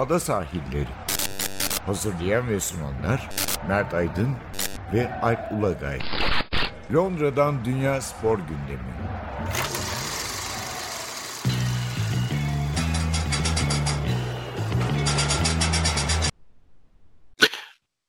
ada 0.00 0.20
sahilleri. 0.20 0.88
Hazırlayan 1.86 2.48
ve 2.48 2.60
sunanlar 2.60 3.30
Mert 3.68 3.94
Aydın 3.94 4.30
ve 4.94 5.20
Alp 5.22 5.52
Ulagay. 5.52 5.98
Londra'dan 6.94 7.64
Dünya 7.64 8.00
Spor 8.00 8.38
Gündemi. 8.38 8.80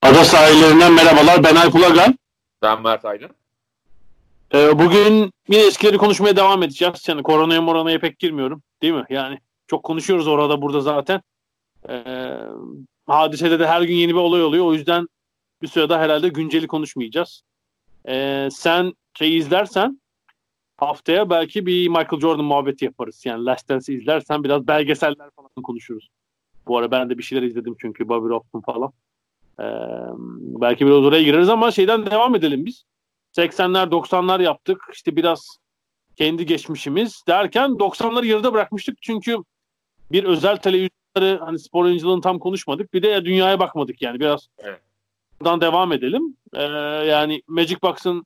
Ada 0.01 0.25
sahillerinden 0.25 0.93
merhabalar. 0.93 1.43
Ben 1.43 1.55
Alp 1.55 1.75
Ulagan. 1.75 2.17
Ben 2.61 2.81
Mert 2.81 3.05
Aydın. 3.05 3.29
Ee, 4.53 4.79
bugün 4.79 5.31
yine 5.47 5.61
eskileri 5.61 5.97
konuşmaya 5.97 6.35
devam 6.35 6.63
edeceğiz. 6.63 7.07
Yani 7.07 7.23
koronaya 7.23 7.61
moronaya 7.61 7.99
pek 7.99 8.19
girmiyorum. 8.19 8.63
Değil 8.81 8.93
mi? 8.93 9.05
Yani 9.09 9.39
çok 9.67 9.83
konuşuyoruz 9.83 10.27
orada 10.27 10.61
burada 10.61 10.81
zaten. 10.81 11.21
Ee, 11.89 12.37
hadisede 13.07 13.59
de 13.59 13.67
her 13.67 13.81
gün 13.81 13.95
yeni 13.95 14.11
bir 14.11 14.19
olay 14.19 14.43
oluyor. 14.43 14.65
O 14.65 14.73
yüzden 14.73 15.07
bir 15.61 15.67
sürede 15.67 15.97
herhalde 15.97 16.29
günceli 16.29 16.67
konuşmayacağız. 16.67 17.43
Ee, 18.07 18.49
sen 18.51 18.93
şey 19.13 19.37
izlersen 19.37 20.01
haftaya 20.77 21.29
belki 21.29 21.65
bir 21.65 21.87
Michael 21.87 22.19
Jordan 22.21 22.45
muhabbeti 22.45 22.85
yaparız. 22.85 23.25
Yani 23.25 23.45
Last 23.45 23.69
Dance'i 23.69 23.95
izlersen 23.95 24.43
biraz 24.43 24.67
belgeseller 24.67 25.29
falan 25.35 25.63
konuşuruz. 25.63 26.09
Bu 26.67 26.77
ara 26.77 26.91
ben 26.91 27.09
de 27.09 27.17
bir 27.17 27.23
şeyler 27.23 27.43
izledim 27.43 27.75
çünkü 27.81 28.09
Bobby 28.09 28.29
Robson 28.29 28.61
falan. 28.61 28.91
Ee, 29.59 29.63
belki 30.61 30.85
biraz 30.85 30.97
oraya 30.97 31.23
gireriz 31.23 31.49
ama 31.49 31.71
şeyden 31.71 32.05
devam 32.05 32.35
edelim 32.35 32.65
biz. 32.65 32.83
80'ler 33.37 33.89
90'lar 33.89 34.43
yaptık. 34.43 34.81
İşte 34.93 35.15
biraz 35.15 35.57
kendi 36.15 36.45
geçmişimiz 36.45 37.23
derken 37.27 37.69
90'ları 37.69 38.25
yarıda 38.25 38.53
bırakmıştık. 38.53 39.01
Çünkü 39.01 39.37
bir 40.11 40.23
özel 40.23 40.57
televizyonları 41.15 41.45
hani 41.45 41.59
spor 41.59 41.85
oyunculuğunu 41.85 42.21
tam 42.21 42.39
konuşmadık. 42.39 42.93
Bir 42.93 43.03
de 43.03 43.25
dünyaya 43.25 43.59
bakmadık 43.59 44.01
yani 44.01 44.19
biraz. 44.19 44.47
Evet. 44.57 44.81
Buradan 45.39 45.61
devam 45.61 45.91
edelim. 45.91 46.37
Ee, 46.53 46.61
yani 47.05 47.41
Magic 47.47 47.81
Box'ın 47.81 48.25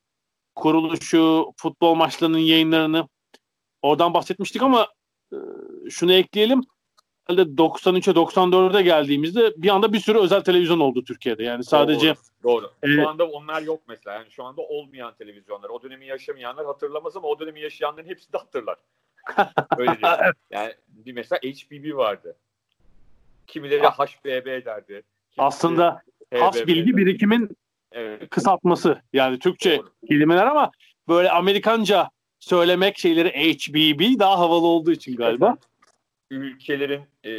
kuruluşu, 0.55 1.53
futbol 1.57 1.95
maçlarının 1.95 2.37
yayınlarını 2.37 3.07
oradan 3.81 4.13
bahsetmiştik 4.13 4.61
ama 4.61 4.87
e, 5.33 5.37
şunu 5.89 6.13
ekleyelim. 6.13 6.61
Herhalde 7.27 7.41
93'e 7.41 8.13
94'e 8.13 8.81
geldiğimizde 8.81 9.53
bir 9.57 9.69
anda 9.69 9.93
bir 9.93 9.99
sürü 9.99 10.19
özel 10.19 10.41
televizyon 10.41 10.79
oldu 10.79 11.03
Türkiye'de. 11.03 11.43
Yani 11.43 11.63
sadece 11.63 12.15
Doğru. 12.43 12.61
doğru. 12.61 12.71
Evet. 12.83 12.95
Şu 12.95 13.09
anda 13.09 13.27
onlar 13.27 13.61
yok 13.61 13.81
mesela. 13.87 14.15
Yani 14.15 14.31
şu 14.31 14.43
anda 14.43 14.61
olmayan 14.61 15.13
televizyonlar. 15.15 15.69
O 15.69 15.83
dönemi 15.83 16.05
yaşamayanlar 16.05 16.65
hatırlamaz 16.65 17.17
ama 17.17 17.27
o 17.27 17.39
dönemi 17.39 17.61
yaşayanların 17.61 18.07
hepsi 18.07 18.33
de 18.33 18.37
hatırlar. 18.37 18.77
Öyle 19.77 19.97
diyeyim. 20.01 20.33
Yani 20.51 20.73
bir 20.87 21.13
mesela 21.13 21.39
HBB 21.39 21.95
vardı. 21.95 22.35
Kimileri 23.47 23.81
HBB 23.83 24.65
derdi. 24.65 25.03
Aslında 25.37 26.01
has 26.33 26.67
bilgi 26.67 26.97
birikimin 26.97 27.57
Evet. 27.91 28.29
kısaltması. 28.29 29.01
Yani 29.13 29.39
Türkçe 29.39 29.77
Doğru. 29.77 29.89
kelimeler 30.09 30.45
ama 30.45 30.71
böyle 31.07 31.31
Amerikanca 31.31 32.09
söylemek 32.39 32.97
şeyleri 32.97 33.29
HBB 33.29 34.19
daha 34.19 34.39
havalı 34.39 34.65
olduğu 34.67 34.91
için 34.91 35.15
galiba. 35.15 35.57
Ülkelerin 36.31 37.01
e, 37.23 37.31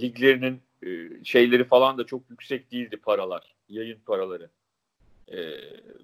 liglerinin 0.00 0.62
e, 0.82 1.24
şeyleri 1.24 1.64
falan 1.64 1.98
da 1.98 2.06
çok 2.06 2.30
yüksek 2.30 2.72
değildi 2.72 2.96
paralar. 2.96 3.54
Yayın 3.68 3.98
paraları. 4.06 4.50
E, 5.30 5.38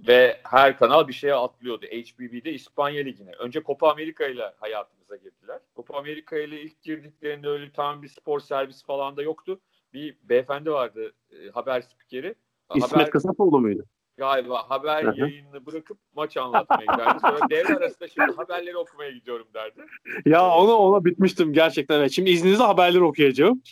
ve 0.09 0.41
her 0.43 0.79
kanal 0.79 1.09
bir 1.09 1.13
şeye 1.13 1.35
atlıyordu. 1.35 1.87
HBB'de 1.87 2.53
İspanya 2.53 3.05
Ligi'ne. 3.05 3.33
Önce 3.33 3.63
Copa 3.63 3.91
Amerika 3.91 4.27
ile 4.27 4.53
hayatımıza 4.61 5.17
girdiler. 5.17 5.61
Copa 5.77 5.99
Amerika 5.99 6.39
ile 6.39 6.61
ilk 6.61 6.83
girdiklerinde 6.83 7.49
öyle 7.49 7.73
tam 7.73 8.03
bir 8.03 8.09
spor 8.09 8.41
servis 8.41 8.85
falan 8.85 9.17
da 9.17 9.23
yoktu. 9.23 9.61
Bir 9.93 10.17
beyefendi 10.23 10.71
vardı 10.71 11.13
e, 11.31 11.51
haber 11.51 11.81
spikeri. 11.81 12.35
İsmet 12.75 12.93
Haber, 12.93 13.11
Kasapoğlu 13.11 13.61
muydu? 13.61 13.85
galiba 14.17 14.71
haber 14.71 15.05
Hı 15.05 15.11
hı. 15.11 15.21
yayınını 15.21 15.67
bırakıp 15.67 15.99
maç 16.15 16.37
anlatmaya 16.37 16.93
giderdi. 16.93 17.19
Sonra 17.21 17.39
devre 17.51 17.77
arasında 17.77 18.09
şimdi 18.09 18.33
haberleri 18.37 18.77
okumaya 18.77 19.11
gidiyorum 19.11 19.47
derdi. 19.55 19.85
Ya 20.27 20.51
ona 20.51 20.73
ona 20.73 21.05
bitmiştim 21.05 21.53
gerçekten. 21.53 22.09
Şimdi 22.09 22.31
izninizle 22.31 22.65
haberleri 22.65 23.03
okuyacağım. 23.03 23.63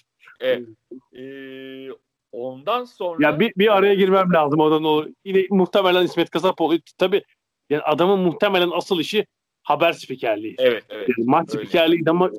Evet. 0.41 0.69
Ee, 1.17 1.89
ondan 2.35 2.85
sonra 2.85 3.27
Ya 3.27 3.41
bir, 3.41 3.53
bir 3.57 3.77
araya 3.77 3.95
girmem 3.95 4.33
lazım 4.33 4.61
o 4.61 4.71
da 4.71 4.81
ne 4.81 4.87
olur. 4.87 5.09
Yine 5.25 5.47
muhtemelen 5.51 6.05
İsmet 6.05 6.31
Kasapoğlu. 6.31 6.79
Tabii 6.99 7.23
yani 7.71 7.83
adamın 7.83 8.21
muhtemelen 8.21 8.71
asıl 8.71 9.01
işi 9.01 9.27
haber 9.63 9.93
spikerliği. 9.93 10.55
Evet, 10.59 10.85
evet. 10.91 11.09
Yani 11.09 11.29
maç 11.29 11.49
Öyle. 11.55 11.65
spikerliği 11.65 12.03
ama 12.09 12.31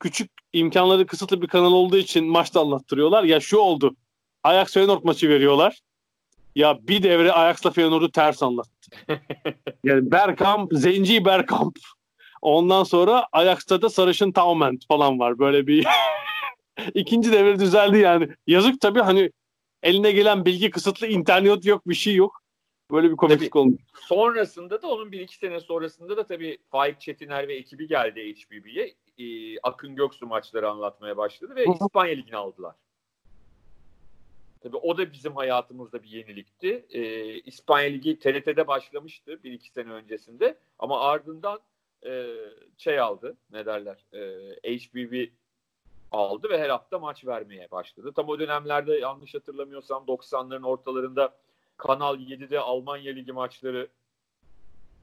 küçük 0.00 0.30
imkanları 0.52 1.06
kısıtlı 1.06 1.42
bir 1.42 1.46
kanal 1.46 1.72
olduğu 1.72 1.96
için 1.96 2.24
maçta 2.24 2.60
anlattırıyorlar. 2.60 3.24
Ya 3.24 3.40
şu 3.40 3.58
oldu. 3.58 3.96
Ajax 4.42 4.72
Feyenoord 4.72 5.04
maçı 5.04 5.28
veriyorlar. 5.28 5.80
Ya 6.54 6.78
bir 6.82 7.02
devre 7.02 7.32
Ajax'la 7.32 7.70
Feyenoord'u 7.70 8.10
ters 8.10 8.42
anlattı. 8.42 8.70
yani 9.84 10.10
Bergkamp, 10.10 10.72
Zenci 10.72 11.24
Bergkamp. 11.24 11.76
Ondan 12.42 12.84
sonra 12.84 13.26
Ajax'ta 13.32 13.82
da 13.82 13.90
Sarışın 13.90 14.32
Taument 14.32 14.86
falan 14.88 15.18
var. 15.18 15.38
Böyle 15.38 15.66
bir 15.66 15.86
ikinci 16.94 17.32
devre 17.32 17.58
düzeldi 17.58 17.98
yani. 17.98 18.28
Yazık 18.46 18.80
tabii 18.80 19.00
hani 19.00 19.30
eline 19.82 20.12
gelen 20.12 20.44
bilgi 20.44 20.70
kısıtlı 20.70 21.06
internet 21.06 21.64
yok 21.64 21.88
bir 21.88 21.94
şey 21.94 22.14
yok. 22.14 22.40
Böyle 22.90 23.10
bir 23.10 23.16
komiklik 23.16 23.56
olmuş. 23.56 23.82
Sonrasında 24.00 24.82
da 24.82 24.88
onun 24.88 25.12
bir 25.12 25.20
iki 25.20 25.36
sene 25.36 25.60
sonrasında 25.60 26.16
da 26.16 26.26
tabii 26.26 26.58
Faik 26.70 27.00
Çetiner 27.00 27.48
ve 27.48 27.54
ekibi 27.54 27.88
geldi 27.88 28.34
HBB'ye. 28.34 28.94
Ee, 29.18 29.58
Akın 29.62 29.96
Göksu 29.96 30.26
maçları 30.26 30.70
anlatmaya 30.70 31.16
başladı 31.16 31.56
ve. 31.56 31.64
İspanya 31.64 32.14
Ligi'ni 32.14 32.36
aldılar. 32.36 32.74
Tabii 34.60 34.76
o 34.76 34.98
da 34.98 35.12
bizim 35.12 35.36
hayatımızda 35.36 36.02
bir 36.02 36.08
yenilikti. 36.08 36.86
Ee, 36.90 37.34
İspanya 37.40 37.88
Ligi 37.90 38.18
TRT'de 38.18 38.66
başlamıştı 38.66 39.42
bir 39.44 39.52
iki 39.52 39.70
sene 39.70 39.92
öncesinde. 39.92 40.58
Ama 40.78 41.00
ardından 41.00 41.60
e, 42.06 42.26
şey 42.78 43.00
aldı, 43.00 43.36
ne 43.50 43.66
derler, 43.66 44.04
e, 44.12 44.78
HBB 44.78 45.28
aldı 46.14 46.48
ve 46.48 46.58
her 46.58 46.68
hafta 46.68 46.98
maç 46.98 47.26
vermeye 47.26 47.70
başladı. 47.70 48.12
Tam 48.16 48.28
o 48.28 48.38
dönemlerde 48.38 48.94
yanlış 48.94 49.34
hatırlamıyorsam 49.34 50.04
90'ların 50.04 50.66
ortalarında 50.66 51.34
Kanal 51.76 52.20
7'de 52.20 52.60
Almanya 52.60 53.12
Ligi 53.12 53.32
maçları 53.32 53.88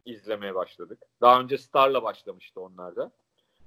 izlemeye 0.05 0.55
başladık. 0.55 0.99
Daha 1.21 1.41
önce 1.41 1.57
Star'la 1.57 2.03
başlamıştı 2.03 2.61
onlar 2.61 2.95
da. 2.95 3.11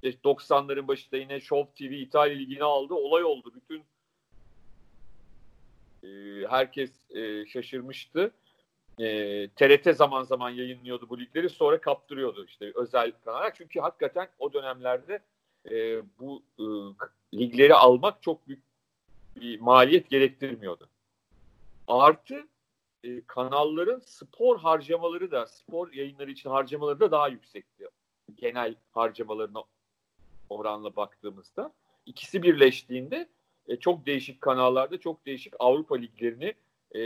İşte 0.01 0.21
90'ların 0.23 0.87
başında 0.87 1.17
yine 1.17 1.39
Show 1.39 1.73
TV 1.73 1.91
İtalya 1.91 2.35
Ligi'ni 2.35 2.63
aldı. 2.63 2.93
Olay 2.93 3.23
oldu. 3.23 3.51
Bütün 3.55 3.83
e, 6.03 6.07
herkes 6.47 7.11
e, 7.11 7.45
şaşırmıştı. 7.45 8.31
E, 8.99 9.47
TRT 9.49 9.95
zaman 9.95 10.23
zaman 10.23 10.49
yayınlıyordu 10.49 11.09
bu 11.09 11.19
ligleri. 11.19 11.49
Sonra 11.49 11.81
kaptırıyordu 11.81 12.45
işte 12.45 12.71
özel 12.75 13.11
kanallar. 13.25 13.53
Çünkü 13.53 13.79
hakikaten 13.79 14.27
o 14.39 14.53
dönemlerde 14.53 15.19
e, 15.71 16.01
bu 16.19 16.43
e, 16.59 16.63
ligleri 17.37 17.73
almak 17.73 18.21
çok 18.21 18.47
büyük 18.47 18.63
bir 19.35 19.59
maliyet 19.59 20.09
gerektirmiyordu. 20.09 20.89
Artı 21.87 22.47
e, 23.03 23.21
kanalların 23.27 23.99
spor 24.05 24.59
harcamaları 24.59 25.31
da 25.31 25.47
spor 25.47 25.91
yayınları 25.91 26.31
için 26.31 26.49
harcamaları 26.49 26.99
da 26.99 27.11
daha 27.11 27.27
yüksekti. 27.27 27.87
Genel 28.35 28.75
harcamalarına 28.91 29.63
oranla 30.49 30.95
baktığımızda. 30.95 31.73
ikisi 32.05 32.43
birleştiğinde 32.43 33.29
e, 33.67 33.75
çok 33.75 34.05
değişik 34.05 34.41
kanallarda 34.41 34.99
çok 34.99 35.25
değişik 35.25 35.53
Avrupa 35.59 35.95
liglerini 35.95 36.53
e, 36.91 36.99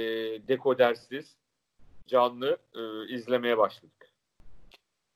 dekodersiz 0.48 1.36
canlı 2.07 2.57
e, 2.75 3.13
izlemeye 3.13 3.57
başladık. 3.57 4.13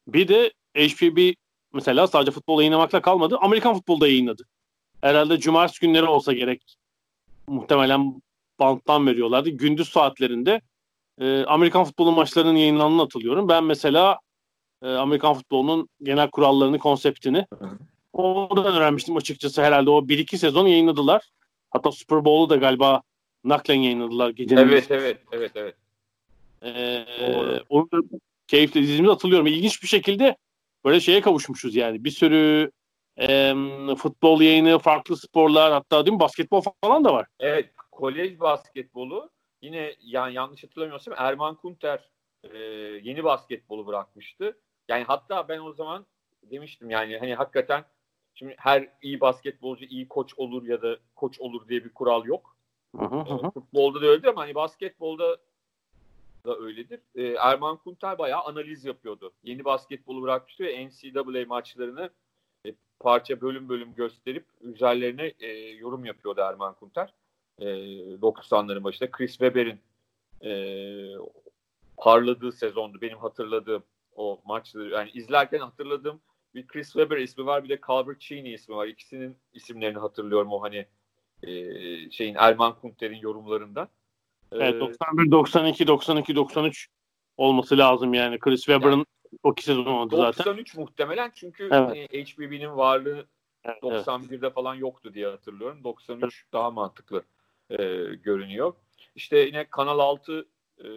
Bir 0.08 0.28
de 0.28 0.52
HPB 0.78 1.34
mesela 1.74 2.08
sadece 2.08 2.32
futbol 2.32 2.60
yayınlamakla 2.60 3.02
kalmadı. 3.02 3.38
Amerikan 3.42 3.74
futbolu 3.76 4.02
da 4.02 4.08
yayınladı. 4.08 4.44
Herhalde 5.02 5.40
cumartesi 5.40 5.80
günleri 5.80 6.06
olsa 6.06 6.34
gerek. 6.34 6.76
Muhtemelen 7.48 8.22
banttan 8.60 9.08
veriyorlardı. 9.08 9.50
Gündüz 9.50 9.90
saatlerinde 9.90 10.62
e, 11.22 11.44
Amerikan 11.44 11.84
futbolu 11.84 12.12
maçlarının 12.12 12.56
yayınlandığını 12.56 13.02
hatırlıyorum. 13.02 13.50
Ben 13.50 13.64
mesela 13.64 14.20
e, 14.82 14.88
Amerikan 14.90 15.34
futbolunun 15.34 15.90
genel 16.04 16.30
kurallarını, 16.30 16.80
konseptini 16.80 17.46
oradan 18.14 18.76
öğrenmiştim 18.76 19.18
açıkçası. 19.18 19.64
Herhalde 19.64 19.90
o 19.90 20.00
1-2 20.08 20.38
sezon 20.38 20.68
yayınladılar. 20.68 21.30
Hatta 21.72 21.92
Super 21.92 22.26
Bowl'u 22.26 22.50
da 22.50 22.56
galiba 22.56 23.02
naklen 23.44 23.76
yayınladılar. 23.76 24.30
Gecenin 24.30 24.62
Evet 24.62 24.92
evet 24.92 25.18
evet 25.32 25.52
evet. 25.56 25.76
ee, 26.64 27.06
Doğru. 27.20 27.64
onu 27.70 27.92
da 27.92 27.98
keyifle 28.48 28.80
izlediğimizi 28.80 29.12
hatırlıyorum. 29.12 29.48
İlginç 29.48 29.84
bir 29.84 29.88
şekilde 29.88 30.38
böyle 30.86 31.00
şeye 31.00 31.22
kavuşmuşuz 31.22 31.76
yani. 31.76 32.04
Bir 32.04 32.12
sürü 32.12 32.72
em, 33.18 33.96
futbol 33.96 34.42
yayını, 34.42 34.80
farklı 34.80 35.18
sporlar 35.18 35.72
hatta 35.72 36.06
değil 36.06 36.14
mi 36.14 36.20
basketbol 36.20 36.62
falan 36.84 37.04
da 37.04 37.14
var. 37.14 37.28
Evet, 37.40 37.70
kolej 37.92 38.40
basketbolu 38.40 39.30
yine 39.62 39.96
yani 40.00 40.34
yanlış 40.34 40.64
hatırlamıyorsam 40.64 41.14
Erman 41.18 41.56
Kunter 41.56 42.10
e, 42.44 42.58
yeni 43.04 43.24
basketbolu 43.24 43.88
bırakmıştı. 43.88 44.58
Yani 44.88 45.04
hatta 45.04 45.48
ben 45.48 45.60
o 45.60 45.74
zaman 45.74 46.06
demiştim 46.44 46.90
yani 46.90 47.18
hani 47.18 47.36
hakikaten 47.36 47.86
Şimdi 48.36 48.56
her 48.58 48.90
iyi 49.02 49.22
basketbolcu 49.22 49.86
iyi 49.86 50.08
koç 50.08 50.34
olur 50.38 50.68
ya 50.68 50.82
da 50.82 50.98
koç 51.16 51.40
olur 51.40 51.68
diye 51.68 51.84
bir 51.84 51.94
kural 51.94 52.26
yok. 52.26 52.58
Hı 52.96 53.06
hı 53.06 53.20
hı. 53.20 53.52
Futbolda 53.52 54.02
da 54.02 54.06
öyledir 54.06 54.28
ama 54.28 54.42
hani 54.42 54.56
basketbolda 54.56 55.38
da 56.46 56.60
öyledir. 56.60 57.00
Ee, 57.16 57.24
Erman 57.24 57.78
Kunter 57.78 58.18
bayağı 58.18 58.44
analiz 58.44 58.86
yapıyordu. 58.86 59.34
Yeni 59.44 59.66
basketbolu 59.66 60.22
bırakmıştı 60.22 60.64
ve 60.64 60.88
NCAA 60.88 61.46
maçlarını 61.48 62.10
e, 62.68 62.74
parça 63.00 63.42
bölüm 63.42 63.70
bölüm 63.70 63.96
gösterip 63.96 64.46
üzerlerine 64.62 65.34
e, 65.40 65.48
yorum 65.58 66.06
yapıyordu 66.06 66.42
Erman 66.42 66.74
Kunter. 66.74 67.14
E, 67.60 67.66
90'ların 67.66 68.84
başında 68.84 69.12
Chris 69.12 69.32
Webber'in 69.32 69.80
e, 70.44 70.52
parladığı 71.98 72.52
sezondu. 72.52 73.02
Benim 73.02 73.18
hatırladığım 73.18 73.84
o 74.16 74.42
maçları. 74.46 74.90
Yani 74.90 75.10
izlerken 75.14 75.60
hatırladığım 75.60 76.22
bir 76.56 76.68
Chris 76.68 76.94
Webber 76.94 77.18
ismi 77.18 77.46
var 77.46 77.64
bir 77.64 77.70
de 77.70 77.80
Calvert 77.88 78.22
Cheney 78.22 78.54
ismi 78.54 78.76
var. 78.76 78.88
İkisinin 78.88 79.38
isimlerini 79.54 80.00
hatırlıyorum 80.00 80.54
o 80.54 80.62
hani 80.62 80.86
e, 81.44 81.52
şeyin 82.12 82.36
Erman 82.40 82.80
Kunter'in 82.80 83.18
yorumlarından. 83.20 83.88
Evet 84.54 84.82
91, 84.82 85.32
92, 85.32 85.88
92, 85.88 86.36
93 86.36 86.88
olması 87.38 87.78
lazım 87.78 88.14
yani. 88.14 88.40
Chris 88.40 88.66
Webber'ın 88.66 88.98
yani, 88.98 89.06
o 89.44 89.52
iki 89.52 89.64
sezon 89.64 89.86
oldu 89.86 90.18
zaten. 90.18 90.46
93 90.46 90.76
muhtemelen 90.76 91.32
çünkü 91.36 91.64
Evet. 91.64 91.74
hani 91.74 92.08
HBB'nin 92.26 92.78
varlığı 92.78 93.28
Evet, 93.66 93.78
evet. 93.84 94.08
91'de 94.08 94.50
falan 94.50 94.76
yoktu 94.76 95.14
diye 95.14 95.28
hatırlıyorum. 95.28 95.84
93 95.84 96.46
daha 96.54 96.72
mantıklı 96.72 97.24
e, 97.70 97.76
görünüyor. 98.24 98.74
İşte 99.16 99.38
yine 99.38 99.70
Kanal 99.70 100.00
6 100.00 100.48
e, 100.80 100.88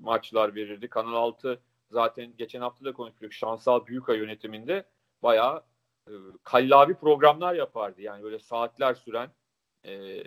maçlar 0.00 0.54
verirdi. 0.54 0.88
Kanal 0.88 1.14
6 1.14 1.60
zaten 1.90 2.32
geçen 2.36 2.60
hafta 2.60 2.84
da 2.84 2.92
konuştuk. 2.92 3.32
Şansal 3.32 3.86
Büyükay 3.86 4.18
yönetiminde 4.18 4.84
bayağı 5.22 5.62
e, 6.08 6.12
kallavi 6.44 6.94
programlar 6.94 7.54
yapardı. 7.54 8.02
Yani 8.02 8.22
böyle 8.22 8.38
saatler 8.38 8.94
süren 8.94 9.30
e, 9.84 10.22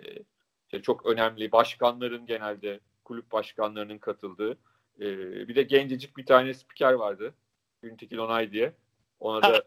işte 0.74 0.82
çok 0.82 1.06
önemli 1.06 1.52
başkanların 1.52 2.26
genelde 2.26 2.80
kulüp 3.04 3.32
başkanlarının 3.32 3.98
katıldığı 3.98 4.58
e, 5.00 5.06
bir 5.48 5.54
de 5.54 5.62
gencecik 5.62 6.16
bir 6.16 6.26
tane 6.26 6.54
spiker 6.54 6.92
vardı. 6.92 7.34
Güntekin 7.82 8.18
Onay 8.18 8.52
diye. 8.52 8.72
Ona 9.20 9.42
da 9.42 9.62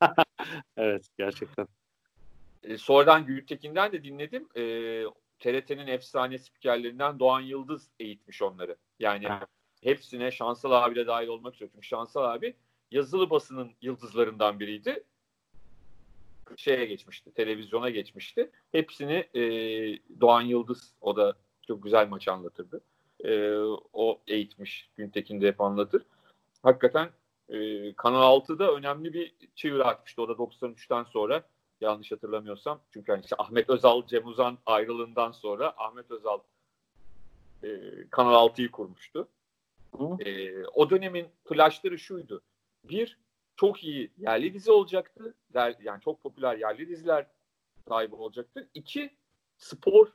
Evet 0.76 1.06
gerçekten. 1.18 1.68
E, 2.62 2.78
sonradan 2.78 3.26
Gültekin'den 3.26 3.92
de 3.92 4.04
dinledim. 4.04 4.48
E, 4.56 4.62
TRT'nin 5.38 5.86
efsane 5.86 6.38
spikerlerinden 6.38 7.18
Doğan 7.18 7.40
Yıldız 7.40 7.90
eğitmiş 8.00 8.42
onları. 8.42 8.76
Yani 8.98 9.28
hepsine 9.82 10.30
Şansal 10.30 10.72
abi 10.72 10.94
de 10.94 11.06
dahil 11.06 11.28
olmak 11.28 11.54
üzere. 11.54 11.68
Çünkü 11.72 11.86
Şansal 11.86 12.24
abi 12.34 12.56
yazılı 12.90 13.30
basının 13.30 13.72
yıldızlarından 13.82 14.60
biriydi. 14.60 15.04
Şeye 16.56 16.84
geçmişti, 16.84 17.34
televizyona 17.34 17.90
geçmişti. 17.90 18.50
Hepsini 18.72 19.28
e, 19.34 19.42
Doğan 20.20 20.42
Yıldız, 20.42 20.94
o 21.00 21.16
da 21.16 21.36
çok 21.66 21.82
güzel 21.82 22.08
maç 22.08 22.28
anlatırdı. 22.28 22.80
E, 23.24 23.52
o 23.92 24.20
eğitmiş, 24.26 24.90
Güntekin 24.96 25.40
de 25.40 25.48
hep 25.48 25.60
anlatır. 25.60 26.02
Hakikaten 26.62 27.10
e, 27.48 27.92
Kanal 27.92 28.40
6'da 28.40 28.72
önemli 28.72 29.12
bir 29.12 29.34
çığır 29.54 29.80
atmıştı. 29.80 30.22
O 30.22 30.28
da 30.28 30.32
93'ten 30.32 31.04
sonra 31.04 31.42
yanlış 31.80 32.12
hatırlamıyorsam. 32.12 32.80
Çünkü 32.90 33.12
hani 33.12 33.22
işte 33.22 33.36
Ahmet 33.38 33.70
Özal, 33.70 34.06
Cem 34.06 34.26
Uzan 34.26 34.58
ayrılığından 34.66 35.32
sonra 35.32 35.74
Ahmet 35.76 36.10
Özal 36.10 36.38
e, 37.62 37.68
Kanal 38.10 38.48
6'yı 38.48 38.70
kurmuştu. 38.70 39.28
Hı. 39.98 40.24
E, 40.24 40.64
o 40.66 40.90
dönemin 40.90 41.26
flashları 41.44 41.98
şuydu. 41.98 42.42
Bir, 42.84 43.18
çok 43.56 43.84
iyi 43.84 44.12
yerli 44.18 44.54
dizi 44.54 44.70
olacaktı. 44.70 45.34
Yani 45.54 46.00
çok 46.00 46.22
popüler 46.22 46.58
yerli 46.58 46.88
diziler 46.88 47.26
sahibi 47.88 48.14
olacaktı. 48.14 48.70
İki, 48.74 49.16
spor 49.56 50.12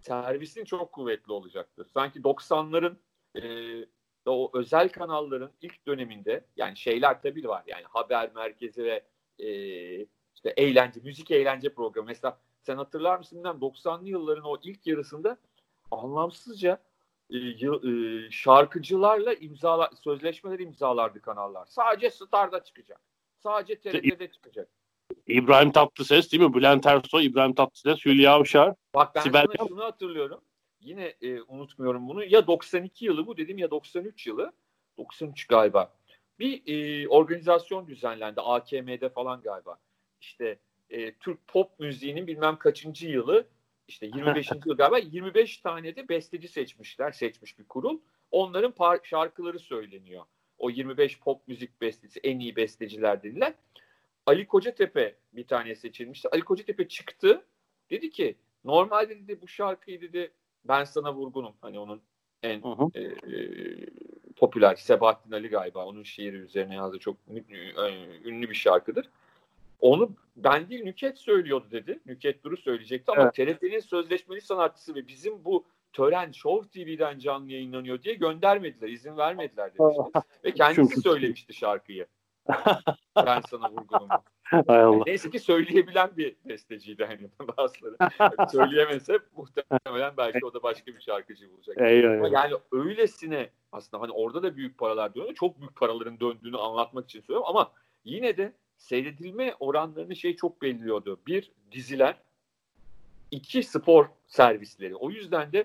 servisin 0.00 0.64
çok 0.64 0.92
kuvvetli 0.92 1.32
olacaktı. 1.32 1.86
Sanki 1.94 2.20
90'ların 2.20 2.96
e, 3.36 3.42
o 4.26 4.50
özel 4.54 4.88
kanalların 4.88 5.52
ilk 5.60 5.86
döneminde 5.86 6.44
yani 6.56 6.76
şeyler 6.76 7.22
tabii 7.22 7.48
var. 7.48 7.62
Yani 7.66 7.84
haber 7.88 8.32
merkezi 8.34 8.84
ve 8.84 9.04
e, 9.38 9.48
işte 10.34 10.50
eğlence, 10.56 11.00
müzik 11.00 11.30
eğlence 11.30 11.74
programı. 11.74 12.06
Mesela 12.06 12.40
sen 12.62 12.76
hatırlar 12.76 13.18
mısın 13.18 13.38
bilmem 13.38 13.56
90'lı 13.56 14.08
yılların 14.08 14.44
o 14.44 14.56
ilk 14.62 14.86
yarısında 14.86 15.38
anlamsızca 15.90 16.78
şarkıcılarla 18.30 19.34
imzala 19.34 19.90
sözleşmeler 20.04 20.58
imzalardı 20.58 21.20
kanallar. 21.20 21.66
Sadece 21.66 22.10
Star'da 22.10 22.64
çıkacak. 22.64 23.00
Sadece 23.38 23.80
TRT'de 23.80 24.30
çıkacak. 24.32 24.68
İbrahim 25.26 25.72
Tatlıses 25.72 26.32
değil 26.32 26.42
mi? 26.42 26.54
Bülent 26.54 26.86
Ersoy, 26.86 27.26
İbrahim 27.26 27.54
Tatlıses, 27.54 28.04
Hülya 28.04 28.32
Avşar. 28.32 28.74
Bak 28.94 29.14
ben 29.14 29.20
Sibel 29.20 29.46
sana 29.56 29.68
şunu 29.68 29.84
hatırlıyorum. 29.84 30.40
Yine 30.80 31.14
e, 31.22 31.42
unutmuyorum 31.42 32.08
bunu. 32.08 32.24
Ya 32.24 32.46
92 32.46 33.04
yılı 33.04 33.26
bu 33.26 33.36
dedim 33.36 33.58
ya 33.58 33.70
93 33.70 34.26
yılı. 34.26 34.52
93 34.98 35.46
galiba. 35.46 35.92
Bir 36.38 36.62
e, 36.66 37.08
organizasyon 37.08 37.86
düzenlendi. 37.86 38.40
AKM'de 38.40 39.08
falan 39.08 39.40
galiba. 39.42 39.78
İşte 40.20 40.58
e, 40.90 41.14
Türk 41.14 41.46
pop 41.46 41.80
müziğinin 41.80 42.26
bilmem 42.26 42.56
kaçıncı 42.56 43.08
yılı. 43.08 43.46
İşte 43.88 44.06
25. 44.14 44.50
yıl 44.66 44.76
galiba. 44.76 44.98
25 44.98 45.58
tane 45.58 45.96
de 45.96 46.08
besteci 46.08 46.48
seçmişler. 46.48 47.12
Seçmiş 47.12 47.58
bir 47.58 47.64
kurul. 47.64 47.98
Onların 48.30 48.72
par- 48.72 49.04
şarkıları 49.04 49.58
söyleniyor. 49.58 50.24
O 50.58 50.70
25 50.70 51.20
pop 51.20 51.48
müzik 51.48 51.80
bestesi 51.80 52.20
en 52.20 52.38
iyi 52.38 52.56
besteciler 52.56 53.22
dediler. 53.22 53.54
Ali 54.26 54.46
Kocatepe 54.46 55.16
bir 55.32 55.46
tane 55.46 55.74
seçilmişti. 55.74 56.28
Ali 56.32 56.42
Kocatepe 56.42 56.88
çıktı. 56.88 57.44
Dedi 57.90 58.10
ki 58.10 58.36
normalde 58.64 59.18
dedi 59.18 59.40
bu 59.42 59.48
şarkıyı 59.48 60.00
dedi 60.00 60.32
ben 60.64 60.84
sana 60.84 61.14
vurgunum. 61.14 61.54
Hani 61.60 61.78
onun 61.78 62.02
en 62.42 62.62
Hı 62.62 62.68
hı. 62.68 62.90
e, 62.94 63.02
e, 63.02 63.36
popüler 64.36 64.76
Sebahattin 64.76 65.32
Ali 65.32 65.48
galiba 65.48 65.86
onun 65.86 66.02
şiiri 66.02 66.36
üzerine 66.36 66.74
yazdığı 66.74 66.98
çok 66.98 67.16
ünlü, 67.28 67.72
e, 67.76 68.28
ünlü 68.28 68.50
bir 68.50 68.54
şarkıdır. 68.54 69.10
Onu 69.80 70.10
ben 70.36 70.70
değil 70.70 70.84
Nüket 70.84 71.18
söylüyordu 71.18 71.66
dedi. 71.70 72.00
Nüket 72.06 72.44
Duru 72.44 72.56
söyleyecekti 72.56 73.12
ama 73.12 73.30
TRT'nin 73.30 73.80
sözleşmeli 73.80 74.40
sanatçısı 74.40 74.94
ve 74.94 75.06
bizim 75.08 75.44
bu 75.44 75.64
tören 75.92 76.32
Show 76.32 76.84
TV'den 76.84 77.18
canlı 77.18 77.52
yayınlanıyor 77.52 78.02
diye 78.02 78.14
göndermediler, 78.14 78.88
izin 78.88 79.16
vermediler 79.16 79.70
demişti. 79.78 80.02
ve 80.44 80.50
kendisi 80.54 80.94
Çok- 80.94 81.02
söylemişti 81.02 81.54
şarkıyı. 81.54 82.06
ben 83.16 83.40
sana. 83.50 83.70
Hay 84.42 84.80
Allah. 84.82 85.02
Neyse 85.06 85.30
ki 85.30 85.38
söyleyebilen 85.38 86.10
bir 86.16 86.36
besteciydi 86.44 87.04
hani 87.04 87.28
bazıları. 87.56 87.96
Söyleyemese 88.50 89.18
muhtemelen 89.36 90.16
belki 90.16 90.46
o 90.46 90.54
da 90.54 90.62
başka 90.62 90.94
bir 90.94 91.00
şarkıcı 91.00 91.52
bulacak. 91.52 91.76
Eyvah, 91.80 92.12
Ama 92.12 92.28
yani 92.28 92.54
öylesine 92.72 93.50
aslında 93.72 94.02
hani 94.02 94.12
orada 94.12 94.42
da 94.42 94.56
büyük 94.56 94.78
paralar 94.78 95.14
dönüyor. 95.14 95.34
Çok 95.34 95.60
büyük 95.60 95.76
paraların 95.76 96.20
döndüğünü 96.20 96.56
anlatmak 96.56 97.04
için 97.04 97.20
söylüyorum 97.20 97.46
ama 97.48 97.72
yine 98.04 98.36
de 98.36 98.52
seyredilme 98.78 99.54
oranlarını 99.60 100.16
şey 100.16 100.36
çok 100.36 100.62
belirliyordu. 100.62 101.20
Bir 101.26 101.52
diziler, 101.72 102.16
iki 103.30 103.62
spor 103.62 104.08
servisleri. 104.26 104.96
O 104.96 105.10
yüzden 105.10 105.52
de 105.52 105.64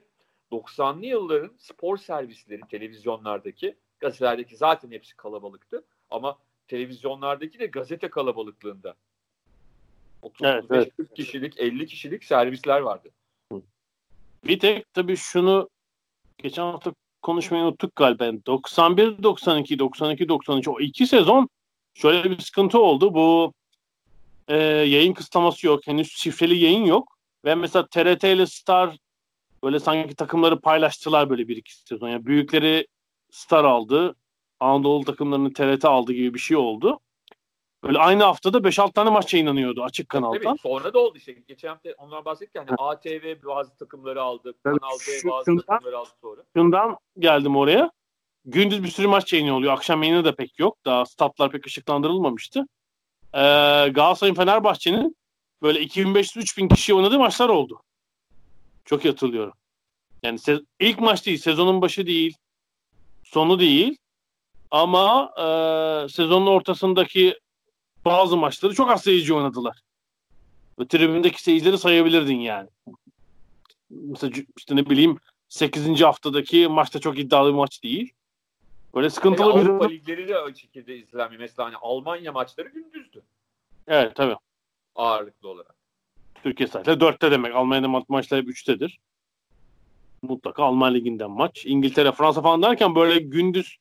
90'lı 0.51 1.05
yılların 1.05 1.51
spor 1.57 1.97
servisleri 1.97 2.61
televizyonlardaki, 2.69 3.75
gazetelerdeki 3.99 4.57
zaten 4.57 4.91
hepsi 4.91 5.15
kalabalıktı 5.15 5.83
ama 6.09 6.37
televizyonlardaki 6.67 7.59
de 7.59 7.65
gazete 7.65 8.09
kalabalıklığında. 8.09 8.95
30 10.21 10.45
Evet, 10.45 10.65
evet. 10.69 10.95
40 10.97 11.15
kişilik, 11.15 11.59
50 11.59 11.87
kişilik 11.87 12.23
servisler 12.23 12.79
vardı. 12.79 13.09
Bir 14.47 14.59
tek 14.59 14.93
tabii 14.93 15.17
şunu 15.17 15.69
geçen 16.37 16.63
hafta 16.63 16.93
konuşmayı 17.21 17.63
unuttuk 17.63 17.95
galiba. 17.95 18.25
Yani 18.25 18.45
91, 18.45 19.23
92, 19.23 19.79
92, 19.79 20.29
93 20.29 20.67
o 20.67 20.79
iki 20.79 21.07
sezon 21.07 21.49
şöyle 21.93 22.31
bir 22.31 22.39
sıkıntı 22.39 22.79
oldu. 22.79 23.13
Bu 23.13 23.53
e, 24.47 24.57
yayın 24.63 25.13
kısıtlaması 25.13 25.67
yok. 25.67 25.87
Henüz 25.87 26.11
şifreli 26.11 26.57
yayın 26.63 26.85
yok. 26.85 27.17
Ve 27.45 27.55
mesela 27.55 27.87
TRT 27.87 28.23
ile 28.23 28.45
Star 28.45 28.97
böyle 29.63 29.79
sanki 29.79 30.15
takımları 30.15 30.59
paylaştılar 30.61 31.29
böyle 31.29 31.47
bir 31.47 31.57
iki 31.57 31.75
sezon. 31.75 32.09
Yani 32.09 32.25
büyükleri 32.25 32.87
Star 33.31 33.63
aldı. 33.63 34.15
Anadolu 34.59 35.05
takımlarını 35.05 35.53
TRT 35.53 35.85
aldı 35.85 36.13
gibi 36.13 36.33
bir 36.33 36.39
şey 36.39 36.57
oldu. 36.57 36.99
Böyle 37.83 37.97
aynı 37.99 38.23
haftada 38.23 38.57
5-6 38.57 38.93
tane 38.93 39.09
maç 39.09 39.33
yayınlanıyordu 39.33 39.83
açık 39.83 40.09
kanaldan. 40.09 40.41
Tabii 40.41 40.59
sonra 40.59 40.93
da 40.93 40.99
oldu 40.99 41.17
işte. 41.17 41.31
Geçen 41.47 41.67
hafta 41.69 41.89
ondan 41.97 42.25
bahsettik 42.25 42.55
yani 42.55 42.69
ATV 42.77 43.35
bazı 43.45 43.75
takımları 43.77 44.21
aldı. 44.21 44.53
Kanal 44.63 44.77
D 44.77 45.29
bazı 45.29 45.45
şundan- 45.45 45.65
takımları 45.65 45.97
aldı 45.97 46.09
sonra. 46.21 46.41
Şundan 46.55 46.97
geldim 47.19 47.55
oraya. 47.55 47.91
Gündüz 48.45 48.83
bir 48.83 48.87
sürü 48.87 49.07
maç 49.07 49.33
yayını 49.33 49.55
oluyor. 49.55 49.73
Akşam 49.73 50.03
yayını 50.03 50.25
da 50.25 50.35
pek 50.35 50.59
yok. 50.59 50.77
Daha 50.85 51.05
statlar 51.05 51.51
pek 51.51 51.67
ışıklandırılmamıştı. 51.67 52.59
Ee, 53.33 53.39
Galatasaray'ın 53.89 54.35
Fenerbahçe'nin 54.35 55.17
böyle 55.61 55.83
2500-3000 55.83 56.75
kişi 56.75 56.93
oynadığı 56.93 57.19
maçlar 57.19 57.49
oldu. 57.49 57.81
Çok 58.85 59.05
iyi 59.05 59.09
hatırlıyorum. 59.09 59.53
Yani 60.23 60.37
se- 60.37 60.65
ilk 60.79 60.99
maç 60.99 61.25
değil, 61.25 61.37
sezonun 61.37 61.81
başı 61.81 62.07
değil, 62.07 62.37
sonu 63.23 63.59
değil. 63.59 63.97
Ama 64.71 65.33
e, 65.37 65.45
sezonun 66.09 66.47
ortasındaki 66.47 67.39
bazı 68.05 68.37
maçları 68.37 68.73
çok 68.73 68.91
az 68.91 69.03
seyirci 69.03 69.33
oynadılar. 69.33 69.81
Ve 70.79 70.87
tribündeki 70.87 71.43
seyircileri 71.43 71.77
sayabilirdin 71.77 72.39
yani. 72.39 72.69
Mesela 73.89 74.33
işte 74.57 74.75
ne 74.75 74.89
bileyim 74.89 75.17
8. 75.49 76.01
haftadaki 76.01 76.67
maçta 76.67 76.99
çok 76.99 77.19
iddialı 77.19 77.49
bir 77.49 77.57
maç 77.57 77.83
değil. 77.83 78.13
Böyle 78.95 79.09
sıkıntılı 79.09 79.47
yani 79.49 79.55
bir 79.63 79.69
Avrupa 79.69 79.87
ligleri 79.87 80.27
de 80.27 80.39
o 80.39 80.53
şekilde 80.53 80.97
izlenmiyor. 80.97 81.39
Mesela 81.39 81.65
hani 81.67 81.75
Almanya 81.81 82.31
maçları 82.31 82.69
gündüzdü. 82.69 83.23
Evet 83.87 84.15
tabii. 84.15 84.35
Ağırlıklı 84.95 85.49
olarak. 85.49 85.75
Türkiye 86.43 86.67
saatiyle 86.67 86.97
4'te 86.97 87.31
demek. 87.31 87.55
Almanya'da 87.55 87.87
ma- 87.87 88.05
maçlar 88.07 88.41
hep 88.41 88.47
3'tedir. 88.49 88.97
Mutlaka 90.21 90.63
Alman 90.63 90.93
liginden 90.93 91.31
maç. 91.31 91.65
İngiltere, 91.65 92.11
Fransa 92.11 92.41
falan 92.41 92.61
derken 92.61 92.95
böyle 92.95 93.19
gündüz 93.19 93.77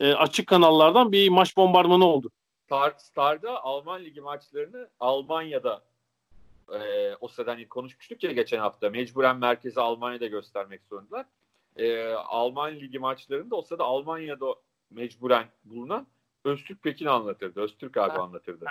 e, 0.00 0.12
açık 0.14 0.46
kanallardan 0.46 1.12
bir 1.12 1.28
maç 1.28 1.56
bombardımanı 1.56 2.04
oldu. 2.04 2.30
Star, 2.66 2.94
Star'da 2.98 3.64
Alman 3.64 4.04
ligi 4.04 4.20
maçlarını 4.20 4.88
Almanya'da 5.00 5.84
e, 6.74 7.14
o 7.20 7.28
sırada 7.28 7.50
hani 7.50 7.68
konuşmuştuk 7.68 8.24
ya 8.24 8.32
geçen 8.32 8.58
hafta 8.58 8.90
mecburen 8.90 9.36
merkezi 9.36 9.80
Almanya'da 9.80 10.26
göstermek 10.26 10.80
zorundalar. 10.90 11.26
E, 11.78 12.12
Alman 12.12 12.74
ligi 12.74 12.98
maçlarında 12.98 13.56
o 13.56 13.62
sırada 13.62 13.84
Almanya'da 13.84 14.54
mecburen 14.90 15.46
bulunan 15.64 16.06
Öztürk 16.44 16.82
Pekin 16.82 17.06
anlatırdı. 17.06 17.60
Öztürk 17.60 17.96
abi 17.96 18.18
anlatırdı 18.18 18.66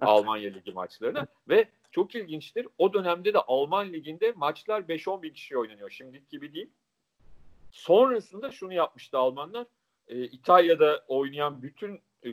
Almanya 0.00 0.50
ligi 0.50 0.72
maçlarını 0.72 1.26
ve 1.48 1.68
çok 1.90 2.14
ilginçtir. 2.14 2.68
O 2.78 2.92
dönemde 2.92 3.34
de 3.34 3.38
Alman 3.38 3.92
liginde 3.92 4.32
maçlar 4.36 4.80
5-10 4.80 5.22
bin 5.22 5.32
kişi 5.32 5.58
oynanıyor. 5.58 5.90
Şimdiki 5.90 6.28
gibi 6.28 6.54
değil. 6.54 6.70
Sonrasında 7.70 8.50
şunu 8.50 8.72
yapmıştı 8.72 9.18
Almanlar. 9.18 9.66
E, 10.08 10.24
İtalya'da 10.24 11.04
oynayan 11.08 11.62
bütün 11.62 12.00
e, 12.26 12.28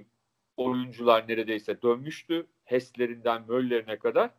oyuncular 0.57 1.27
neredeyse 1.27 1.81
dönmüştü. 1.81 2.47
HES'lerinden 2.65 3.43
Möller'ine 3.47 3.99
kadar. 3.99 4.29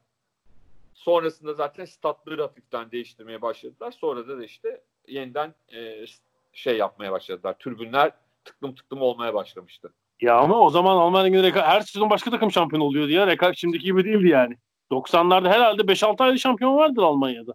Sonrasında 0.95 1.55
zaten 1.55 1.85
statları 1.85 2.43
hafiften 2.43 2.91
değiştirmeye 2.91 3.43
başladılar. 3.43 3.93
Sonra 3.93 4.29
da 4.29 4.45
işte 4.45 4.83
yeniden 5.09 5.55
e, 5.75 6.05
şey 6.53 6.77
yapmaya 6.77 7.13
başladılar. 7.13 7.57
Türbünler 7.59 8.13
tıklım 8.45 8.75
tıklım 8.75 9.03
olmaya 9.03 9.35
başlamıştı. 9.35 9.93
Ya 10.21 10.39
ama 10.39 10.61
o 10.61 10.71
zaman 10.71 10.97
Alman 10.97 11.27
Ligi'nde 11.27 11.49
reka- 11.49 11.67
her 11.67 11.81
sezon 11.81 12.11
başka 12.11 12.31
takım 12.31 12.53
şampiyon 12.53 12.81
oluyordu 12.81 13.11
ya. 13.11 13.27
Rekabet 13.27 13.57
şimdiki 13.57 13.85
gibi 13.85 14.05
değildi 14.05 14.29
yani. 14.29 14.57
90'larda 14.91 15.49
herhalde 15.49 15.83
5-6 15.83 16.23
ayda 16.25 16.39
şampiyon 16.39 16.77
vardır 16.77 17.03
Almanya'da. 17.03 17.55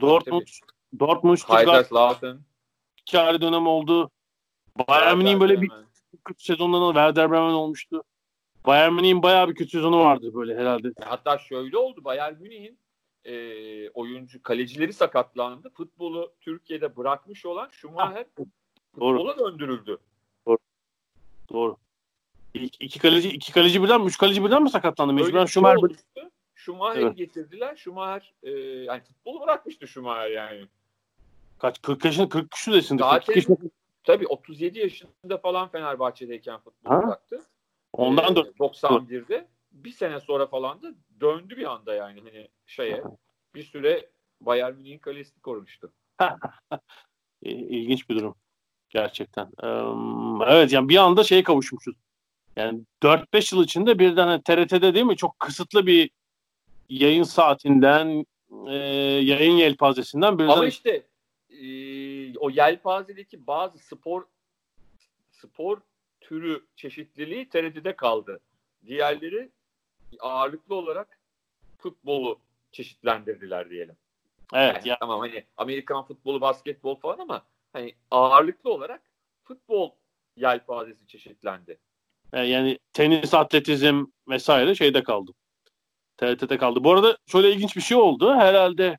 Dortmund, 0.00 0.46
Dortmund, 1.00 1.36
Stuttgart 1.36 1.92
ayrı 3.14 3.40
dönem 3.40 3.66
oldu. 3.66 4.10
Bayern 4.88 5.18
Münih'in 5.18 5.40
böyle 5.40 5.62
bir 5.62 5.70
kötü 6.24 6.44
sezonlarında 6.44 6.92
Werder 6.92 7.30
Bremen 7.30 7.52
olmuştu. 7.52 8.04
Bayern 8.66 8.92
Münih'in 8.92 9.22
bayağı 9.22 9.48
bir 9.48 9.54
kötü 9.54 9.70
sezonu 9.70 10.00
vardı 10.00 10.34
böyle 10.34 10.56
herhalde. 10.56 10.88
Hatta 11.04 11.38
şöyle 11.38 11.78
oldu. 11.78 12.04
Bayern 12.04 12.34
Münih'in 12.34 12.78
e, 13.24 13.90
oyuncu 13.90 14.42
kalecileri 14.42 14.92
sakatlandı. 14.92 15.70
Futbolu 15.70 16.32
Türkiye'de 16.40 16.96
bırakmış 16.96 17.46
olan 17.46 17.68
Schumacher 17.72 18.26
futbola 18.94 19.38
döndürüldü. 19.38 19.98
Doğru. 21.52 21.76
İki, 22.54 22.84
iki 22.84 22.98
kaleci 22.98 23.28
iki 23.28 23.52
kaleci 23.52 23.82
birden 23.82 24.00
mi? 24.00 24.06
Üç 24.06 24.18
kaleci 24.18 24.44
birden 24.44 24.62
mi 24.62 24.70
sakatlandı? 24.70 25.12
Mecburen 25.12 25.44
şey 25.44 25.52
Schumacher 25.52 25.76
olmuştu. 25.76 26.04
Schumacher'i 26.54 27.04
Evet. 27.04 27.16
getirdiler. 27.16 27.76
Schumacher 27.76 28.34
e, 28.42 28.50
yani 28.60 29.00
futbolu 29.02 29.40
bırakmıştı 29.40 29.86
Schumacher 29.88 30.30
yani. 30.30 30.66
kaç 31.58 31.82
40 31.82 32.04
yaşında 32.04 32.28
40 32.28 32.50
küsürdesinde. 32.50 33.02
Zaten- 33.02 33.18
42 33.34 33.38
yaşında. 33.52 33.70
Tabii 34.04 34.26
37 34.26 34.78
yaşında 34.78 35.38
falan 35.38 35.68
Fenerbahçe'deyken 35.68 36.58
futbolu 36.60 36.94
Ha. 36.94 37.02
bıraktı. 37.02 37.42
Ondan 37.92 38.32
Ee, 38.32 38.36
da 38.36 38.40
91'de 38.40 39.48
bir 39.84 39.90
sene 39.90 40.20
sonra 40.20 40.46
falan 40.46 40.82
da 40.82 40.94
döndü 41.20 41.56
bir 41.56 41.72
anda 41.72 41.94
yani 41.94 42.20
hani 42.20 42.48
şeye 42.66 43.02
bir 43.54 43.62
süre 43.62 44.08
Bayern 44.40 44.74
Münih'in 44.74 44.98
kalesini 44.98 45.40
korumuştu. 45.42 45.92
ilginç 47.42 48.10
bir 48.10 48.16
durum. 48.16 48.34
Gerçekten. 48.90 49.50
Eee, 49.62 50.54
evet 50.54 50.72
yani 50.72 50.88
bir 50.88 50.96
anda 50.96 51.24
şeye 51.24 51.42
kavuşmuşuz. 51.42 51.96
Yani 52.56 52.80
4-5 53.02 53.54
yıl 53.54 53.64
içinde 53.64 53.98
birden 53.98 54.26
hani 54.26 54.42
TRT'de 54.42 54.94
değil 54.94 55.06
mi 55.06 55.16
çok 55.16 55.40
kısıtlı 55.40 55.86
bir 55.86 56.10
yayın 56.88 57.22
saatinden 57.22 58.26
e, 58.66 58.74
yayın 59.22 59.56
yelpazesinden 59.56 60.38
birden 60.38 60.48
Ama 60.48 60.66
işte 60.66 61.06
e, 61.50 62.38
o 62.38 62.50
yelpazedeki 62.50 63.46
bazı 63.46 63.78
spor 63.78 64.26
spor 65.30 65.80
türü 66.20 66.66
çeşitliliği 66.76 67.48
TRT'de 67.48 67.96
kaldı. 67.96 68.40
Diğerleri 68.86 69.50
ağırlıklı 70.20 70.74
olarak 70.74 71.18
futbolu 71.78 72.38
çeşitlendirdiler 72.72 73.70
diyelim. 73.70 73.96
evet 74.54 74.76
Yani 74.76 74.88
ya 74.88 74.96
Tamam 75.00 75.20
hani 75.20 75.44
Amerikan 75.56 76.04
futbolu, 76.04 76.40
basketbol 76.40 76.94
falan 76.94 77.18
ama 77.18 77.42
hani 77.72 77.94
ağırlıklı 78.10 78.72
olarak 78.72 79.02
futbol 79.44 79.90
yelpazesi 80.36 81.06
çeşitlendi. 81.06 81.78
e, 82.32 82.40
yani 82.40 82.78
tenis, 82.92 83.34
atletizm 83.34 84.04
vesaire 84.28 84.74
şeyde 84.74 85.02
kaldı. 85.02 85.32
TRT'de 86.16 86.58
kaldı. 86.58 86.84
Bu 86.84 86.92
arada 86.92 87.18
şöyle 87.26 87.52
ilginç 87.52 87.76
bir 87.76 87.80
şey 87.80 87.96
oldu. 87.96 88.34
Herhalde 88.34 88.98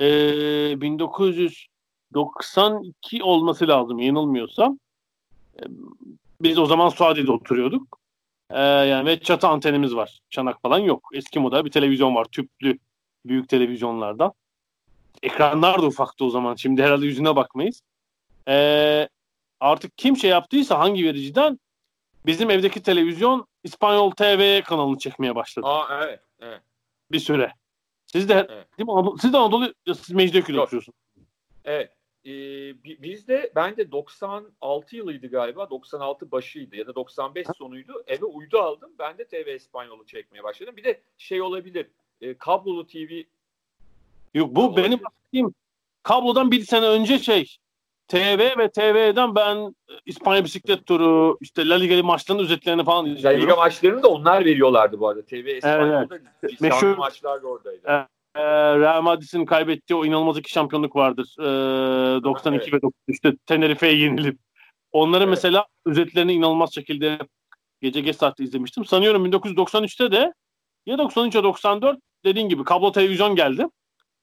e, 0.00 0.80
1992 0.80 3.22
olması 3.22 3.68
lazım 3.68 3.98
yanılmıyorsam. 3.98 4.78
E, 5.56 5.62
biz 6.40 6.58
o 6.58 6.66
zaman 6.66 6.88
Suadi'de 6.88 7.32
oturuyorduk. 7.32 7.98
E, 8.50 8.60
yani 8.60 9.06
ve 9.06 9.20
çatı 9.20 9.48
antenimiz 9.48 9.96
var. 9.96 10.20
Çanak 10.30 10.62
falan 10.62 10.78
yok. 10.78 11.08
Eski 11.12 11.38
model 11.38 11.64
bir 11.64 11.70
televizyon 11.70 12.14
var. 12.14 12.24
Tüplü 12.24 12.78
büyük 13.24 13.48
televizyonlardan. 13.48 14.32
Ekranlar 15.22 15.82
da 15.82 15.86
ufaktı 15.86 16.24
o 16.24 16.30
zaman. 16.30 16.54
Şimdi 16.54 16.82
herhalde 16.82 17.06
yüzüne 17.06 17.36
bakmayız. 17.36 17.82
E, 18.48 19.08
artık 19.60 19.98
kim 19.98 20.16
şey 20.16 20.30
yaptıysa 20.30 20.78
hangi 20.78 21.04
vericiden 21.04 21.58
bizim 22.26 22.50
evdeki 22.50 22.82
televizyon 22.82 23.46
İspanyol 23.64 24.10
TV 24.10 24.62
kanalını 24.62 24.98
çekmeye 24.98 25.34
başladı 25.34 25.66
Aa 25.66 26.04
evet. 26.04 26.20
evet. 26.40 26.60
bir 27.12 27.18
süre. 27.18 27.52
Siz 28.06 28.28
de 28.28 28.46
Evet. 28.50 28.78
değil 28.78 28.88
mi? 28.88 29.20
Siz 29.20 29.32
de 29.32 29.36
Anadolu 29.38 29.74
siz 29.86 30.10
Mecidiyeköy'de 30.10 30.60
oturuyorsunuz. 30.60 30.98
Evet. 31.64 31.90
Ee, 32.26 32.30
bi- 32.84 33.02
bizde 33.02 33.52
ben 33.54 33.76
de 33.76 33.92
96 33.92 34.96
yılıydı 34.96 35.26
galiba. 35.26 35.70
96 35.70 36.30
başıydı 36.30 36.76
ya 36.76 36.86
da 36.86 36.94
95 36.94 37.46
sonuydu. 37.58 38.04
Eve 38.06 38.24
uydu 38.24 38.58
aldım. 38.58 38.90
Ben 38.98 39.18
de 39.18 39.24
TV 39.24 39.54
İspanyolu 39.54 40.06
çekmeye 40.06 40.42
başladım. 40.44 40.74
Bir 40.76 40.84
de 40.84 41.00
şey 41.18 41.42
olabilir. 41.42 41.86
E, 42.20 42.34
kablolu 42.38 42.86
TV 42.86 43.22
Yok 44.34 44.54
bu 44.56 44.64
Olabilir. 44.66 44.86
benim 44.86 45.04
bahsettiğim 45.04 45.54
kablodan 46.02 46.50
bir 46.50 46.60
sene 46.64 46.86
önce 46.86 47.18
şey 47.18 47.56
TV 48.08 48.58
ve 48.58 48.70
TV'den 48.70 49.34
ben 49.34 49.56
e, 49.88 49.92
İspanya 50.06 50.44
bisiklet 50.44 50.86
turu 50.86 51.38
işte 51.40 51.68
La 51.68 51.74
Liga 51.74 52.02
maçlarının 52.02 52.42
özetlerini 52.44 52.84
falan 52.84 53.04
La 53.06 53.10
izliyorum. 53.10 53.42
Liga 53.42 53.56
maçlarını 53.56 54.02
da 54.02 54.08
onlar 54.08 54.44
veriyorlardı 54.44 55.00
bu 55.00 55.08
arada. 55.08 55.22
TV 55.26 55.34
İspanyol'da 55.34 56.14
lisanslı 56.44 56.66
Meşhur- 56.66 56.96
maçlar 56.96 57.42
da 57.42 57.46
oradaydı. 57.46 58.08
Evet. 58.36 58.46
Ee, 58.46 58.78
Real 58.80 59.02
Madrid'in 59.02 59.44
kaybettiği 59.46 59.96
o 59.96 60.04
inanılmaz 60.04 60.38
iki 60.38 60.50
şampiyonluk 60.50 60.96
vardır. 60.96 61.36
Ee, 61.40 62.24
92 62.24 62.72
ve 62.72 62.76
93'te 62.76 63.36
Tenerife'ye 63.46 63.96
yenilip. 63.96 64.38
Onların 64.92 65.28
Evet. 65.28 65.36
mesela 65.36 65.66
özetlerini 65.86 66.32
inanılmaz 66.32 66.74
şekilde 66.74 67.18
gece 67.80 68.00
geç 68.00 68.16
saatte 68.16 68.44
izlemiştim. 68.44 68.84
Sanıyorum 68.84 69.26
1993'te 69.26 70.12
de 70.12 70.32
ya 70.86 70.98
93 70.98 71.34
ya 71.34 71.44
94 71.44 71.98
dediğin 72.24 72.48
gibi 72.48 72.64
kablo 72.64 72.92
televizyon 72.92 73.36
geldi. 73.36 73.66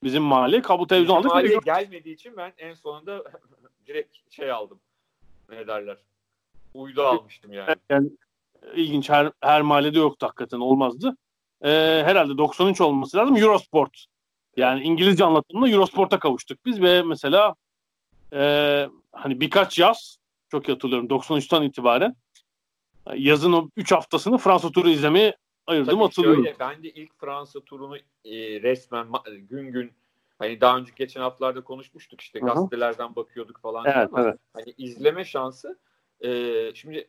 Bizim 0.02 0.22
mahalleye 0.22 0.62
kablo 0.62 0.86
televizyon 0.86 1.16
aldık. 1.16 1.30
Televizyon- 1.32 1.64
gelmediği 1.64 2.14
için 2.14 2.36
ben 2.36 2.52
en 2.58 2.74
sonunda 2.74 3.24
direkt 3.86 4.16
şey 4.30 4.50
aldım. 4.52 4.80
Ne 5.50 5.66
derler? 5.66 5.96
Uydu 6.74 7.02
almıştım 7.02 7.52
yani. 7.52 7.74
Yani 7.90 8.08
ilginç 8.74 9.10
her, 9.10 9.32
her 9.40 9.62
mahallede 9.62 9.98
yoktu 9.98 10.26
hakikaten 10.26 10.60
olmazdı. 10.60 11.16
Ee, 11.62 12.02
herhalde 12.04 12.38
93 12.38 12.80
olması 12.80 13.16
lazım. 13.16 13.36
Eurosport. 13.36 14.06
Yani 14.56 14.82
İngilizce 14.82 15.24
anlatımında 15.24 15.68
Eurosport'a 15.68 16.18
kavuştuk 16.18 16.58
biz 16.66 16.82
ve 16.82 17.02
mesela 17.02 17.54
e, 18.32 18.40
hani 19.12 19.40
birkaç 19.40 19.78
yaz 19.78 20.18
çok 20.50 20.68
iyi 20.68 20.72
hatırlıyorum 20.72 21.08
93'ten 21.08 21.62
itibaren 21.62 22.16
yazın 23.14 23.52
o 23.52 23.68
3 23.76 23.92
haftasını 23.92 24.38
Fransa 24.38 24.70
turu 24.70 24.88
izlemeye 24.88 25.36
ayırdım 25.66 25.94
Tabii 25.94 26.02
hatırlıyorum. 26.02 26.44
şöyle 26.44 26.58
ben 26.58 26.82
de 26.82 26.90
ilk 26.90 27.20
Fransa 27.20 27.60
turunu 27.60 27.96
e, 27.96 28.62
resmen 28.62 29.06
gün 29.26 29.72
gün 29.72 29.92
hani 30.38 30.60
daha 30.60 30.78
önce 30.78 30.92
geçen 30.96 31.20
haftalarda 31.20 31.64
konuşmuştuk 31.64 32.20
işte 32.20 32.40
Hı 32.40 32.44
hı. 32.44 32.48
gazetelerden 32.48 33.16
bakıyorduk 33.16 33.60
falan 33.60 33.84
Evet, 33.86 34.08
ama 34.12 34.22
evet. 34.22 34.38
hani 34.52 34.74
izleme 34.78 35.24
şansı 35.24 35.78
e, 36.20 36.70
şimdi 36.74 37.08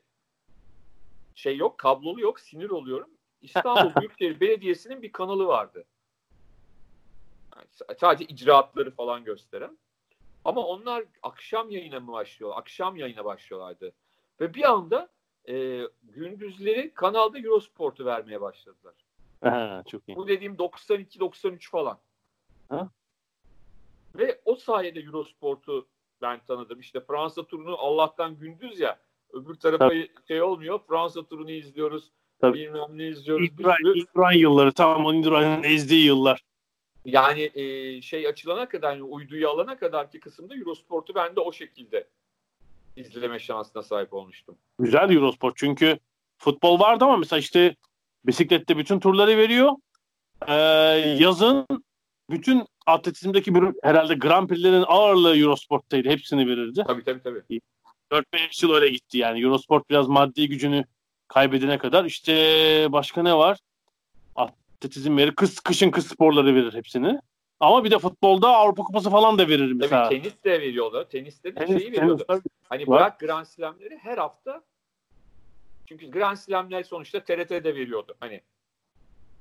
şey 1.36 1.58
yok 1.58 1.78
kablolu 1.78 2.22
yok 2.22 2.40
sinir 2.40 2.70
oluyorum. 2.70 3.10
İstanbul 3.42 3.96
Büyükşehir 4.02 4.40
Belediyesi'nin 4.40 5.02
bir 5.02 5.12
kanalı 5.12 5.48
vardı. 5.48 5.86
Yani 7.56 7.98
sadece 8.00 8.26
icraatları 8.26 8.92
falan 8.92 9.24
gösteren. 9.24 9.78
Ama 10.46 10.62
onlar 10.62 11.04
akşam 11.24 11.72
yayına 11.72 12.00
mı 12.00 12.12
başlıyor? 12.12 12.52
Akşam 12.56 12.98
yayına 12.98 13.26
başlıyorlardı. 13.26 13.94
Ve 14.42 14.54
bir 14.54 14.72
anda 14.72 15.10
e, 15.50 15.82
gündüzleri 16.04 16.94
kanalda 16.94 17.40
Eurosport'u 17.40 18.06
vermeye 18.06 18.42
başladılar. 18.42 18.94
Ha, 19.42 19.84
çok 19.88 20.10
iyi. 20.10 20.16
Bu 20.16 20.28
dediğim 20.28 20.56
92-93 20.56 21.70
falan. 21.70 21.98
Ha? 22.70 22.90
Ve 24.16 24.42
o 24.46 24.56
sayede 24.56 25.00
Eurosport'u 25.00 25.88
ben 26.22 26.40
tanıdım. 26.46 26.80
İşte 26.80 27.00
Fransa 27.00 27.44
turunu 27.44 27.78
Allah'tan 27.78 28.40
gündüz 28.40 28.80
ya. 28.80 29.00
Öbür 29.34 29.56
tarafa 29.56 29.90
Tabii. 29.90 30.12
şey 30.28 30.42
olmuyor. 30.42 30.80
Fransa 30.88 31.24
turunu 31.24 31.52
izliyoruz. 31.52 32.12
Tabii. 32.42 32.60
Bilmem 32.60 32.98
ne 32.98 33.08
izliyoruz. 33.08 33.50
Sürü- 33.50 34.00
İlduran 34.00 34.32
yılları 34.32 34.72
tamam 34.72 35.14
İlduran'ın 35.14 35.64
ezdiği 35.64 36.06
yıllar. 36.06 36.42
Yani 37.06 37.52
e, 37.56 38.02
şey 38.02 38.28
açılana 38.28 38.70
kadar, 38.70 38.92
yani 38.92 39.04
uyduyu 39.04 39.50
alana 39.50 39.78
kadar 39.78 40.12
ki 40.12 40.20
kısımda 40.20 40.56
Eurosport'u 40.56 41.16
ben 41.16 41.36
de 41.36 41.40
o 41.40 41.52
şekilde 41.52 42.08
izleme 42.96 43.40
şansına 43.40 43.84
sahip 43.84 44.14
olmuştum. 44.14 44.56
Güzel 44.80 45.10
Eurosport 45.10 45.58
çünkü 45.58 46.00
futbol 46.38 46.80
vardı 46.80 47.06
ama 47.06 47.18
mesela 47.18 47.40
işte 47.40 47.76
bisiklette 48.26 48.78
bütün 48.78 49.00
turları 49.00 49.38
veriyor. 49.38 49.72
Ee, 50.48 50.54
yazın 51.20 51.68
bütün 52.30 52.66
atletizmdeki 52.86 53.56
bir, 53.56 53.64
herhalde 53.84 54.16
Grand 54.16 54.50
Prix'lerin 54.50 54.84
ağırlığı 54.88 55.38
Eurosport'taydı. 55.38 56.10
Hepsini 56.10 56.48
verirdi. 56.48 56.84
Tabii 56.88 57.04
tabii 57.04 57.24
tabii. 57.24 57.42
4-5 58.12 58.66
yıl 58.66 58.74
öyle 58.74 58.90
gitti 58.90 59.18
yani. 59.18 59.44
Eurosport 59.44 59.90
biraz 59.90 60.08
maddi 60.08 60.50
gücünü 60.50 60.86
kaybedene 61.28 61.78
kadar. 61.78 62.06
İşte 62.06 62.34
başka 62.90 63.24
ne 63.24 63.38
var? 63.38 63.58
Atletizm 64.36 65.18
verir. 65.18 65.36
Kış, 65.36 65.60
kışın 65.60 65.92
kış 65.92 66.04
sporları 66.06 66.56
verir 66.56 66.74
hepsini. 66.74 67.20
Ama 67.60 67.84
bir 67.84 67.92
de 67.92 68.00
futbolda 68.00 68.48
Avrupa 68.48 68.84
Kupası 68.84 69.10
falan 69.10 69.38
da 69.38 69.48
verir 69.48 69.72
mesela. 69.72 70.10
Tabii 70.10 70.22
tenis 70.22 70.44
de 70.44 70.62
veriyorlar. 70.62 71.10
Teniste 71.10 71.56
de 71.56 71.60
Tenis- 71.60 71.80
şeyi 71.80 71.92
veriyordu. 71.92 72.26
tenis. 72.28 72.42
Hani 72.70 72.88
Var. 72.88 73.00
bırak 73.00 73.20
Grand 73.20 73.46
Slam'leri 73.46 73.98
her 73.98 74.18
hafta 74.18 74.64
çünkü 75.88 76.12
Grand 76.12 76.38
Slam'ler 76.38 76.84
sonuçta 76.84 77.24
TRT'de 77.24 77.76
veriyordu. 77.76 78.16
Hani 78.20 78.42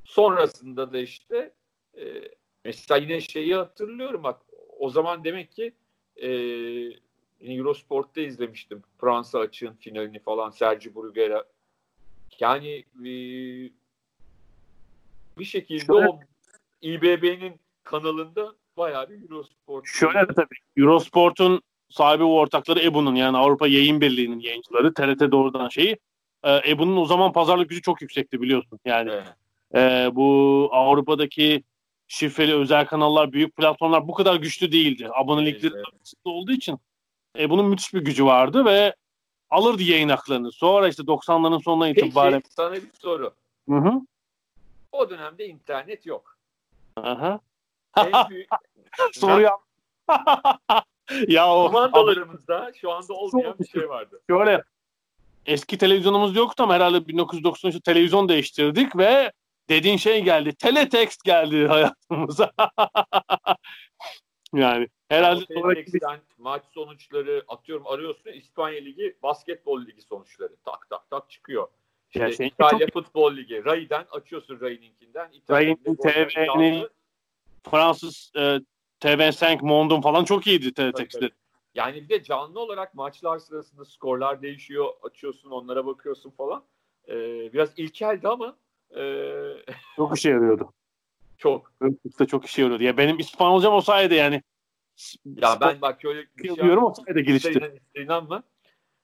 sonrasında 0.05 0.93
da 0.93 0.99
işte 0.99 1.53
e, 1.99 2.05
mesela 2.65 2.99
yine 2.99 3.21
şeyi 3.21 3.55
hatırlıyorum 3.55 4.23
bak 4.23 4.43
o 4.79 4.91
zaman 4.91 5.25
demek 5.25 5.53
ki 5.53 5.75
e, 6.17 6.29
Eurosport'ta 7.41 8.21
izlemiştim 8.21 8.83
Fransa 9.01 9.39
açığın 9.39 9.73
finalini 9.75 10.19
falan 10.19 10.51
Sergi 10.51 10.95
Bruguera. 10.95 11.45
Yani 12.41 12.85
e, 13.01 13.05
bir 15.39 15.45
şekilde 15.45 15.85
Şöyle- 15.85 16.09
o 16.09 16.21
İBB'nin 16.83 17.61
kanalında 17.83 18.53
bayağı 18.77 19.11
bir 19.11 19.23
Eurosport. 19.31 19.85
Şöyle 19.87 20.27
tabii. 20.27 20.55
Eurosport'un 20.77 21.63
sahibi 21.89 22.23
ve 22.23 22.29
ortakları 22.29 22.81
EBU'nun 22.81 23.15
yani 23.15 23.37
Avrupa 23.37 23.67
Yayın 23.69 24.01
Birliği'nin 24.01 24.41
yayıncıları 24.41 24.95
TRT 24.95 25.33
doğrudan 25.33 25.69
şeyi. 25.69 25.97
E, 26.45 26.71
EBU'nun 26.71 26.97
o 26.97 27.05
zaman 27.07 27.33
pazarlık 27.33 27.69
gücü 27.69 27.83
çok 27.83 28.03
yüksekti 28.03 28.43
biliyorsun. 28.43 28.79
Yani 28.85 29.11
Evet. 29.11 29.27
e, 29.75 30.17
bu 30.17 30.69
Avrupa'daki 30.73 31.63
şifreli 32.09 32.55
özel 32.55 32.87
kanallar, 32.87 33.33
büyük 33.33 33.57
platformlar 33.57 34.09
bu 34.09 34.15
kadar 34.15 34.37
güçlü 34.37 34.73
değildi. 34.73 35.09
Abonelikleri 35.15 35.73
Evet. 35.75 36.13
olduğu 36.25 36.53
için 36.53 36.79
e, 37.39 37.51
bunun 37.51 37.67
müthiş 37.67 37.95
bir 37.95 38.01
gücü 38.05 38.25
vardı 38.25 38.65
ve 38.65 38.95
alırdı 39.55 39.83
yayın 39.83 40.09
haklarını. 40.09 40.53
Sonra 40.53 40.89
işte 40.89 41.03
90'ların 41.03 41.63
sonuna 41.63 41.85
Peki 41.85 42.07
itibaren. 42.07 42.43
sana 42.49 42.75
bir 42.75 42.91
soru. 43.03 43.35
Hı 43.69 43.77
hı. 43.77 43.93
O 44.93 45.11
dönemde 45.11 45.47
internet 45.47 46.07
yok. 46.07 46.39
Aha. 46.97 47.41
En 47.97 48.13
büyük 48.31 48.49
Soruyu 49.13 49.49
ya 51.29 51.55
o 51.55 51.67
kumandalarımızda 51.67 52.73
şu 52.81 52.93
anda 52.93 53.13
olmayan 53.13 53.59
bir 53.59 53.67
şey 53.67 53.89
vardı. 53.89 54.21
şöyle 54.31 54.63
eski 55.47 55.79
televizyonumuz 55.79 56.37
yoktu 56.37 56.63
ama 56.63 56.75
herhalde 56.75 56.97
1993'te 56.99 57.81
televizyon 57.81 58.29
değiştirdik 58.29 58.97
ve 58.97 59.33
dediğin 59.69 59.97
şey 59.97 60.25
geldi. 60.25 60.55
Teletext 60.55 61.25
geldi 61.25 61.67
hayatımıza. 61.67 62.53
Yani 64.57 64.89
herhalde 65.09 65.45
O 65.51 65.61
sonraki 65.61 65.99
maç 66.39 66.63
sonuçları 66.75 67.45
atıyorum 67.49 67.87
arıyorsun 67.87 68.31
İspanya 68.31 68.81
Ligi, 68.81 69.17
Basketbol 69.23 69.87
Ligi 69.87 70.03
sonuçları 70.03 70.57
tak 70.65 70.91
tak 70.91 71.11
tak 71.11 71.31
çıkıyor. 71.31 71.69
İşte 72.15 72.45
Ya 72.45 72.49
İtalya 72.49 72.87
Futbol 72.93 73.37
Ligi. 73.37 73.65
Ray'den 73.65 74.05
açıyorsun 74.11 74.61
Ray'ninkinden. 74.61 75.33
Ligi 75.33 75.97
TV'nin. 75.97 76.89
Fransız 77.71 78.33
e, 78.37 78.61
TV5 79.01 79.63
Mond'un 79.63 80.01
falan 80.01 80.25
çok 80.25 80.47
iyiydi 80.47 80.75
tabii. 80.75 81.31
Yani 81.75 82.03
bir 82.03 82.09
de 82.09 82.23
canlı 82.23 82.61
olarak 82.61 82.95
maçlar 82.95 83.39
sırasında 83.39 83.85
skorlar 83.85 84.43
değişiyor. 84.43 84.89
Açıyorsun 85.03 85.51
onlara 85.51 85.87
bakıyorsun 85.87 86.31
falan. 86.31 86.65
Ee, 87.09 87.53
biraz 87.53 87.79
ilkeldi 87.79 88.29
ama 88.29 88.57
e, 88.97 89.33
Çok 89.97 90.19
işe 90.19 90.31
yarıyordu. 90.31 90.73
Çok. 91.45 91.73
Teletext'te 91.79 92.27
çok 92.27 92.47
işe 92.47 92.63
yarıyordu. 92.63 92.83
Ya 92.83 92.97
benim 92.97 93.19
İspanyolcam 93.19 93.75
o 93.75 93.81
sayede 93.81 94.15
yani. 94.15 94.43
Ya 95.25 95.59
ben 95.61 95.81
bak 95.81 96.03
şöyle 96.03 96.27
bir 96.37 96.49
şey 96.49 96.57
diyorum 96.57 96.85
o 96.85 96.95
sayede 96.95 97.23
gelişti. 97.23 97.81
İnanma. 97.95 98.43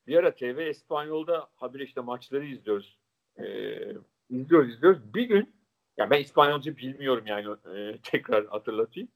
Bir 0.07 0.16
ara 0.16 0.35
TV 0.35 0.68
İspanyol'da 0.70 1.48
habire 1.57 1.85
işte 1.85 2.00
maçları 2.00 2.44
izliyoruz. 2.44 2.98
Ee, 3.38 3.44
izliyoruz 4.31 4.74
izliyoruz. 4.74 5.14
Bir 5.14 5.22
gün 5.22 5.53
ya 5.96 6.11
ben 6.11 6.20
İspanyolca 6.20 6.76
bilmiyorum 6.76 7.24
yani 7.26 7.48
e, 7.76 7.98
tekrar 8.03 8.46
hatırlatayım. 8.46 9.09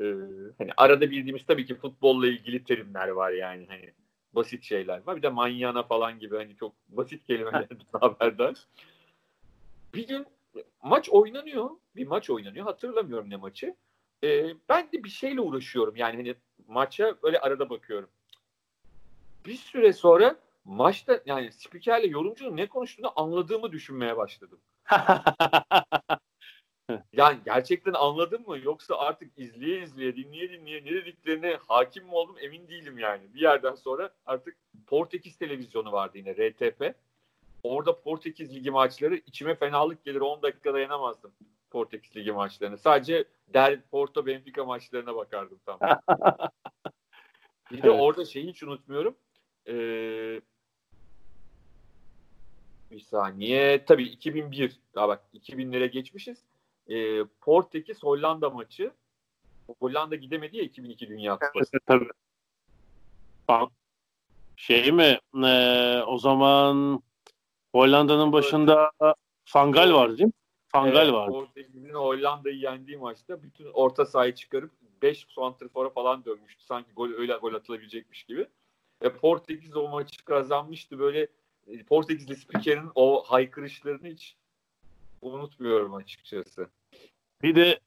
Ee, 0.00 0.14
hani 0.58 0.70
arada 0.76 1.10
bildiğimiz 1.10 1.46
tabii 1.46 1.66
ki 1.66 1.74
futbolla 1.74 2.26
ilgili 2.26 2.64
terimler 2.64 3.08
var 3.08 3.30
yani 3.30 3.66
hani 3.68 3.92
basit 4.32 4.64
şeyler 4.64 5.06
var. 5.06 5.16
Bir 5.16 5.22
de 5.22 5.28
manyana 5.28 5.82
falan 5.82 6.18
gibi 6.18 6.36
hani 6.36 6.56
çok 6.56 6.72
basit 6.88 7.26
kelimelerden 7.26 7.78
haberdar. 8.00 8.54
Bir 9.94 10.08
gün 10.08 10.26
maç 10.82 11.08
oynanıyor. 11.10 11.70
Bir 11.96 12.06
maç 12.06 12.30
oynanıyor. 12.30 12.64
Hatırlamıyorum 12.64 13.30
ne 13.30 13.36
maçı. 13.36 13.76
Ee, 14.24 14.54
ben 14.68 14.92
de 14.92 15.04
bir 15.04 15.08
şeyle 15.08 15.40
uğraşıyorum. 15.40 15.96
Yani 15.96 16.16
hani 16.16 16.34
maça 16.68 17.16
öyle 17.22 17.40
arada 17.40 17.70
bakıyorum. 17.70 18.08
Bir 19.46 19.54
süre 19.54 19.92
sonra 19.92 20.36
maçta 20.64 21.20
yani 21.26 21.52
spikerle 21.52 22.06
yorumcunun 22.06 22.56
ne 22.56 22.66
konuştuğunu 22.66 23.12
anladığımı 23.16 23.72
düşünmeye 23.72 24.16
başladım. 24.16 24.58
Yani 27.12 27.38
gerçekten 27.44 27.92
anladım 27.92 28.42
mı 28.46 28.58
yoksa 28.58 28.98
artık 28.98 29.38
izleye 29.38 29.82
izleye 29.82 30.16
dinleye 30.16 30.50
dinleye 30.50 30.84
ne 30.84 30.90
dediklerine 30.90 31.58
hakim 31.66 32.04
mi 32.04 32.14
oldum 32.14 32.36
emin 32.40 32.68
değilim 32.68 32.98
yani. 32.98 33.34
Bir 33.34 33.40
yerden 33.40 33.74
sonra 33.74 34.10
artık 34.26 34.56
Portekiz 34.86 35.36
televizyonu 35.36 35.92
vardı 35.92 36.18
yine 36.18 36.34
RTP. 36.34 36.94
Orada 37.66 38.00
Portekiz 38.00 38.54
Ligi 38.54 38.70
maçları 38.70 39.16
içime 39.16 39.54
fenalık 39.54 40.04
gelir 40.04 40.20
10 40.20 40.42
dakika 40.42 40.74
dayanamazdım 40.74 41.32
Portekiz 41.70 42.16
Ligi 42.16 42.32
maçlarını. 42.32 42.78
Sadece 42.78 43.24
Der 43.54 43.80
Porto 43.82 44.26
Benfica 44.26 44.64
maçlarına 44.64 45.16
bakardım 45.16 45.58
tam. 45.66 45.78
Bir 47.70 47.82
de 47.82 47.88
Evet. 47.88 48.00
orada 48.00 48.24
şeyi 48.24 48.46
hiç 48.48 48.62
unutmuyorum. 48.62 49.16
Ee, 49.68 50.40
bir 52.90 53.00
saniye. 53.00 53.84
Tabii 53.84 54.04
2001. 54.04 54.80
Daha 54.94 55.08
bak 55.08 55.24
2000'lere 55.34 55.86
geçmişiz. 55.86 56.38
Ee, 56.88 57.24
Portekiz 57.40 58.02
Hollanda 58.02 58.50
maçı. 58.50 58.92
Hollanda 59.80 60.16
gidemedi 60.16 60.56
ya 60.56 60.62
2002 60.62 61.08
Dünya 61.08 61.38
Kupası. 61.38 61.78
Tabii. 61.86 62.08
Şey 64.56 64.92
mi? 64.92 65.18
e, 65.44 66.02
o 66.06 66.18
zaman 66.18 67.02
Hollanda'nın 67.76 68.32
başında 68.32 68.90
Fangal 69.44 69.92
vardı 69.92 70.18
değil 70.18 70.26
mi? 70.26 70.32
Fangal 70.68 71.04
Evet, 71.04 71.12
vardı. 71.12 71.32
Portekiz'in 71.32 71.94
Hollanda'yı 71.94 72.56
yendiği 72.56 72.96
maçta 72.96 73.42
bütün 73.42 73.66
orta 73.72 74.06
sahayı 74.06 74.34
çıkarıp 74.34 74.70
5 75.02 75.26
santrfora 75.34 75.90
falan 75.90 76.24
dönmüştü. 76.24 76.64
Sanki 76.64 76.92
gol 76.92 77.10
öyle 77.10 77.36
gol 77.36 77.54
atılabilecekmiş 77.54 78.24
gibi. 78.24 78.46
Ve 79.02 79.16
Portekiz 79.16 79.76
o 79.76 79.88
maçı 79.88 80.24
kazanmıştı. 80.24 80.98
Böyle 80.98 81.26
e, 81.66 81.82
Portekizli 81.84 82.36
spikerin 82.36 82.90
o 82.94 83.22
haykırışlarını 83.22 84.08
hiç 84.08 84.36
unutmuyorum 85.22 85.94
açıkçası. 85.94 86.68
Bir 87.42 87.54
de 87.54 87.80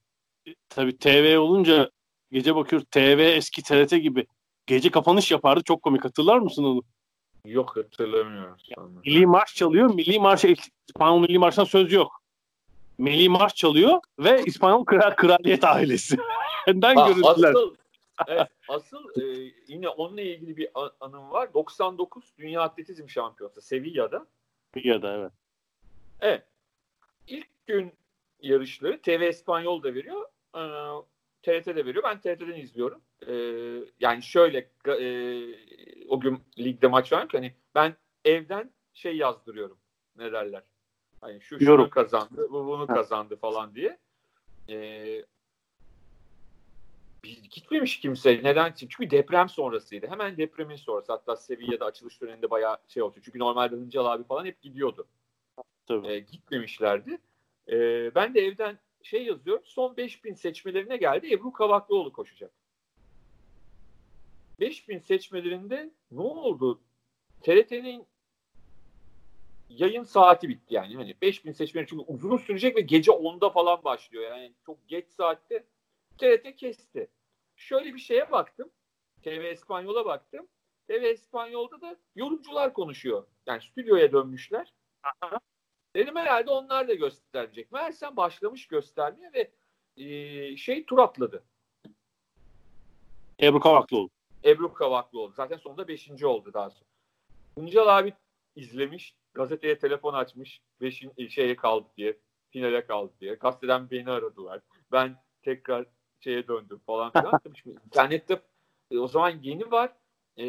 e, 0.46 0.54
tabii 0.68 0.98
TV 0.98 1.38
olunca 1.38 1.90
gece 2.32 2.54
bakıyoruz 2.54 2.88
TV 2.90 3.20
eski 3.20 3.62
TRT 3.62 3.90
gibi 3.90 4.26
gece 4.66 4.90
kapanış 4.90 5.30
yapardı. 5.30 5.62
Çok 5.64 5.82
komik 5.82 6.04
hatırlar 6.04 6.38
mısın 6.38 6.64
onu? 6.64 6.82
Yok 7.44 7.76
hatırlamıyorum. 7.76 8.56
Milli 9.04 9.26
Marş 9.26 9.54
çalıyor. 9.54 9.94
Milli 9.94 10.18
Marş 10.18 10.44
İspanyol 10.88 11.20
Milli 11.20 11.38
Marş'tan 11.38 11.64
söz 11.64 11.92
yok. 11.92 12.22
Milli 12.98 13.28
Marş 13.28 13.54
çalıyor 13.54 14.00
ve 14.18 14.42
İspanyol 14.46 14.84
Kral 14.84 15.10
Kraliyet 15.10 15.64
ailesi. 15.64 16.16
Benden 16.66 16.96
Ha, 16.96 17.08
görüntüler. 17.08 17.50
asıl, 17.50 17.74
evet, 18.26 18.48
asıl 18.68 19.20
e, 19.22 19.52
yine 19.68 19.88
onunla 19.88 20.20
ilgili 20.20 20.56
bir 20.56 20.68
anım 21.00 21.30
var. 21.30 21.54
99 21.54 22.24
Dünya 22.38 22.62
Atletizm 22.62 23.08
Şampiyonası 23.08 23.60
Sevilla'da. 23.62 24.26
Ya 24.74 25.02
da 25.02 25.16
evet. 25.16 25.32
Evet. 26.20 26.44
İlk 27.26 27.66
gün 27.66 27.92
yarışları 28.42 29.02
TV 29.02 29.28
İspanyol 29.30 29.82
da 29.82 29.94
veriyor. 29.94 30.24
Ee, 30.56 30.60
TRT 31.42 31.66
de 31.66 31.86
veriyor. 31.86 32.04
Ben 32.04 32.20
TRT'den 32.20 32.60
izliyorum. 32.60 33.00
Ee, 33.26 33.32
yani 34.00 34.22
şöyle 34.22 34.70
e, 34.86 35.06
o 36.08 36.20
gün 36.20 36.42
ligde 36.58 36.86
maç 36.86 37.12
var 37.12 37.28
ki 37.28 37.36
hani 37.36 37.54
ben 37.74 37.96
evden 38.24 38.70
şey 38.94 39.16
yazdırıyorum. 39.16 39.78
Ne 40.16 40.32
derler? 40.32 40.62
Hani 41.20 41.40
şu 41.40 41.58
şunu 41.58 41.68
Yorum. 41.68 41.90
kazandı, 41.90 42.48
bu 42.50 42.66
bunu 42.66 42.88
Ha. 42.88 42.94
kazandı 42.94 43.36
falan 43.36 43.74
diye. 43.74 43.98
Ee, 44.68 45.24
gitmemiş 47.50 48.00
kimse. 48.00 48.40
Neden? 48.42 48.72
Çünkü 48.72 49.10
deprem 49.10 49.48
sonrasıydı. 49.48 50.06
Hemen 50.06 50.36
depremin 50.36 50.76
sonrası. 50.76 51.12
Hatta 51.12 51.36
Sevilla'da 51.36 51.84
açılış 51.84 52.18
töreninde 52.18 52.50
bayağı 52.50 52.78
şey 52.88 53.02
oldu. 53.02 53.18
Çünkü 53.24 53.38
normalde 53.38 53.76
Hıncal 53.76 54.06
abi 54.06 54.24
falan 54.24 54.44
hep 54.44 54.62
gidiyordu. 54.62 55.06
Tabii. 55.86 56.08
Ee, 56.08 56.18
gitmemişlerdi. 56.18 57.18
Ee, 57.68 58.14
ben 58.14 58.34
de 58.34 58.40
evden 58.40 58.78
şey 59.02 59.24
yazıyorum. 59.24 59.62
Son 59.66 59.96
5000 59.96 60.34
seçmelerine 60.34 60.96
geldi. 60.96 61.32
Ebru 61.32 61.52
Kavaklıoğlu 61.52 62.12
koşacak. 62.12 62.50
5000 64.60 64.98
seçmelerinde 64.98 65.90
ne 66.10 66.20
oldu? 66.20 66.80
TRT'nin 67.42 68.06
yayın 69.68 70.02
saati 70.02 70.48
bitti 70.48 70.74
yani. 70.74 70.96
Hani 70.96 71.14
5000 71.22 71.52
seçmeni 71.52 71.86
çünkü 71.86 72.04
uzun 72.08 72.36
sürecek 72.36 72.76
ve 72.76 72.80
gece 72.80 73.10
10'da 73.10 73.50
falan 73.50 73.84
başlıyor. 73.84 74.24
Yani 74.24 74.52
çok 74.66 74.88
geç 74.88 75.08
saatte 75.08 75.64
TRT 76.18 76.56
kesti. 76.56 77.08
Şöyle 77.56 77.94
bir 77.94 78.00
şeye 78.00 78.32
baktım. 78.32 78.70
TV 79.22 79.28
Espanyol'a 79.28 80.04
baktım. 80.04 80.48
TV 80.88 80.92
Espanyol'da 80.92 81.80
da 81.80 81.96
yorumcular 82.16 82.72
konuşuyor. 82.72 83.26
Yani 83.46 83.62
stüdyoya 83.62 84.12
dönmüşler. 84.12 84.72
Dedim 85.96 86.16
herhalde 86.16 86.50
onlar 86.50 86.88
da 86.88 86.94
gösterecek. 86.94 87.72
Meğersem 87.72 88.16
başlamış 88.16 88.66
göstermeye 88.66 89.32
ve 89.32 89.50
e, 89.96 90.56
şey 90.56 90.84
tur 90.84 90.98
atladı. 90.98 91.42
Ebru 93.42 93.60
Kavaklıoğlu. 93.60 94.10
Ebru 94.44 94.74
Kavaklıoğlu. 94.74 95.32
Zaten 95.32 95.56
sonunda 95.56 95.88
5. 95.88 96.24
oldu 96.24 96.52
daha 96.54 96.70
sonra. 96.70 96.90
Tuncal 97.54 97.98
abi 97.98 98.14
izlemiş. 98.56 99.14
Gazeteye 99.34 99.78
telefon 99.78 100.14
açmış. 100.14 100.60
Beşin 100.80 101.28
şeye 101.28 101.56
kaldı 101.56 101.88
diye. 101.96 102.16
Finale 102.50 102.86
kaldı 102.86 103.12
diye. 103.20 103.34
Gazeteden 103.34 103.90
beni 103.90 104.10
aradılar. 104.10 104.60
Ben 104.92 105.16
tekrar 105.42 105.86
şeye 106.20 106.48
döndüm 106.48 106.80
falan 106.86 107.12
filan. 107.12 107.40
Şimdi 107.62 107.78
internette 107.86 108.40
e, 108.90 108.98
o 108.98 109.08
zaman 109.08 109.38
yeni 109.42 109.70
var. 109.70 109.92
E, 110.36 110.46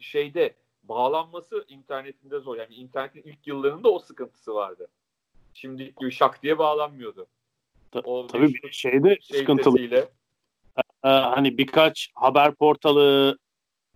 şeyde 0.00 0.54
bağlanması 0.88 1.64
internetinde 1.68 2.38
zor. 2.40 2.56
Yani 2.56 2.74
internetin 2.74 3.22
ilk 3.30 3.46
yıllarında 3.46 3.88
o 3.90 3.98
sıkıntısı 3.98 4.54
vardı. 4.54 4.88
Şimdi 5.54 5.94
gibi 6.00 6.12
şak 6.12 6.42
diye 6.42 6.58
bağlanmıyordu. 6.58 7.26
O 8.04 8.26
Tabii 8.26 8.54
bir 8.54 8.72
şeyde 8.72 9.18
şey 9.20 9.38
sıkıntılı. 9.38 9.72
sesiyle. 9.72 10.08
Ee, 11.04 11.08
hani 11.08 11.58
birkaç 11.58 12.10
haber 12.14 12.54
portalı, 12.54 13.38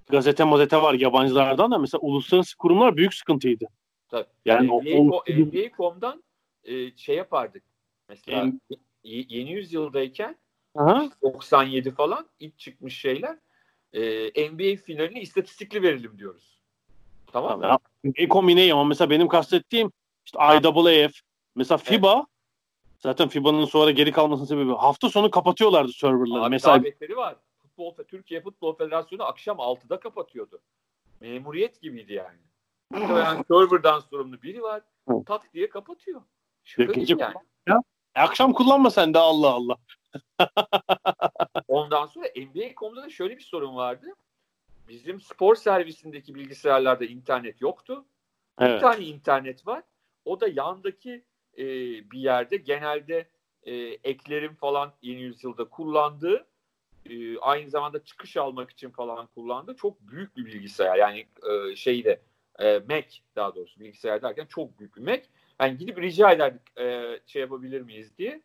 gazete 0.09 0.45
mazete 0.45 0.77
var 0.83 0.95
yabancılardan 0.95 1.71
da 1.71 1.79
mesela 1.79 2.01
uluslararası 2.01 2.57
kurumlar 2.57 2.97
büyük 2.97 3.15
sıkıntıydı. 3.15 3.67
Tabii. 4.09 4.29
Yani 4.45 4.91
Yani 4.91 5.45
NBA.com'dan 5.47 6.23
e, 6.65 6.97
şey 6.97 7.17
yapardık. 7.17 7.63
Mesela 8.09 8.41
En- 8.43 8.61
yeni 9.05 9.53
yüzyıldayken 9.53 10.37
Aha. 10.75 11.11
97 11.23 11.91
falan 11.91 12.27
ilk 12.41 12.59
çıkmış 12.59 13.01
şeyler 13.01 13.39
e, 13.93 14.51
NBA 14.51 14.77
finalini 14.77 15.21
istatistikli 15.21 15.83
verelim 15.83 16.19
diyoruz. 16.19 16.58
Tamam 17.33 17.59
mı? 17.59 17.63
Tamam. 17.63 17.79
NBA 18.05 18.29
kombine 18.29 18.73
ama 18.73 18.85
mesela 18.85 19.11
benim 19.11 19.29
kastettiğim 19.29 19.93
işte 20.25 20.39
IAAF 20.39 21.13
mesela 21.55 21.79
FIBA 21.79 22.27
zaten 22.99 23.29
FIBA'nın 23.29 23.65
sonra 23.65 23.91
geri 23.91 24.13
kalmasının 24.13 24.47
sebebi 24.47 24.73
hafta 24.73 25.09
sonu 25.09 25.31
kapatıyorlardı 25.31 25.93
serverları. 25.93 26.43
Abi 26.43 26.51
mesela 26.51 26.81
davetleri 26.81 27.17
var. 27.17 27.37
Futbol, 27.63 27.95
Türkiye 28.05 28.41
Futbol 28.41 28.77
Federasyonu 28.77 29.25
akşam 29.25 29.57
6'da 29.57 30.01
kapatıyordu. 30.01 30.61
Memuriyet 31.21 31.81
gibiydi 31.83 32.13
yani. 32.13 32.39
Yani 32.95 33.45
serverdan 33.51 34.01
sorumlu 34.01 34.43
biri 34.43 34.63
var. 34.63 34.83
Tak 35.27 35.55
diye 35.55 35.69
kapatıyor. 35.69 36.23
Şaka 36.65 36.93
gibi 36.93 37.21
yani. 37.21 37.83
E, 38.15 38.21
akşam 38.21 38.53
kullanma 38.53 38.91
sen 38.91 39.15
de 39.15 39.19
Allah 39.19 39.49
Allah. 39.49 39.77
Ondan 41.69 42.07
sonra 42.07 42.27
NBA.com'da 42.37 43.03
da 43.03 43.11
şöyle 43.11 43.37
bir 43.37 43.43
sorun 43.43 43.77
vardı. 43.77 44.07
Bizim 44.89 45.21
spor 45.21 45.55
servisindeki 45.55 46.35
bilgisayarlarda 46.35 47.05
internet 47.05 47.61
yoktu. 47.61 48.05
Bir 48.61 48.67
Evet. 48.67 48.81
tane 48.81 49.05
internet 49.05 49.67
var. 49.67 49.83
O 50.25 50.41
da 50.41 50.49
yandaki 50.49 51.25
e, 51.59 51.65
bir 52.11 52.19
yerde 52.19 52.57
genelde 52.57 53.29
e, 53.63 53.75
eklerin 54.05 54.55
falan 54.55 54.93
yeni 55.03 55.21
yüzyılda 55.21 55.65
kullandığı 55.65 56.47
e, 57.07 57.39
aynı 57.39 57.71
zamanda 57.71 58.05
çıkış 58.05 58.37
almak 58.37 58.71
için 58.71 58.91
falan 58.91 59.27
kullandığı 59.27 59.77
çok 59.77 60.01
büyük 60.01 60.37
bir 60.37 60.45
bilgisayar. 60.45 60.97
Yani 60.97 61.27
e, 61.51 61.77
şeyde 61.77 62.21
e, 62.59 62.79
Mac 62.89 63.19
daha 63.37 63.55
doğrusu 63.55 63.81
bilgisayar 63.81 64.23
derken 64.23 64.47
çok 64.47 64.79
büyük 64.79 64.97
bir 64.97 65.03
Mac. 65.03 65.23
Yani 65.61 65.79
gidip 65.79 65.99
rica 65.99 66.33
ederdik 66.33 66.79
e, 66.79 67.21
şey 67.27 67.43
yapabilir 67.43 67.81
miyiz 67.81 68.19
diye. 68.19 68.43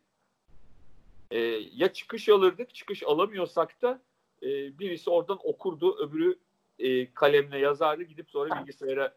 E, 1.30 1.38
ya 1.72 1.92
çıkış 1.92 2.28
alırdık, 2.28 2.74
çıkış 2.74 3.02
alamıyorsak 3.02 3.82
da 3.82 4.02
e, 4.44 4.78
birisi 4.78 5.10
oradan 5.10 5.38
okurdu, 5.42 5.96
öbürü 5.98 6.38
e, 6.78 7.14
kalemle 7.14 7.58
yazardı, 7.58 8.02
gidip 8.02 8.30
sonra 8.30 8.60
bilgisayara 8.60 9.14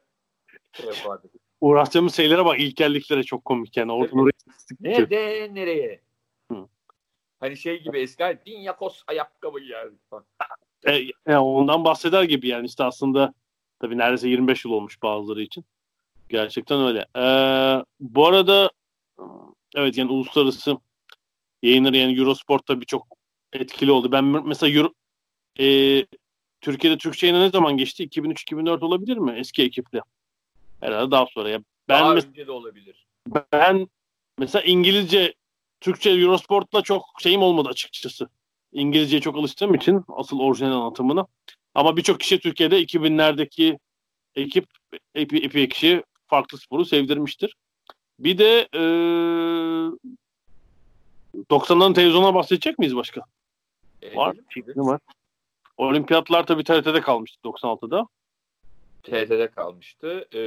şey 0.74 0.86
yapardık. 0.86 1.32
Uğraştığımız 1.62 2.16
şeylere 2.16 2.46
bak 2.46 2.60
ilkelliklere 2.60 3.24
çok 3.24 3.46
komik 3.46 3.78
yani. 3.78 3.92
Oradan 3.92 4.20
oraya 4.20 4.32
Nerede 4.80 5.50
nereye? 5.54 6.02
Hı. 6.52 6.68
Hani 7.40 7.58
şey 7.58 7.84
gibi 7.84 8.00
eski 8.00 8.38
Dinyakos 8.46 9.04
ayakkabı 9.08 9.60
yerdik 9.60 10.10
falan. 10.10 10.26
E, 10.88 10.92
yani 11.28 11.40
ondan 11.40 11.84
bahseder 11.84 12.24
gibi 12.24 12.48
yani 12.48 12.66
işte 12.66 12.84
aslında 12.84 13.34
tabii 13.80 13.98
neredeyse 13.98 14.30
25 14.30 14.66
yıl 14.66 14.72
olmuş 14.72 15.02
bazıları 15.04 15.42
için. 15.42 15.66
Gerçekten 16.30 16.82
öyle. 16.82 17.06
E, 17.16 17.24
bu 18.00 18.28
arada 18.28 18.72
evet 19.76 19.98
yani 19.98 20.12
uluslararası 20.12 20.78
yayınları 21.62 21.98
yani 21.98 22.20
Eurosport'ta 22.20 22.82
birçok 22.82 23.08
etkili 23.54 23.92
oldu. 23.92 24.12
Ben 24.12 24.24
mesela 24.24 24.74
Euro, 24.78 24.94
e, 25.60 26.06
Türkiye'de 26.62 26.98
Türkçe 26.98 27.28
yayına 27.28 27.43
ne 27.43 27.50
zaman 27.50 27.78
geçti? 27.78 28.04
2003-2004 28.08 28.86
olabilir 28.86 29.17
mi? 29.17 29.34
Eski 29.38 29.63
ekiple. 29.63 30.02
Herhalde 30.80 31.12
daha 31.12 31.26
sonra. 31.26 31.50
Ya 31.50 31.60
ben 31.89 32.00
Daha 32.02 32.13
mes- 32.15 32.28
önce 32.30 32.48
de 32.48 32.52
olabilir. 32.52 33.06
ben 33.54 33.88
mesela 34.38 34.63
İngilizce 34.63 35.34
Türkçe 35.82 36.10
Eurosport'la 36.10 36.82
çok 36.82 37.06
şeyim 37.20 37.41
olmadı 37.41 37.70
açıkçası. 37.70 38.30
İngilizceye 38.74 39.22
çok 39.22 39.38
alıştığım 39.38 39.74
için 39.76 40.04
asıl 40.08 40.39
orijinal 40.39 40.72
anlatımına. 40.82 41.28
Ama 41.76 41.98
birçok 41.98 42.20
kişi 42.20 42.39
Türkiye'de 42.39 42.82
2000'lerdeki 42.84 43.80
ekip 44.36 44.65
epi, 45.15 45.38
epi 45.38 45.70
kişi 45.70 46.04
farklı 46.28 46.58
sporu 46.58 46.86
sevdirmiştir. 46.86 47.56
Bir 48.20 48.38
de 48.38 48.67
e, 48.74 48.80
90'ların 51.50 51.93
televizyona 51.93 52.34
bahsedecek 52.34 52.80
miyiz 52.80 52.96
başka? 52.96 53.22
E, 54.02 54.15
Var. 54.15 54.36
Fikri 54.50 54.82
var. 54.82 55.00
Olimpiyatlar 55.78 56.46
tabii 56.46 56.63
TRT'de 56.63 57.02
kalmıştı 57.02 57.40
96'da. 57.44 58.08
TRT'de 59.04 59.52
kalmıştı. 59.52 60.28
E, 60.32 60.38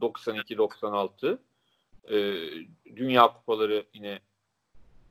92-96. 0.00 1.38
E, 2.04 2.16
Dünya 2.96 3.26
Kupaları 3.32 3.86
yine 3.94 4.20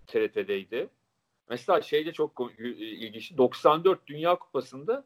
TRT'deydi. 0.08 0.90
Mesela 1.50 1.82
şeyde 1.82 2.14
çok 2.14 2.36
kom- 2.36 2.74
ilginç. 2.78 3.38
94 3.38 4.08
Dünya 4.08 4.36
Kupası'nda 4.36 5.06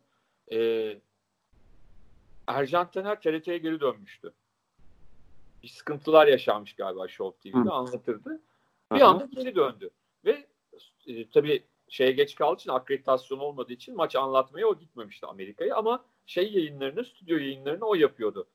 e, 0.52 0.58
Ercan 2.48 2.92
Taner 2.92 3.22
TRT'ye 3.22 3.58
geri 3.58 3.80
dönmüştü. 3.80 4.34
Bir 5.64 5.68
sıkıntılar 5.68 6.28
yaşanmış 6.28 6.74
galiba 6.76 7.08
Show 7.08 7.52
TV'de 7.52 7.70
Hı. 7.70 7.74
anlatırdı. 7.74 8.42
Bir 8.94 9.02
Aha. 9.02 9.10
anda 9.10 9.26
geri 9.26 9.56
döndü. 9.56 9.90
Ve 10.26 10.46
e, 11.08 11.30
tabii 11.30 11.64
şeye 11.90 12.12
geç 12.12 12.36
kaldığı 12.36 12.60
için 12.60 12.72
akreditasyon 12.72 13.40
olmadığı 13.40 13.74
için 13.74 13.96
maç 13.96 14.16
anlatmaya 14.16 14.68
o 14.68 14.80
gitmemişti 14.80 15.26
Amerika'ya 15.26 15.76
ama 15.76 16.06
şey 16.26 16.54
yayınlarını, 16.54 17.06
stüdyo 17.06 17.38
yayınlarını 17.38 17.86
o 17.86 17.96
yapıyordu. 17.96 18.48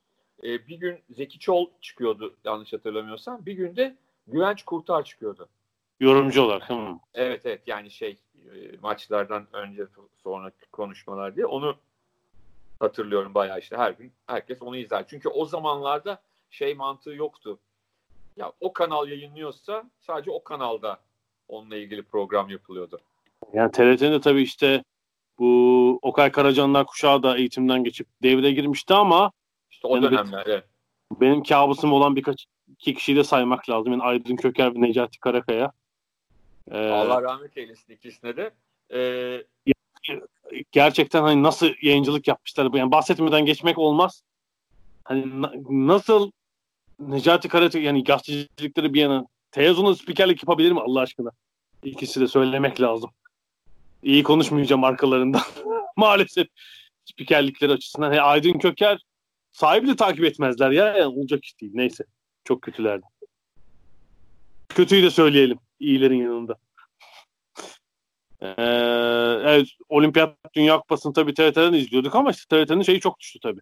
E, 0.43 0.67
bir 0.69 0.77
gün 0.77 0.99
Zeki 1.11 1.39
Çol 1.39 1.67
çıkıyordu 1.81 2.37
yanlış 2.45 2.73
hatırlamıyorsam. 2.73 3.47
Bir 3.47 3.53
günde 3.53 3.97
Güvenç 4.27 4.63
Kurtar 4.63 5.05
çıkıyordu. 5.05 5.49
Yorumcu 6.01 6.43
olarak. 6.43 6.71
Hı. 6.71 6.89
Evet 7.15 7.47
evet 7.47 7.63
yani 7.67 7.91
şey 7.91 8.19
e, 8.35 8.77
maçlardan 8.83 9.47
önce 9.53 9.87
sonraki 10.23 10.71
konuşmalar 10.73 11.37
diye 11.37 11.47
onu 11.47 11.77
hatırlıyorum 12.81 13.35
bayağı 13.35 13.59
işte 13.59 13.77
her 13.77 13.91
gün 13.91 14.13
herkes 14.27 14.63
onu 14.63 14.77
izler. 14.77 15.05
Çünkü 15.09 15.29
o 15.29 15.45
zamanlarda 15.45 16.23
şey 16.51 16.75
mantığı 16.75 17.15
yoktu. 17.15 17.59
Ya 18.37 18.53
o 18.61 18.73
kanal 18.73 19.09
yayınlıyorsa 19.09 19.91
sadece 20.01 20.31
o 20.31 20.45
kanalda 20.45 21.01
onunla 21.49 21.77
ilgili 21.77 22.03
program 22.03 22.51
yapılıyordu. 22.51 23.01
Yani 23.55 23.73
TRT'nin 23.73 24.13
de 24.13 24.21
tabii 24.21 24.43
işte 24.43 24.85
bu 25.39 25.99
Okay 26.03 26.33
Karacanlar 26.33 26.87
kuşağı 26.87 27.23
da 27.23 27.37
eğitimden 27.37 27.85
geçip 27.85 28.07
devre 28.23 28.53
girmişti 28.53 28.95
ama 28.95 29.33
İşte 29.71 29.89
o 29.89 29.97
Yani 29.97 30.11
dönemler 30.11 30.43
evet. 30.47 30.65
benim 31.21 31.43
kabusum 31.43 31.93
olan 31.93 32.17
birkaç 32.17 32.47
iki 32.69 32.95
kişiyi 32.95 33.17
de 33.17 33.25
saymak 33.25 33.71
lazım. 33.71 33.93
Yani 33.93 34.03
Aydın 34.03 34.37
Köker 34.37 34.75
ve 34.75 34.81
Necati 34.81 35.21
Karakaya. 35.21 35.73
Ee, 36.71 36.89
Allah 36.89 37.23
rahmet 37.23 37.57
eylesin 37.57 37.93
ikisine 37.93 38.37
de. 38.37 38.51
Ee, 38.95 39.45
gerçekten 40.73 41.23
hani 41.23 41.43
nasıl 41.43 41.69
yayıncılık 41.83 42.29
yapmışlar. 42.29 42.69
Yani 42.75 42.91
bahsetmeden 42.91 43.45
geçmek 43.45 43.79
olmaz. 43.79 44.23
Hani 45.05 45.43
na- 45.43 45.53
nasıl 45.71 46.31
Necati 46.99 47.49
Karate 47.49 47.81
yani 47.81 48.05
gazetecilikleri 48.05 48.95
bir 48.95 49.01
yana 49.01 49.27
Televizyonda 49.51 49.95
spikerlik 49.95 50.43
yapabilir 50.43 50.73
mi 50.73 50.81
Allah 50.81 51.01
aşkına? 51.01 51.31
İkisi 51.83 52.21
de 52.21 52.29
söylemek 52.29 52.81
lazım. 52.81 53.11
İyi 54.03 54.23
konuşmayacağım 54.23 54.85
arkalarından. 54.85 55.43
Maalesef 55.97 56.47
spikerlikleri 57.05 57.73
açısından. 57.73 58.13
He, 58.13 58.21
Aydın 58.21 58.59
Köker 58.59 58.99
sahibi 59.51 59.89
de 59.89 59.97
takip 59.97 60.25
etmezler 60.25 60.71
ya. 60.71 60.85
Yani 60.85 61.19
olacak 61.19 61.45
iş 61.45 61.61
değil. 61.61 61.73
Neyse. 61.75 62.05
Çok 62.45 62.63
kötülerdi. 62.63 63.07
Kötüyü 64.69 65.03
de 65.03 65.11
söyleyelim. 65.11 65.59
İyilerin 65.81 66.23
yanında. 66.23 66.59
Ee, 68.43 68.53
evet, 69.45 69.69
Olimpiyat 69.89 70.37
Dünya 70.55 70.79
Kupası'nı 70.79 71.13
tabii 71.13 71.35
TRT'den 71.35 71.73
izliyorduk 71.73 72.15
ama 72.15 72.31
işte 72.31 72.65
TRT'nin 72.65 72.83
şeyi 72.83 73.01
çok 73.01 73.21
düştü 73.21 73.39
tabii. 73.43 73.61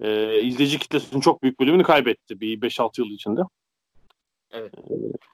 Ee, 0.00 0.40
izleyici 0.42 0.78
kitlesinin 0.78 1.20
çok 1.20 1.42
büyük 1.42 1.60
bölümünü 1.60 1.82
kaybetti 1.82 2.40
bir 2.40 2.60
5-6 2.60 3.00
yıl 3.00 3.10
içinde. 3.10 3.40
Evet. 4.50 4.72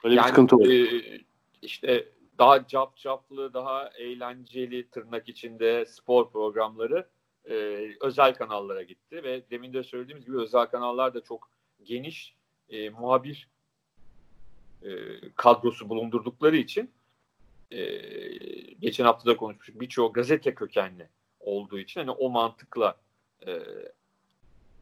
Böyle 0.03 0.15
yani, 0.15 0.23
bir 0.23 0.29
sıkıntı 0.29 0.55
oldu. 0.55 0.73
E, 0.73 0.87
işte 1.61 2.05
daha 2.37 2.67
cap 2.67 2.97
caplı, 2.97 3.53
daha 3.53 3.89
eğlenceli 3.89 4.89
tırnak 4.89 5.29
içinde 5.29 5.85
spor 5.85 6.31
programları 6.31 7.07
e, 7.45 7.53
özel 8.01 8.33
kanallara 8.33 8.83
gitti 8.83 9.23
ve 9.23 9.49
demin 9.49 9.73
de 9.73 9.83
söylediğimiz 9.83 10.25
gibi 10.25 10.37
özel 10.37 10.65
kanallar 10.65 11.13
da 11.13 11.23
çok 11.23 11.49
geniş 11.83 12.35
e, 12.69 12.89
muhabir 12.89 13.49
e, 14.83 14.89
kadrosu 15.35 15.89
bulundurdukları 15.89 16.57
için 16.57 16.91
e, 17.71 17.83
geçen 18.79 19.05
hafta 19.05 19.29
da 19.29 19.37
konuşmuştuk 19.37 19.81
birçoğu 19.81 20.13
gazete 20.13 20.55
kökenli 20.55 21.09
olduğu 21.39 21.79
için 21.79 21.99
hani 21.99 22.11
o 22.11 22.29
mantıkla 22.29 22.97
e, 23.47 23.59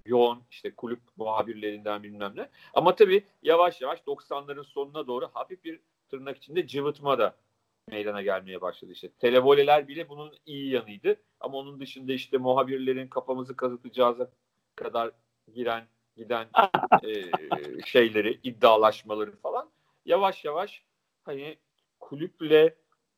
yoğun 0.06 0.44
işte 0.52 0.76
kulüp 0.76 1.00
muhabirlerinden 1.18 2.04
bilmem 2.04 2.34
ne. 2.36 2.50
Ama 2.74 2.96
tabii 2.96 3.24
yavaş 3.44 3.82
yavaş 3.82 4.00
90'ların 4.00 4.64
sonuna 4.64 5.08
doğru 5.08 5.30
hafif 5.34 5.64
bir 5.64 5.80
tırnak 6.12 6.38
içinde 6.38 6.68
cıvıtma 6.68 7.20
da 7.20 7.36
meydana 7.88 8.22
gelmeye 8.22 8.62
başladı 8.62 8.92
işte. 8.92 9.10
Televoleler 9.20 9.88
bile 9.88 10.10
bunun 10.10 10.34
iyi 10.46 10.72
yanıydı. 10.72 11.16
Ama 11.40 11.58
onun 11.58 11.80
dışında 11.80 12.14
işte 12.14 12.38
muhabirlerin 12.38 13.08
kafamızı 13.08 13.56
kazıtacağız 13.56 14.18
kadar 14.76 15.12
giren 15.54 15.88
giden 16.18 16.48
e, 17.04 17.32
şeyleri, 17.86 18.40
iddialaşmaları 18.44 19.32
falan 19.32 19.70
yavaş 20.06 20.46
yavaş 20.46 20.84
hani 21.24 21.58
kulüple 22.00 22.76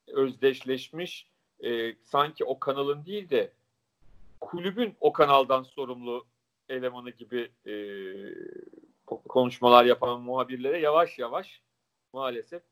özdeşleşmiş 0.08 1.27
e, 1.60 1.95
sanki 1.95 2.45
o 2.45 2.60
kanalın 2.60 3.06
değil 3.06 3.29
de 3.29 3.51
kulübün 4.39 4.95
o 4.99 5.13
kanaldan 5.13 5.63
sorumlu 5.63 6.25
elemanı 6.69 7.10
gibi 7.10 7.51
e, 7.65 7.73
konuşmalar 9.06 9.86
yapan 9.86 10.21
muhabirlere 10.21 10.79
yavaş 10.79 11.19
yavaş 11.19 11.62
maalesef 12.13 12.63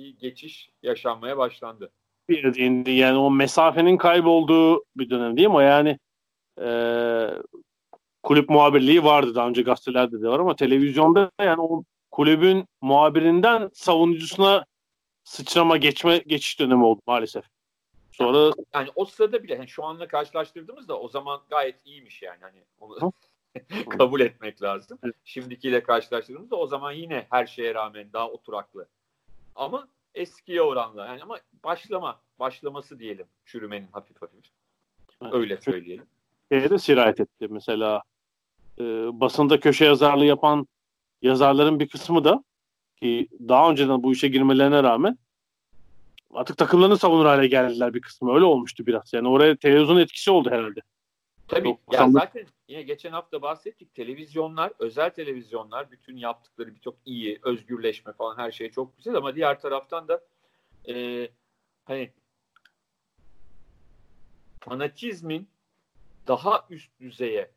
bir 0.00 0.18
geçiş 0.18 0.70
yaşanmaya 0.82 1.38
başlandı. 1.38 1.92
Bir 2.28 2.54
değindi 2.54 2.90
yani 2.90 3.18
o 3.18 3.30
mesafenin 3.30 3.96
kaybolduğu 3.96 4.84
bir 4.96 5.10
dönem 5.10 5.36
değil 5.36 5.48
mi? 5.48 5.64
Yani 5.64 5.98
e, 6.60 6.70
kulüp 8.22 8.50
muhabirliği 8.50 9.04
vardı 9.04 9.34
daha 9.34 9.48
önce 9.48 9.62
gazetelerde 9.62 10.22
de 10.22 10.28
var 10.28 10.40
ama 10.40 10.56
televizyonda 10.56 11.30
yani 11.40 11.60
o 11.60 11.84
kulübün 12.10 12.64
muhabirinden 12.80 13.70
savunucusuna 13.74 14.64
sıçrama 15.24 15.76
geçme 15.76 16.18
geçiş 16.18 16.60
dönemi 16.60 16.84
oldu 16.84 17.00
maalesef. 17.06 17.44
Sonra 18.12 18.52
yani 18.74 18.88
o 18.94 19.04
sırada 19.04 19.42
bile 19.42 19.54
yani 19.54 19.68
şu 19.68 19.84
anla 19.84 20.08
karşılaştırdığımızda 20.08 21.00
o 21.00 21.08
zaman 21.08 21.40
gayet 21.50 21.86
iyiymiş 21.86 22.22
yani 22.22 22.38
hani 22.40 22.64
onu 22.78 23.12
kabul 23.98 24.20
etmek 24.20 24.62
lazım. 24.62 24.98
Şimdikiyle 25.24 25.82
karşılaştırdığımızda 25.82 26.56
o 26.56 26.66
zaman 26.66 26.92
yine 26.92 27.26
her 27.30 27.46
şeye 27.46 27.74
rağmen 27.74 28.12
daha 28.12 28.28
oturaklı. 28.28 28.88
Ama 29.56 29.88
eskiye 30.14 30.62
oranla 30.62 31.06
yani 31.06 31.22
ama 31.22 31.38
başlama 31.64 32.20
başlaması 32.38 32.98
diyelim 32.98 33.26
çürümenin 33.44 33.88
hafif 33.92 34.22
hafif. 34.22 34.44
Öyle 35.32 35.56
söyleyelim. 35.56 36.06
Şeye 36.52 36.70
de 36.70 36.78
sirayet 36.78 37.20
etti. 37.20 37.48
Mesela 37.50 38.02
e, 38.78 38.84
basında 39.20 39.60
köşe 39.60 39.84
yazarlığı 39.84 40.24
yapan 40.24 40.66
yazarların 41.22 41.80
bir 41.80 41.88
kısmı 41.88 42.24
da 42.24 42.44
ki 42.96 43.28
daha 43.48 43.70
önceden 43.70 44.02
bu 44.02 44.12
işe 44.12 44.28
girmelerine 44.28 44.82
rağmen 44.82 45.18
artık 46.34 46.56
takımlarını 46.56 46.98
savunur 46.98 47.26
hale 47.26 47.46
geldiler 47.46 47.94
bir 47.94 48.00
kısmı. 48.00 48.34
Öyle 48.34 48.44
olmuştu 48.44 48.86
biraz. 48.86 49.12
Yani 49.12 49.28
oraya 49.28 49.56
televizyon 49.56 49.96
etkisi 49.96 50.30
oldu 50.30 50.50
herhalde. 50.50 50.80
Tabii. 51.48 51.68
Çok 51.68 51.94
ya 51.94 52.10
zaten 52.10 52.46
yine 52.70 52.82
geçen 52.82 53.12
hafta 53.12 53.42
bahsettik. 53.42 53.94
Televizyonlar, 53.94 54.72
özel 54.78 55.10
televizyonlar 55.10 55.90
bütün 55.90 56.16
yaptıkları 56.16 56.74
birçok 56.74 56.96
iyi, 57.04 57.40
özgürleşme 57.42 58.12
falan 58.12 58.38
her 58.38 58.52
şey 58.52 58.70
çok 58.70 58.96
güzel 58.96 59.14
ama 59.14 59.34
diğer 59.34 59.60
taraftan 59.60 60.08
da 60.08 60.24
e, 60.88 61.28
hani 61.84 62.12
fanatizmin 64.60 65.48
daha 66.26 66.66
üst 66.70 67.00
düzeye 67.00 67.50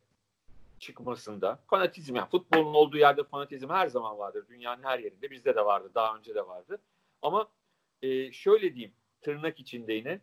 çıkmasında 0.80 1.60
fanatizm 1.68 2.16
yani 2.16 2.30
futbolun 2.30 2.74
olduğu 2.74 2.98
yerde 2.98 3.24
fanatizm 3.24 3.70
her 3.70 3.88
zaman 3.88 4.18
vardır. 4.18 4.46
Dünyanın 4.50 4.84
her 4.84 5.00
yerinde 5.00 5.32
bizde 5.32 5.56
de 5.56 5.66
vardı. 5.66 5.92
Daha 5.96 6.18
önce 6.18 6.36
de 6.36 6.48
vardı. 6.48 6.82
Ama 7.22 7.48
e, 8.02 8.32
şöyle 8.32 8.76
diyeyim 8.76 8.94
tırnak 9.22 9.60
içinde 9.60 9.94
yine 9.94 10.22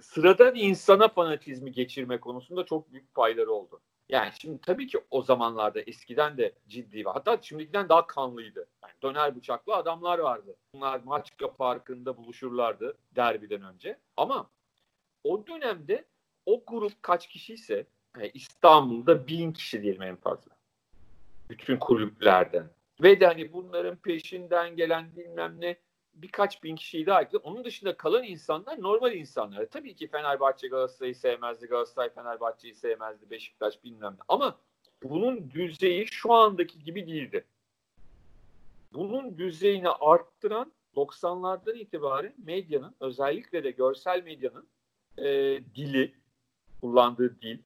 sıradan 0.00 0.54
insana 0.54 1.08
fanatizmi 1.08 1.72
geçirme 1.72 2.20
konusunda 2.20 2.64
çok 2.64 2.92
büyük 2.92 3.14
payları 3.14 3.52
oldu. 3.52 3.80
Yani 4.10 4.32
şimdi 4.40 4.60
tabii 4.60 4.86
ki 4.86 4.98
o 5.10 5.22
zamanlarda 5.22 5.80
eskiden 5.80 6.38
de 6.38 6.52
ciddi 6.68 7.04
var. 7.04 7.14
Hatta 7.14 7.38
şimdiden 7.42 7.88
daha 7.88 8.06
kanlıydı. 8.06 8.66
Yani 8.82 8.92
döner 9.02 9.36
bıçaklı 9.36 9.74
adamlar 9.74 10.18
vardı. 10.18 10.56
Bunlar 10.74 11.00
maç 11.04 11.32
parkında 11.58 12.16
buluşurlardı 12.16 12.98
derbiden 13.16 13.62
önce. 13.62 13.98
Ama 14.16 14.50
o 15.24 15.46
dönemde 15.46 16.04
o 16.46 16.62
grup 16.66 17.02
kaç 17.02 17.28
kişiyse 17.28 17.86
yani 18.16 18.30
İstanbul'da 18.34 19.26
bin 19.26 19.52
kişi 19.52 19.82
diyelim 19.82 20.02
en 20.02 20.16
fazla. 20.16 20.50
Bütün 21.50 21.76
kulüplerden. 21.76 22.70
Ve 23.02 23.20
de 23.20 23.26
hani 23.26 23.52
bunların 23.52 23.96
peşinden 23.96 24.76
gelen 24.76 25.16
bilmem 25.16 25.60
ne 25.60 25.76
birkaç 26.14 26.62
bin 26.62 26.76
kişiyi 26.76 27.06
daha 27.06 27.22
ekledim. 27.22 27.40
Onun 27.44 27.64
dışında 27.64 27.96
kalan 27.96 28.24
insanlar 28.24 28.82
normal 28.82 29.14
insanlar. 29.14 29.66
Tabii 29.66 29.94
ki 29.94 30.08
Fenerbahçe 30.08 30.68
Galatasaray'ı 30.68 31.14
sevmezdi. 31.14 31.66
Galatasaray 31.66 32.10
Fenerbahçe'yi 32.10 32.74
sevmezdi. 32.74 33.30
Beşiktaş 33.30 33.84
bilmem 33.84 34.12
ne. 34.12 34.24
Ama 34.28 34.58
bunun 35.02 35.50
düzeyi 35.50 36.06
şu 36.06 36.32
andaki 36.32 36.78
gibi 36.82 37.06
değildi. 37.06 37.44
Bunun 38.92 39.38
düzeyini 39.38 39.88
arttıran 39.88 40.72
90'lardan 40.96 41.78
itibaren 41.78 42.34
medyanın 42.44 42.94
özellikle 43.00 43.64
de 43.64 43.70
görsel 43.70 44.24
medyanın 44.24 44.68
e, 45.18 45.24
dili, 45.74 46.14
kullandığı 46.80 47.40
dil 47.42 47.58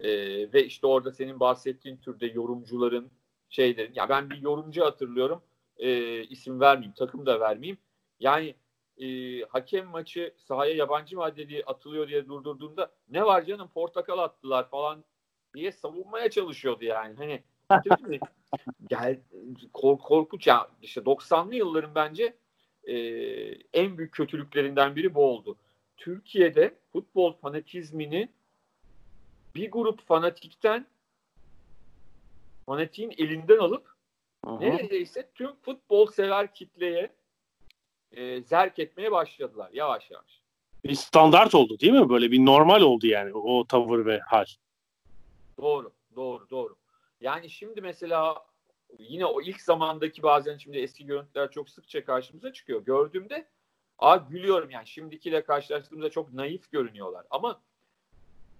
e, 0.00 0.08
ve 0.52 0.64
işte 0.64 0.86
orada 0.86 1.12
senin 1.12 1.40
bahsettiğin 1.40 1.96
türde 1.96 2.26
yorumcuların 2.26 3.10
şeylerin 3.48 3.94
ya 3.94 4.08
ben 4.08 4.30
bir 4.30 4.36
yorumcu 4.36 4.84
hatırlıyorum 4.84 5.42
e, 5.78 6.22
isim 6.24 6.60
vermeyeyim, 6.60 6.94
takım 6.98 7.26
da 7.26 7.40
vermeyeyim. 7.40 7.78
Yani 8.20 8.54
e, 8.98 9.40
hakem 9.42 9.86
maçı 9.86 10.34
sahaya 10.36 10.74
yabancı 10.74 11.16
madde 11.16 11.62
atılıyor 11.66 12.08
diye 12.08 12.28
durdurduğunda 12.28 12.92
ne 13.10 13.24
var 13.24 13.44
canım 13.44 13.68
portakal 13.68 14.18
attılar 14.18 14.68
falan 14.70 15.04
diye 15.54 15.72
savunmaya 15.72 16.30
çalışıyordu 16.30 16.84
yani. 16.84 17.14
Hani 17.16 17.42
gel 18.88 19.20
kork, 19.72 20.02
korkunç 20.02 20.46
ya 20.46 20.68
işte 20.82 21.00
90'lı 21.00 21.54
yılların 21.54 21.94
bence 21.94 22.36
e, 22.84 22.96
en 23.72 23.98
büyük 23.98 24.12
kötülüklerinden 24.12 24.96
biri 24.96 25.14
bu 25.14 25.24
oldu. 25.24 25.56
Türkiye'de 25.96 26.74
futbol 26.92 27.32
fanatizmini 27.32 28.28
bir 29.54 29.70
grup 29.70 30.06
fanatikten 30.06 30.86
fanatiğin 32.66 33.14
elinden 33.18 33.58
alıp 33.58 33.97
Aha. 34.48 34.58
neredeyse 34.60 35.30
tüm 35.34 35.54
futbol 35.54 36.06
sever 36.06 36.54
kitleye 36.54 37.12
e, 38.12 38.42
zerk 38.42 38.78
etmeye 38.78 39.12
başladılar 39.12 39.70
yavaş 39.72 40.10
yavaş. 40.10 40.42
Bir 40.84 40.94
standart 40.94 41.54
oldu 41.54 41.80
değil 41.80 41.92
mi? 41.92 42.08
Böyle 42.08 42.30
bir 42.30 42.46
normal 42.46 42.80
oldu 42.80 43.06
yani 43.06 43.34
o 43.34 43.66
tavır 43.66 44.06
ve 44.06 44.20
hal. 44.20 44.44
Doğru, 45.58 45.92
doğru, 46.16 46.50
doğru. 46.50 46.76
Yani 47.20 47.50
şimdi 47.50 47.80
mesela 47.80 48.46
yine 48.98 49.26
o 49.26 49.42
ilk 49.42 49.60
zamandaki 49.60 50.22
bazen 50.22 50.56
şimdi 50.56 50.78
eski 50.78 51.06
görüntüler 51.06 51.50
çok 51.50 51.70
sıkça 51.70 52.04
karşımıza 52.04 52.52
çıkıyor. 52.52 52.84
Gördüğümde 52.84 53.48
a 53.98 54.16
gülüyorum 54.16 54.70
yani 54.70 54.86
şimdikiyle 54.86 55.44
karşılaştığımızda 55.44 56.10
çok 56.10 56.32
naif 56.32 56.72
görünüyorlar 56.72 57.26
ama 57.30 57.60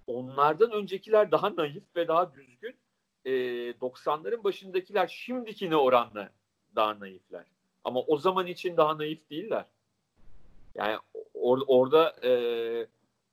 onlardan 0.06 0.70
öncekiler 0.70 1.30
daha 1.30 1.56
naif 1.56 1.96
ve 1.96 2.08
daha 2.08 2.32
düzgün 2.34 2.76
e, 3.24 3.30
90'ların 3.70 4.44
başındakiler 4.44 5.06
şimdikine 5.06 5.76
oranla 5.76 6.30
daha 6.76 7.00
naifler. 7.00 7.44
Ama 7.84 8.00
o 8.00 8.16
zaman 8.16 8.46
için 8.46 8.76
daha 8.76 8.98
naif 8.98 9.30
değiller. 9.30 9.64
Yani 10.74 10.98
or, 11.34 11.60
orada 11.66 12.16
e, 12.24 12.32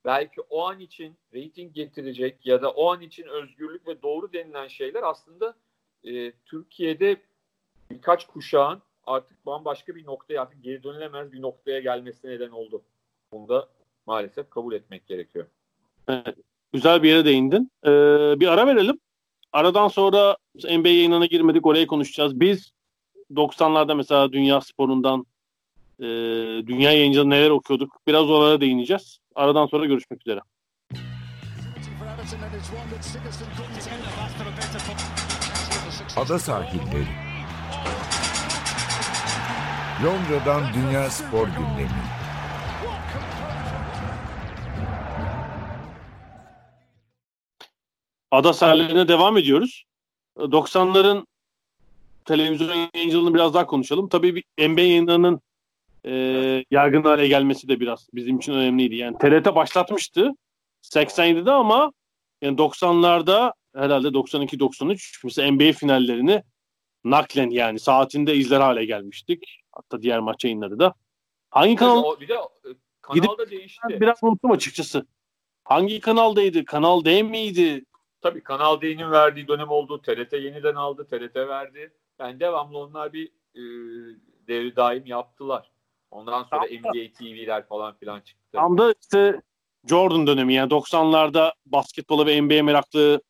belki 0.06 0.42
o 0.42 0.68
an 0.68 0.80
için 0.80 1.16
rating 1.36 1.74
getirecek 1.74 2.46
ya 2.46 2.62
da 2.62 2.72
o 2.72 2.94
an 2.94 3.02
için 3.02 3.28
özgürlük 3.28 3.88
ve 3.88 4.02
doğru 4.02 4.34
denilen 4.34 4.68
şeyler 4.68 5.04
aslında 5.04 5.56
e, 6.04 6.32
Türkiye'de 6.32 7.18
birkaç 7.92 8.28
kuşağın 8.28 8.82
artık 9.06 9.46
bambaşka 9.46 9.96
bir 9.96 10.06
noktaya 10.06 10.42
artık 10.42 10.64
geri 10.64 10.84
dönülemez 10.84 11.32
bir 11.32 11.42
noktaya 11.42 11.80
gelmesine 11.80 12.32
neden 12.32 12.50
oldu. 12.50 12.82
Bunu 13.32 13.50
da 13.50 13.70
maalesef 14.06 14.50
kabul 14.50 14.74
etmek 14.74 15.08
gerekiyor. 15.08 15.46
Evet, 16.08 16.38
güzel 16.74 17.04
bir 17.04 17.10
yere 17.10 17.26
değindin. 17.26 17.72
Ee, 17.86 17.90
bir 18.40 18.48
ara 18.48 18.68
verelim. 18.68 19.00
Aradan 19.56 19.88
sonra 19.88 20.38
NBA 20.64 20.90
yayınına 20.90 21.26
girmedik 21.26 21.66
oraya 21.66 21.88
konuşacağız. 21.88 22.40
Biz 22.40 22.72
90'larda 23.32 23.96
mesela 23.96 24.32
dünya 24.34 24.62
sporundan 24.62 25.26
e, 26.00 26.06
dünya 26.68 26.92
yayıncıları 26.92 27.30
neler 27.30 27.50
okuyorduk 27.50 27.98
biraz 28.08 28.30
oralara 28.30 28.62
değineceğiz. 28.62 29.20
Aradan 29.36 29.66
sonra 29.66 29.86
görüşmek 29.86 30.22
üzere. 30.22 30.40
Ada 36.18 36.40
sahilleri. 36.40 37.08
Londra'dan 40.04 40.64
Dünya 40.74 41.10
Spor 41.10 41.48
Gündemi. 41.48 42.25
Ada 48.36 48.54
sahillerine 48.54 49.08
devam 49.08 49.38
ediyoruz. 49.38 49.84
90'ların 50.38 51.26
televizyon 52.26 52.90
yayıncılığını 52.96 53.34
biraz 53.34 53.54
daha 53.54 53.66
konuşalım. 53.66 54.10
Tabii 54.10 54.36
bir 54.36 54.70
NBA 54.70 54.82
yayınlarının 54.82 55.42
e, 56.06 56.12
yaygın 56.72 57.04
hale 57.04 57.28
gelmesi 57.28 57.68
de 57.68 57.80
biraz 57.80 58.08
bizim 58.14 58.38
için 58.38 58.54
önemliydi. 58.54 58.96
Yani 58.96 59.18
TRT 59.18 59.56
başlatmıştı 59.56 60.32
87'de 60.84 61.52
ama 61.52 61.92
yani 62.42 62.58
90'larda 62.58 63.54
herhalde 63.76 64.08
92-93 64.08 65.20
mesela 65.24 65.52
NBA 65.52 65.72
finallerini 65.74 66.44
naklen 67.04 67.50
yani 67.50 67.80
saatinde 67.80 68.36
izler 68.36 68.62
hale 68.62 68.86
gelmiştik. 68.86 69.62
Hatta 69.72 70.02
diğer 70.02 70.20
maç 70.20 70.44
yayınları 70.44 70.80
da. 70.80 70.94
Hangi 71.50 71.76
kanal? 71.76 72.04
O, 72.04 72.20
bir 72.20 72.28
de 72.28 72.34
e, 72.34 72.70
kanalda 73.02 73.50
değişti. 73.50 74.02
Biraz 74.02 74.18
unuttum 74.22 74.52
açıkçası. 74.52 75.06
Hangi 75.64 76.00
kanaldaydı? 76.00 76.66
Kanal 76.66 77.06
D 77.06 77.24
miydi? 77.24 77.86
Tabii 78.26 78.44
Kanal 78.44 78.82
D'nin 78.82 79.12
verdiği 79.12 79.48
dönem 79.48 79.70
oldu. 79.70 80.02
TRT 80.02 80.34
yeniden 80.34 80.76
aldı. 80.76 81.08
TRT 81.08 81.36
verdi. 81.36 81.94
Yani 82.20 82.40
devamlı 82.40 82.78
onlar 82.78 83.14
bir 83.14 83.28
e, 83.56 83.62
devri 84.48 84.76
daim 84.76 85.06
yaptılar. 85.06 85.72
Ondan 86.12 86.44
sonra 86.44 86.62
Tam 86.62 86.78
NBA 86.78 87.14
TV'ler 87.18 87.68
falan 87.68 87.96
filan 87.98 88.20
çıktı. 88.20 88.50
Tam 88.52 88.78
da 88.78 88.94
işte 89.02 89.42
Jordan 89.90 90.28
dönemi 90.28 90.54
yani 90.54 90.72
90'larda 90.72 91.52
basketbola 91.66 92.26
ve 92.26 92.42
NBA 92.42 92.64
meraklı 92.64 93.22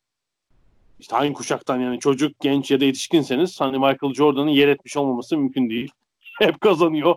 işte 0.98 1.16
hangi 1.16 1.32
kuşaktan 1.32 1.80
yani 1.80 1.98
çocuk, 1.98 2.40
genç 2.40 2.70
ya 2.70 2.80
da 2.80 2.84
yetişkinseniz 2.84 3.60
hani 3.60 3.78
Michael 3.78 4.14
Jordan'ın 4.14 4.48
yer 4.48 4.68
etmiş 4.68 4.96
olmaması 4.96 5.38
mümkün 5.38 5.70
değil. 5.70 5.92
Hep 6.38 6.60
kazanıyor. 6.60 7.16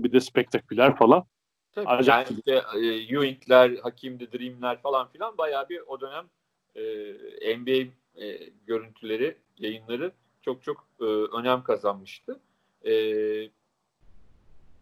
Bir 0.00 0.12
de 0.12 0.20
spektaküler 0.20 0.96
falan. 0.96 1.24
Tabii, 1.72 1.88
Acayip. 1.88 2.30
yani 2.30 2.38
işte 2.38 2.62
e, 2.78 2.86
Ewing'ler, 2.86 3.76
Hakim 3.82 4.18
the 4.18 4.32
Dream'ler 4.32 4.82
falan 4.82 5.08
filan 5.08 5.38
bayağı 5.38 5.68
bir 5.68 5.80
o 5.86 6.00
dönem 6.00 6.24
e, 6.76 7.56
NBA 7.58 7.92
e, 8.22 8.50
görüntüleri, 8.66 9.36
yayınları 9.58 10.12
çok 10.42 10.62
çok 10.62 10.86
e, 11.00 11.04
önem 11.04 11.62
kazanmıştı. 11.62 12.40
E, 12.84 12.92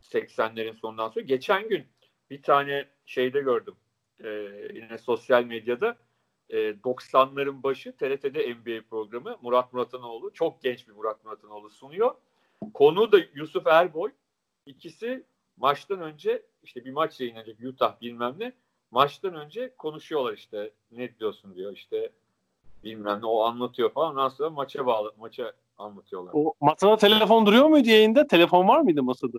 80'lerin 0.02 0.74
sonundan 0.74 1.08
sonra. 1.08 1.24
Geçen 1.24 1.68
gün 1.68 1.86
bir 2.30 2.42
tane 2.42 2.88
şeyde 3.06 3.40
gördüm. 3.40 3.74
E, 4.24 4.28
yine 4.74 4.98
sosyal 4.98 5.44
medyada 5.44 5.96
e, 6.50 6.56
90'ların 6.56 7.62
başı 7.62 7.92
TRT'de 7.96 8.54
NBA 8.54 8.88
programı 8.90 9.38
Murat 9.42 9.72
Muratanoğlu. 9.72 10.32
Çok 10.32 10.62
genç 10.62 10.88
bir 10.88 10.92
Murat 10.92 11.24
Muratanoğlu 11.24 11.70
sunuyor. 11.70 12.14
Konu 12.74 13.12
da 13.12 13.18
Yusuf 13.34 13.66
Erboy. 13.66 14.10
İkisi 14.66 15.24
maçtan 15.56 16.00
önce 16.00 16.42
işte 16.62 16.84
bir 16.84 16.90
maç 16.90 17.20
yayınlanacak 17.20 17.56
Utah 17.60 18.00
bilmem 18.00 18.34
ne. 18.38 18.52
Maçtan 18.90 19.34
önce 19.34 19.74
konuşuyorlar 19.78 20.32
işte 20.32 20.70
ne 20.92 21.18
diyorsun 21.18 21.54
diyor 21.54 21.72
işte 21.72 22.12
bilmem 22.84 23.20
ne 23.20 23.26
o 23.26 23.42
anlatıyor 23.42 23.92
falan. 23.92 24.10
Ondan 24.10 24.28
sonra 24.28 24.50
maça 24.50 24.86
bağlı 24.86 25.12
maça 25.18 25.52
anlatıyorlar. 25.78 26.32
O 26.34 26.54
masada 26.60 26.96
telefon 26.96 27.46
duruyor 27.46 27.66
muydu 27.66 27.88
yayında? 27.88 28.26
Telefon 28.26 28.68
var 28.68 28.80
mıydı 28.80 29.02
masada? 29.02 29.38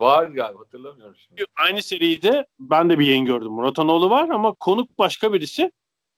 Var 0.00 0.26
galiba 0.26 0.60
hatırlamıyorum 0.60 1.16
şimdi. 1.16 1.44
Aynı 1.56 1.82
seride 1.82 2.46
ben 2.60 2.90
de 2.90 2.98
bir 2.98 3.06
yayın 3.06 3.24
gördüm. 3.24 3.52
Muratanoğlu 3.52 4.10
var 4.10 4.28
ama 4.28 4.52
konuk 4.52 4.98
başka 4.98 5.32
birisi. 5.32 5.72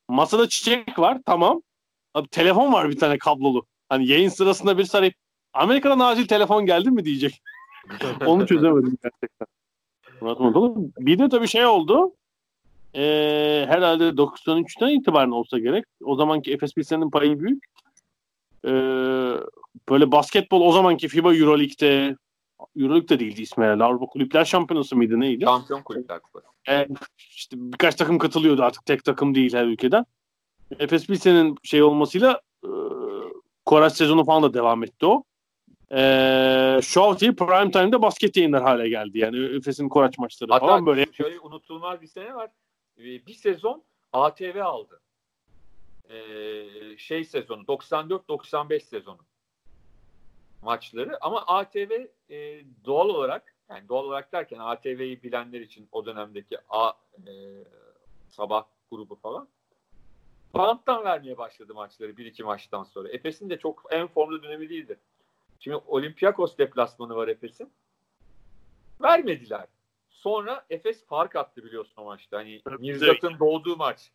Masada 0.09 0.49
çiçek 0.49 0.99
var 0.99 1.19
tamam. 1.27 1.63
Abi 2.15 2.29
telefon 2.29 2.73
var 2.73 2.91
bir 2.91 2.99
tane 2.99 3.19
kablolu. 3.19 3.67
Hani 3.89 4.07
yayın 4.09 4.29
sırasında 4.29 4.79
bir 4.79 4.85
sarayıp 4.85 5.15
Amerika'dan 5.53 5.99
acil 5.99 6.27
telefon 6.27 6.67
geldi 6.67 6.91
mi 6.91 7.05
diyecek. 7.05 7.43
Onu 8.27 8.47
çözemedim 8.47 8.99
gerçekten. 9.03 9.47
Murat 10.21 10.41
Muratanoğlu. 10.41 10.91
Bir 10.99 11.19
de 11.19 11.29
tabii 11.29 11.49
şey 11.49 11.67
oldu. 11.67 12.13
Ee, 12.95 13.65
herhalde 13.69 14.05
93'ten 14.05 14.89
itibaren 14.89 15.31
olsa 15.31 15.59
gerek. 15.59 15.85
O 16.05 16.17
zamanki 16.17 16.53
Efes 16.53 16.75
Pilsen'in 16.75 17.11
payı 17.11 17.41
büyük. 17.41 17.65
Ee, 18.65 18.71
böyle 19.89 20.13
basketbol 20.13 20.61
o 20.61 20.73
zamanki 20.73 21.09
FIBA 21.09 21.35
Euroleague'de 21.35 22.17
Euroleague 22.77 23.09
de 23.09 23.21
değildi 23.21 23.43
ismi 23.43 23.65
herhalde. 23.65 23.85
Avrupa 23.85 24.07
Kulüpler 24.07 24.45
Şampiyonası 24.45 24.97
mıydı 24.97 25.21
neydi? 25.21 25.45
Şampiyon 25.45 25.83
kulüpler 25.83 26.21
kupası. 26.21 26.47
E, 26.69 26.89
işte 27.19 27.57
birkaç 27.59 27.95
takım 27.95 28.19
katılıyordu 28.19 28.63
artık 28.63 28.87
tek 28.87 29.05
takım 29.05 29.35
değil 29.35 29.55
her 29.55 29.65
ülkeden. 29.65 30.07
Efes 30.79 31.07
Pilsen'in 31.07 31.57
şey 31.63 31.83
olmasıyla 31.83 32.41
e, 32.65 32.71
Koraç 33.65 33.93
sezonu 33.97 34.25
falan 34.25 34.43
da 34.43 34.55
devam 34.55 34.85
etti 34.85 35.07
o. 35.07 35.25
E, 35.93 36.81
Show 36.83 37.19
TV 37.33 37.37
Prime 37.37 37.71
Time'da 37.71 38.03
basket 38.03 38.37
yayınlar 38.37 38.63
hale 38.63 38.89
geldi. 38.89 39.19
Yani 39.19 39.57
Efes'in 39.57 39.89
Koraç 39.89 40.19
maçları 40.19 40.53
Hatta 40.53 40.67
falan 40.67 40.87
böyle. 40.87 41.13
şöyle 41.13 41.41
unutulmaz 41.41 42.03
bir 42.03 42.07
sene 42.07 42.35
var. 42.35 42.51
Ee, 42.99 43.03
Bir 43.03 43.35
sezon 43.35 43.83
ATV 44.13 44.61
aldı. 44.63 45.01
Ee, 46.11 46.17
şey 46.99 47.25
sezonu 47.25 47.63
94-95 47.63 48.81
sezonu 48.81 49.19
maçları 50.63 51.25
ama 51.25 51.41
ATV 51.47 52.07
e, 52.31 52.65
doğal 52.85 53.09
olarak 53.09 53.55
yani 53.71 53.89
doğal 53.89 54.05
olarak 54.05 54.33
derken 54.33 54.59
ATV'yi 54.59 55.23
bilenler 55.23 55.61
için 55.61 55.89
o 55.93 56.07
dönemdeki 56.07 56.59
A 56.69 56.93
e, 57.27 57.33
sabah 58.29 58.65
grubu 58.91 59.15
falan 59.15 59.49
banttan 60.55 61.05
vermeye 61.05 61.39
başladı 61.39 61.75
maçları 61.75 62.17
bir 62.17 62.27
iki 62.27 62.45
maçtan 62.45 62.85
sonra. 62.85 63.09
Efes'in 63.09 63.51
de 63.51 63.59
çok 63.59 63.83
en 63.91 64.07
formda 64.07 64.43
dönemi 64.43 64.69
değildi. 64.69 64.99
Şimdi 65.61 65.77
Olympiakos 65.77 66.59
deplasmanı 66.59 67.15
var 67.17 67.29
Efes'in. 67.29 67.69
Vermediler. 69.03 69.67
Sonra 70.11 70.65
Efes 70.71 71.07
fark 71.07 71.37
attı 71.37 71.65
biliyorsun 71.65 72.03
o 72.03 72.05
maçta. 72.05 72.37
Hani 72.39 72.61
Mirzat'ın 72.79 73.39
doğduğu 73.39 73.77
maç. 73.77 74.11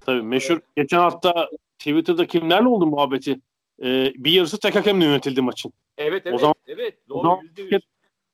Tabii 0.00 0.22
meşhur. 0.22 0.60
Geçen 0.76 0.98
hafta 0.98 1.50
Twitter'da 1.78 2.26
kimlerle 2.26 2.68
oldu 2.68 2.86
muhabbeti? 2.86 3.40
E, 3.82 4.12
bir 4.16 4.32
yarısı 4.32 4.60
tek 4.60 4.74
hakemle 4.74 5.04
yönetildi 5.04 5.40
maçın. 5.40 5.72
Evet 5.98 6.22
evet. 6.26 6.40
zaman- 6.40 6.54
evet 6.66 6.98
o 7.10 7.14
doğru 7.14 7.22
zaman 7.22 7.42
yüzde 7.42 7.62
yüz. 7.62 7.82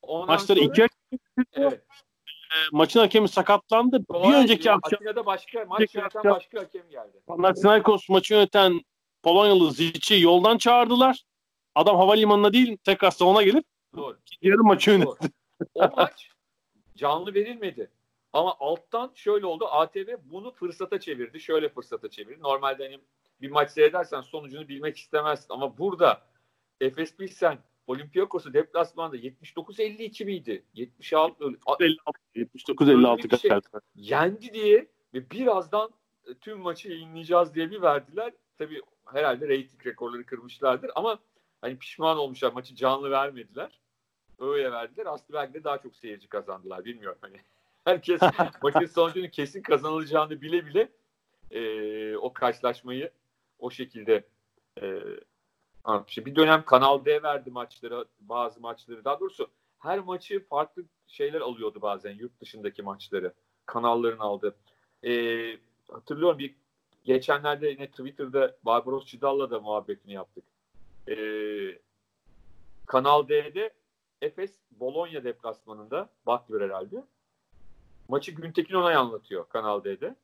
Ondan 0.02 0.26
Maçları 0.26 0.58
sonra- 0.60 0.70
iki 0.70 0.86
evet. 1.52 1.82
maçın 2.72 3.00
hakemi 3.00 3.28
sakatlandı. 3.28 4.00
Bir 4.00 4.04
Kolay 4.06 4.42
önceki 4.42 4.72
akşam 4.72 4.96
Atina'da 4.96 5.26
başka 5.26 5.64
maç 5.64 5.94
yöneten 5.94 6.24
başka 6.24 6.60
hakem 6.60 6.90
geldi. 6.90 7.20
Panathinaikos 7.26 8.08
maçı 8.08 8.34
yöneten 8.34 8.80
Polonyalı 9.22 9.72
Zic'i 9.72 10.20
yoldan 10.20 10.58
çağırdılar. 10.58 11.22
Adam 11.76 11.96
havalimanına 11.96 12.52
değil 12.52 12.76
tekrar 12.76 13.10
salona 13.10 13.42
gelip 13.42 13.64
Doğru. 13.96 14.18
yarım 14.42 14.66
maçı 14.66 14.90
yönetti. 14.90 15.30
O 15.74 15.90
maç 15.96 16.30
canlı 16.96 17.34
verilmedi. 17.34 17.90
Ama 18.32 18.56
alttan 18.60 19.12
şöyle 19.14 19.46
oldu. 19.46 19.66
ATV 19.70 20.16
bunu 20.24 20.50
fırsata 20.50 21.00
çevirdi. 21.00 21.40
Şöyle 21.40 21.68
fırsata 21.68 22.10
çevirdi. 22.10 22.42
Normalde 22.42 22.84
hani 22.84 23.00
bir 23.40 23.50
maç 23.50 23.70
seyredersen 23.70 24.20
sonucunu 24.20 24.68
bilmek 24.68 24.96
istemezsin. 24.96 25.46
Ama 25.54 25.78
burada 25.78 26.22
Efes 26.80 27.16
Pilsen 27.16 27.58
Olympiakos'u 27.86 28.52
deplasmanda 28.52 29.16
79-52 29.16 30.24
miydi? 30.24 30.64
76 30.74 31.44
56, 31.44 31.84
79-56 32.36 33.10
Öyle 33.12 33.30
bir 33.30 33.36
şey. 33.38 33.50
yendi 33.94 34.54
diye 34.54 34.88
ve 35.14 35.30
birazdan 35.30 35.90
e, 36.26 36.34
tüm 36.34 36.58
maçı 36.58 36.88
yayınlayacağız 36.88 37.54
diye 37.54 37.70
bir 37.70 37.82
verdiler. 37.82 38.32
Tabii 38.58 38.80
herhalde 39.04 39.48
reyting 39.48 39.86
rekorları 39.86 40.26
kırmışlardır 40.26 40.90
ama 40.94 41.18
hani 41.60 41.78
pişman 41.78 42.18
olmuşlar 42.18 42.52
maçı 42.52 42.74
canlı 42.74 43.10
vermediler. 43.10 43.80
Öyle 44.38 44.72
verdiler. 44.72 45.06
Aslında 45.06 45.38
belki 45.38 45.54
de 45.54 45.64
daha 45.64 45.78
çok 45.78 45.96
seyirci 45.96 46.28
kazandılar. 46.28 46.84
Bilmiyorum 46.84 47.18
hani. 47.20 47.36
Herkes 47.84 48.20
maçın 48.62 48.86
sonucunun 48.86 49.28
kesin 49.28 49.62
kazanılacağını 49.62 50.40
bile 50.40 50.66
bile 50.66 50.88
e, 51.50 52.16
o 52.16 52.32
karşılaşmayı 52.32 53.10
o 53.58 53.70
şekilde 53.70 54.24
e, 54.82 55.00
anlatmış. 55.84 56.18
Bir 56.18 56.36
dönem 56.36 56.64
Kanal 56.64 57.04
D 57.04 57.22
verdi 57.22 57.50
maçları, 57.50 58.04
bazı 58.20 58.60
maçları. 58.60 59.04
Daha 59.04 59.20
doğrusu 59.20 59.50
her 59.78 59.98
maçı 59.98 60.46
farklı 60.46 60.84
şeyler 61.06 61.40
alıyordu 61.40 61.82
bazen 61.82 62.14
yurt 62.14 62.40
dışındaki 62.40 62.82
maçları. 62.82 63.32
Kanalların 63.66 64.18
aldı. 64.18 64.56
E, 65.04 65.12
hatırlıyorum 65.90 66.38
bir 66.38 66.54
geçenlerde 67.04 67.68
yine 67.68 67.90
Twitter'da 67.90 68.56
Barbaros 68.62 69.06
Çidal'la 69.06 69.50
da 69.50 69.60
muhabbetini 69.60 70.12
yaptık. 70.12 70.44
E, 71.08 71.16
Kanal 72.86 73.28
D'de 73.28 73.74
Efes 74.22 74.58
Bologna 74.70 75.24
deplasmanında 75.24 76.10
Butler 76.26 76.60
herhalde. 76.60 77.04
Maçı 78.08 78.32
Güntekin 78.32 78.74
Onay 78.74 78.94
anlatıyor 78.94 79.48
Kanal 79.48 79.84
D'de. 79.84 80.16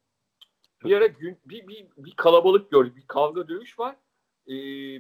Bir 0.85 0.97
ara 0.97 1.07
gün, 1.07 1.39
bir, 1.47 1.69
bir, 1.69 1.87
bir 1.97 2.17
kalabalık 2.17 2.71
gördük. 2.71 2.97
Bir 2.97 3.07
kavga 3.07 3.49
dövüş 3.49 3.79
var. 3.79 3.97
Ee, 4.47 4.53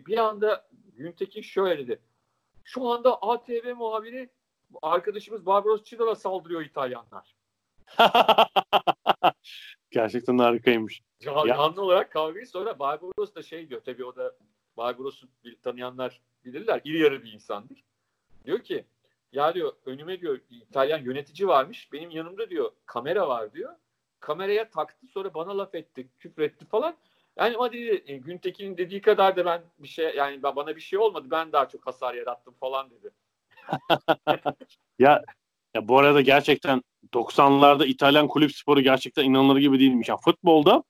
bir 0.07 0.19
anda 0.19 0.69
Güntekin 0.97 1.43
şöyle 1.43 1.89
dedi. 1.89 2.03
Şu 2.65 2.89
anda 2.89 3.23
ATV 3.23 3.75
muhabiri 3.77 4.31
arkadaşımız 4.83 5.47
Barbaros 5.47 5.85
Çidal'a 5.85 6.15
saldırıyor 6.15 6.63
İtalyanlar. 6.63 7.37
Gerçekten 9.91 10.39
harikaymış. 10.39 11.03
Canlı 11.21 11.49
ya. 11.49 11.73
olarak 11.77 12.13
kavgayı 12.13 12.47
sonra 12.47 12.79
Barbaros 12.79 13.35
da 13.35 13.43
şey 13.43 13.69
diyor. 13.69 13.81
Tabii 13.85 14.05
o 14.05 14.17
da 14.17 14.37
Barbaros'u 14.77 15.29
tanıyanlar 15.63 16.21
bilirler. 16.45 16.81
İri 16.85 16.99
yarı 16.99 17.25
bir 17.25 17.33
insandır. 17.33 17.85
Diyor 18.45 18.59
ki 18.59 18.85
ya 19.33 19.55
diyor 19.55 19.73
önüme 19.87 20.21
diyor 20.21 20.41
İtalyan 20.51 20.99
yönetici 20.99 21.49
varmış. 21.49 21.93
Benim 21.93 22.11
yanımda 22.11 22.51
diyor 22.51 22.73
kamera 22.87 23.29
var 23.29 23.53
diyor. 23.53 23.73
Kameraya 24.21 24.71
taktı 24.71 25.07
sonra 25.07 25.35
bana 25.35 25.59
laf 25.59 25.75
etti, 25.75 26.09
küfretti 26.19 26.67
falan. 26.67 26.97
Yani 27.37 27.57
ama 27.57 27.73
dedi 27.73 28.03
e, 28.07 28.17
Güntekin'in 28.17 28.77
dediği 28.77 29.01
kadar 29.01 29.37
da 29.37 29.45
ben 29.45 29.63
bir 29.79 29.89
şey 29.89 30.15
yani 30.17 30.43
bana 30.43 30.77
bir 30.77 30.81
şey 30.81 30.99
olmadı. 30.99 31.29
Ben 31.31 31.53
daha 31.53 31.69
çok 31.69 31.87
hasar 31.87 32.15
yarattım 32.15 32.55
falan 32.61 32.91
dedi. 32.91 33.11
ya 34.99 35.25
ya 35.75 35.89
bu 35.89 35.99
arada 35.99 36.21
gerçekten 36.21 36.83
90'larda 37.13 37.87
İtalyan 37.87 38.29
kulüp 38.29 38.53
sporu 38.53 38.81
gerçekten 38.81 39.25
inanılır 39.25 39.61
gibi 39.61 39.79
değilmiş. 39.79 40.09
Yani 40.09 40.21
futbolda 40.25 40.83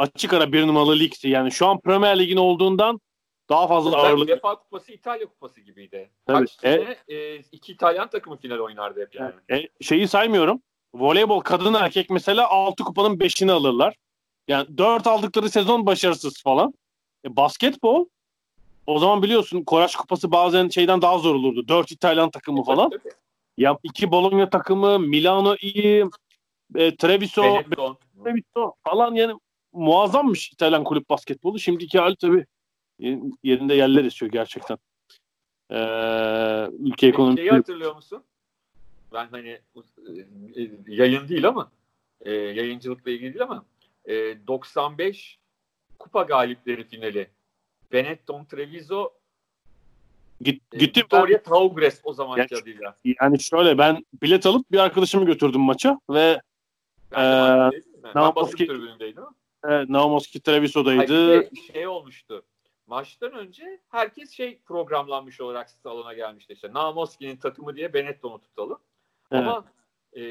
açık 0.00 0.32
ara 0.32 0.52
bir 0.52 0.66
numaralı 0.66 0.98
ligsi. 0.98 1.28
Yani 1.28 1.52
şu 1.52 1.66
an 1.66 1.80
Premier 1.80 2.18
Lig'in 2.18 2.36
olduğundan 2.36 3.00
daha 3.48 3.66
fazla 3.66 3.90
Zaten 3.90 4.04
ağırlık. 4.04 4.28
UEFA 4.28 4.58
Kupası 4.58 4.92
İtalya 4.92 5.26
Kupası 5.26 5.60
gibiydi. 5.60 6.10
Tabii. 6.26 6.46
Kaç 6.46 6.64
e, 6.64 6.96
e, 7.08 7.36
iki 7.52 7.72
İtalyan 7.72 8.10
takımı 8.10 8.36
final 8.36 8.58
oynardı 8.58 9.00
hep 9.00 9.14
yani. 9.14 9.32
E, 9.50 9.68
şeyi 9.80 10.08
saymıyorum. 10.08 10.62
Voleybol 10.94 11.40
kadın 11.40 11.74
erkek 11.74 12.10
mesela 12.10 12.48
6 12.48 12.84
kupanın 12.84 13.18
5'ini 13.18 13.52
alırlar. 13.52 13.96
Yani 14.48 14.78
4 14.78 15.06
aldıkları 15.06 15.50
sezon 15.50 15.86
başarısız 15.86 16.42
falan. 16.42 16.74
E, 17.24 17.36
basketbol 17.36 18.06
o 18.86 18.98
zaman 18.98 19.22
biliyorsun 19.22 19.64
Koraş 19.64 19.96
Kupası 19.96 20.32
bazen 20.32 20.68
şeyden 20.68 21.02
daha 21.02 21.18
zor 21.18 21.34
olurdu. 21.34 21.68
4 21.68 21.92
İtalyan 21.92 22.30
takımı 22.30 22.64
falan. 22.64 22.90
Ya 23.56 23.78
iki 23.82 24.10
Bologna 24.10 24.50
takımı, 24.50 24.98
Milano 24.98 25.56
iyi, 25.60 26.04
e, 26.74 26.96
Treviso, 26.96 27.42
Treviso 28.24 28.74
falan 28.84 29.14
yani 29.14 29.34
muazzammış 29.72 30.52
İtalyan 30.52 30.84
kulüp 30.84 31.10
basketbolu. 31.10 31.58
Şimdiki 31.58 31.98
hali 31.98 32.16
tabii 32.16 32.46
yerinde 33.42 33.74
yerler 33.74 34.04
esiyor 34.04 34.32
gerçekten. 34.32 34.78
Ee, 35.70 35.76
ülke 36.78 37.06
ekonomisi. 37.06 37.40
Şeyi 37.40 37.50
hatırlıyor 37.50 37.94
musun? 37.94 38.24
Ben 39.12 39.28
hani 39.30 39.48
e, 40.56 40.70
yayın 40.88 41.28
değil 41.28 41.48
ama 41.48 41.70
e, 42.20 42.32
yayıncılıkla 42.32 43.10
ilgili 43.10 43.34
değil 43.34 43.42
ama 43.42 43.64
e, 44.04 44.46
95 44.46 45.38
kupa 45.98 46.22
galipleri 46.22 46.84
finali. 46.84 47.30
Benetton 47.92 48.44
Treviso 48.44 49.12
Git, 50.40 50.62
e, 50.72 50.78
gittim. 50.78 51.02
Victoria 51.02 51.42
Taugres 51.42 52.00
o 52.04 52.12
zaman 52.12 52.38
yani, 52.38 52.48
adıyla. 52.62 52.96
Yani 53.20 53.40
şöyle 53.40 53.78
ben 53.78 54.04
bilet 54.22 54.46
alıp 54.46 54.72
bir 54.72 54.78
arkadaşımı 54.78 55.26
götürdüm 55.26 55.60
maça 55.60 56.00
ve 56.10 56.40
ben, 57.12 57.70
e, 57.70 57.70
ben 58.14 58.34
tribünündeydim. 58.34 59.24
Evet, 59.64 59.88
Naumoski 59.88 60.40
Treviso'daydı. 60.40 61.28
Hayır, 61.28 61.50
şey 61.72 61.86
olmuştu. 61.86 62.42
Maçtan 62.86 63.32
önce 63.32 63.80
herkes 63.88 64.30
şey 64.30 64.62
programlanmış 64.62 65.40
olarak 65.40 65.70
salona 65.70 66.12
gelmişti. 66.12 66.52
İşte 66.52 66.72
Naumoski'nin 66.72 67.36
takımı 67.36 67.76
diye 67.76 67.94
Benetton'u 67.94 68.40
tutalım. 68.40 68.78
Evet. 69.32 69.42
Ama 69.42 69.64
e, 70.16 70.22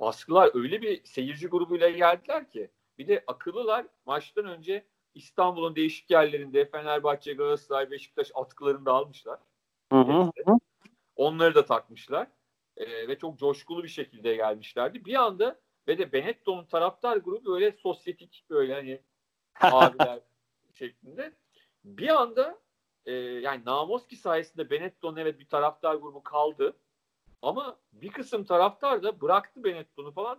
baskılar 0.00 0.50
öyle 0.54 0.82
bir 0.82 1.04
seyirci 1.04 1.46
grubuyla 1.46 1.90
geldiler 1.90 2.50
ki 2.50 2.70
bir 2.98 3.08
de 3.08 3.24
akıllılar 3.26 3.86
maçtan 4.06 4.44
önce 4.44 4.86
İstanbul'un 5.14 5.76
değişik 5.76 6.10
yerlerinde 6.10 6.70
Fenerbahçe, 6.70 7.32
Galatasaray, 7.32 7.90
Beşiktaş 7.90 8.30
atkılarını 8.34 8.86
da 8.86 8.92
almışlar. 8.92 9.38
Hı 9.92 10.00
hı. 10.00 10.30
Onları 11.16 11.54
da 11.54 11.64
takmışlar. 11.64 12.28
E, 12.76 13.08
ve 13.08 13.18
çok 13.18 13.38
coşkulu 13.38 13.82
bir 13.82 13.88
şekilde 13.88 14.36
gelmişlerdi. 14.36 15.04
Bir 15.04 15.14
anda 15.14 15.60
ve 15.88 15.98
de 15.98 16.12
Benetton'un 16.12 16.64
taraftar 16.64 17.16
grubu 17.16 17.44
böyle 17.44 17.72
sosyetik 17.72 18.44
böyle 18.50 18.74
hani 18.74 19.00
abiler 19.60 20.20
şeklinde. 20.74 21.32
Bir 21.84 22.08
anda 22.08 22.58
e, 23.06 23.12
yani 23.12 23.64
Namoski 23.64 24.16
sayesinde 24.16 24.70
Benetton 24.70 25.16
evet 25.16 25.40
bir 25.40 25.48
taraftar 25.48 25.94
grubu 25.94 26.22
kaldı. 26.22 26.76
Ama 27.42 27.76
bir 27.92 28.08
kısım 28.08 28.44
taraftar 28.44 29.02
da 29.02 29.20
bıraktı 29.20 29.64
Benetton'u 29.64 30.12
falan 30.12 30.38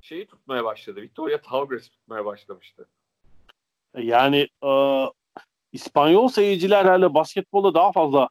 şeyi 0.00 0.26
tutmaya 0.26 0.64
başladı. 0.64 1.02
Victoria 1.02 1.40
Tavares 1.40 1.88
tutmaya 1.88 2.24
başlamıştı. 2.24 2.88
Yani 3.98 4.48
e, 4.64 4.70
İspanyol 5.72 6.28
seyirciler 6.28 6.84
herhalde 6.84 7.14
basketbolda 7.14 7.74
daha 7.74 7.92
fazla 7.92 8.28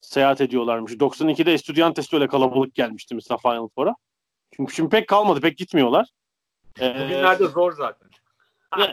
seyahat 0.00 0.40
ediyorlarmış. 0.40 0.92
92'de 0.92 1.52
Estudiantes 1.52 2.12
öyle 2.12 2.28
kalabalık 2.28 2.74
gelmişti 2.74 3.14
mesela 3.14 3.38
Final 3.38 3.68
Four'a. 3.68 3.96
Çünkü 4.56 4.74
şimdi 4.74 4.88
pek 4.88 5.08
kalmadı. 5.08 5.40
Pek 5.40 5.58
gitmiyorlar. 5.58 6.08
Ee, 6.80 6.94
Bugünlerde 6.94 7.46
zor 7.46 7.72
zaten. 7.72 8.08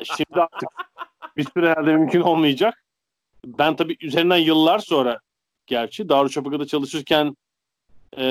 şimdi 0.03 0.41
artık 0.41 0.70
bir 1.38 1.45
süre 1.53 1.70
herhalde 1.70 1.93
mümkün 1.93 2.22
olmayacak. 2.22 2.84
Ben 3.45 3.76
tabii 3.76 3.97
üzerinden 4.01 4.38
yıllar 4.38 4.80
sonra 4.80 5.20
gerçi 5.68 6.10
Darüşşafaka'da 6.10 6.68
çalışırken 6.68 7.38
e, 8.18 8.24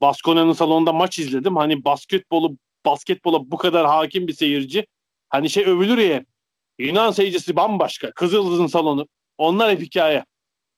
Baskonya'nın 0.00 0.52
salonunda 0.52 0.92
maç 0.92 1.18
izledim. 1.18 1.56
Hani 1.56 1.84
basketbolu 1.84 2.56
basketbola 2.86 3.50
bu 3.50 3.56
kadar 3.56 3.86
hakim 3.86 4.28
bir 4.28 4.32
seyirci. 4.32 4.86
Hani 5.28 5.50
şey 5.50 5.64
övülür 5.64 5.98
ya 5.98 6.24
Yunan 6.78 7.10
seyircisi 7.10 7.56
bambaşka. 7.56 8.10
Kızıldız'ın 8.10 8.66
salonu. 8.66 9.08
Onlar 9.38 9.70
hep 9.70 9.80
hikaye. 9.80 10.24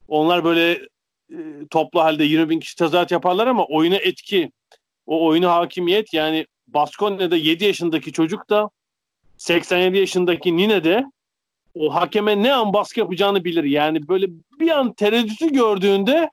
Onlar 0.09 0.45
böyle 0.45 0.73
e, 1.33 1.37
toplu 1.71 2.01
halde 2.01 2.25
20 2.25 2.51
bin 2.51 2.61
kişi 2.61 2.77
tezahürat 2.77 3.11
yaparlar 3.11 3.47
ama 3.47 3.65
oyuna 3.65 3.97
etki, 3.97 4.51
o 5.09 5.27
oyuna 5.27 5.55
hakimiyet 5.55 6.15
yani 6.15 6.47
Baskonya'da 6.67 7.37
7 7.37 7.65
yaşındaki 7.65 8.13
çocuk 8.13 8.51
da 8.51 8.71
87 9.37 9.99
yaşındaki 9.99 10.57
Nine 10.57 10.85
de 10.85 11.05
o 11.75 11.95
hakeme 11.95 12.43
ne 12.43 12.55
an 12.55 12.73
baskı 12.73 13.01
yapacağını 13.01 13.45
bilir. 13.45 13.65
Yani 13.65 14.09
böyle 14.09 14.27
bir 14.61 14.71
an 14.71 14.93
tereddütü 14.93 15.53
gördüğünde 15.53 16.31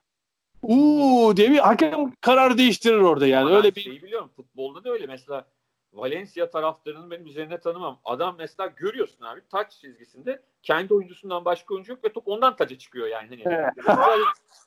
uuu 0.62 1.36
diye 1.36 1.50
bir 1.50 1.58
hakem 1.58 2.12
karar 2.20 2.58
değiştirir 2.58 2.96
orada 2.96 3.26
yani. 3.26 3.46
Ama 3.46 3.56
öyle 3.56 3.74
bir 3.74 3.80
şey 3.80 4.02
biliyorum. 4.02 4.30
Futbolda 4.36 4.84
da 4.84 4.90
öyle. 4.90 5.06
Mesela 5.06 5.46
Valencia 5.92 6.50
taraftarının 6.50 7.10
benim 7.10 7.26
üzerine 7.26 7.60
tanımam. 7.60 8.00
Adam 8.04 8.34
mesela 8.38 8.72
görüyorsun 8.76 9.24
abi 9.24 9.40
taç 9.50 9.72
çizgisinde 9.72 10.42
kendi 10.62 10.94
oyuncusundan 10.94 11.44
başka 11.44 11.74
oyuncu 11.74 11.92
yok 11.92 12.04
ve 12.04 12.12
top 12.12 12.28
ondan 12.28 12.56
taca 12.56 12.78
çıkıyor 12.78 13.06
yani. 13.06 13.44
Hani, 13.44 14.22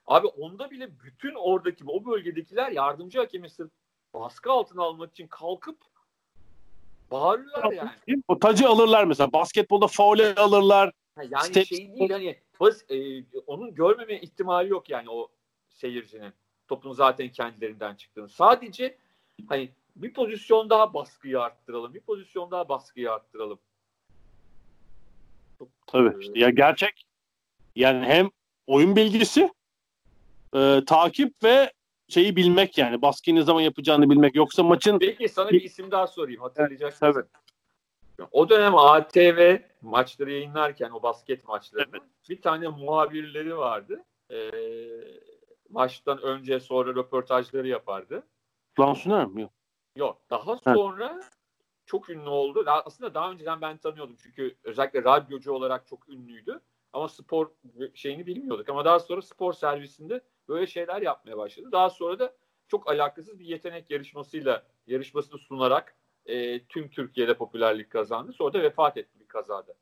abi 0.07 0.27
onda 0.27 0.71
bile 0.71 0.89
bütün 1.03 1.35
oradaki 1.35 1.83
o 1.87 2.05
bölgedekiler 2.05 2.71
yardımcı 2.71 3.19
hakemi 3.19 3.49
sırf 3.49 3.71
baskı 4.13 4.51
altına 4.51 4.83
almak 4.83 5.11
için 5.11 5.27
kalkıp 5.27 5.77
bağırırlar 7.11 7.71
yani. 7.71 7.91
O 8.27 8.39
tacı 8.39 8.69
alırlar 8.69 9.03
mesela. 9.03 9.33
Basketbolda 9.33 9.87
faule 9.87 10.35
alırlar. 10.35 10.91
Ha, 11.15 11.21
yani 11.29 11.45
Step... 11.45 11.65
şey 11.65 11.93
değil 11.93 12.09
hani 12.09 12.39
bas, 12.59 12.91
e, 12.91 13.23
onun 13.47 13.75
görmeme 13.75 14.19
ihtimali 14.19 14.69
yok 14.69 14.89
yani 14.89 15.09
o 15.09 15.27
seyircinin. 15.69 16.33
Topun 16.67 16.91
zaten 16.91 17.29
kendilerinden 17.29 17.95
çıktığını. 17.95 18.29
Sadece 18.29 18.97
hani 19.47 19.71
bir 19.95 20.13
pozisyon 20.13 20.69
daha 20.69 20.93
baskıyı 20.93 21.41
arttıralım. 21.41 21.93
Bir 21.93 22.01
pozisyon 22.01 22.51
daha 22.51 22.69
baskıyı 22.69 23.11
arttıralım. 23.11 23.59
Tabii. 25.87 26.23
Işte 26.23 26.39
ya 26.39 26.49
gerçek 26.49 27.05
yani 27.75 28.05
hem 28.05 28.29
oyun 28.67 28.95
bilgisi 28.95 29.53
e, 30.55 30.81
takip 30.87 31.43
ve 31.43 31.73
şeyi 32.09 32.35
bilmek 32.35 32.77
yani 32.77 33.01
baskıyı 33.01 33.35
ne 33.35 33.41
zaman 33.41 33.61
yapacağını 33.61 34.09
bilmek. 34.09 34.35
Yoksa 34.35 34.63
maçın... 34.63 34.99
Peki 34.99 35.29
sana 35.29 35.49
bir 35.49 35.61
isim 35.61 35.91
daha 35.91 36.07
sorayım 36.07 36.41
hatırlayacaksın. 36.41 37.05
Evet. 37.05 37.25
O 38.31 38.49
dönem 38.49 38.75
ATV 38.75 39.57
maçları 39.81 40.31
yayınlarken 40.31 40.89
o 40.89 41.03
basket 41.03 41.47
maçları 41.47 41.89
evet. 41.93 42.01
bir 42.29 42.41
tane 42.41 42.67
muhabirleri 42.67 43.57
vardı. 43.57 44.03
Ee, 44.31 44.51
maçtan 45.69 46.21
önce 46.21 46.59
sonra 46.59 46.95
röportajları 46.95 47.67
yapardı. 47.67 48.23
Lansuner 48.79 49.25
mi? 49.25 49.41
Yok. 49.41 49.51
Yok. 49.95 50.21
Daha 50.29 50.57
sonra 50.57 51.11
evet. 51.13 51.31
çok 51.85 52.09
ünlü 52.09 52.29
oldu. 52.29 52.63
Aslında 52.67 53.13
daha 53.13 53.31
önceden 53.31 53.61
ben 53.61 53.77
tanıyordum. 53.77 54.15
Çünkü 54.23 54.55
özellikle 54.63 55.03
radyocu 55.03 55.51
olarak 55.51 55.87
çok 55.87 56.09
ünlüydü. 56.09 56.61
Ama 56.93 57.07
spor 57.07 57.51
şeyini 57.93 58.25
bilmiyorduk. 58.25 58.69
Ama 58.69 58.85
daha 58.85 58.99
sonra 58.99 59.21
spor 59.21 59.53
servisinde 59.53 60.21
böyle 60.47 60.67
şeyler 60.67 61.01
yapmaya 61.01 61.37
başladı. 61.37 61.69
Daha 61.71 61.89
sonra 61.89 62.19
da 62.19 62.35
çok 62.67 62.89
alakasız 62.89 63.39
bir 63.39 63.45
yetenek 63.45 63.91
yarışmasıyla 63.91 64.63
yarışmasını 64.87 65.39
sunarak 65.39 65.95
e, 66.25 66.63
tüm 66.63 66.89
Türkiye'de 66.89 67.33
popülerlik 67.33 67.89
kazandı. 67.89 68.33
Sonra 68.33 68.53
da 68.53 68.61
vefat 68.61 68.97
etti 68.97 69.19
bir 69.19 69.27
kazada. 69.27 69.73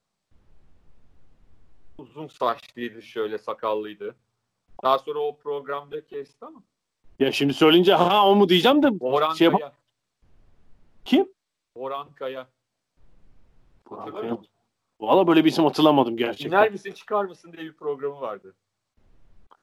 Uzun 1.97 2.27
saçlıydı 2.27 3.01
şöyle 3.01 3.37
sakallıydı. 3.37 4.15
Daha 4.83 4.99
sonra 4.99 5.19
o 5.19 5.37
programda 5.37 6.05
kesti 6.05 6.45
ama. 6.45 6.63
Ya 7.19 7.31
şimdi 7.31 7.53
söyleyince 7.53 7.93
ha 7.93 8.29
o 8.29 8.35
mu 8.35 8.49
diyeceğim 8.49 8.83
de 8.83 8.87
Orhan 8.99 9.33
şey 9.33 9.51
Kaya. 9.51 9.73
kim? 11.05 11.33
Orhan 11.75 12.13
Kaya. 12.13 12.47
Hatırlıyor 13.89 14.37
Kaya. 14.37 14.56
Valla 14.99 15.27
böyle 15.27 15.45
bir 15.45 15.49
isim 15.49 15.63
hatırlamadım 15.63 16.17
gerçekten. 16.17 16.57
İner 16.57 16.71
misin 16.71 16.91
çıkar 16.91 17.25
mısın 17.25 17.53
diye 17.53 17.63
bir 17.65 17.73
programı 17.73 18.21
vardı. 18.21 18.55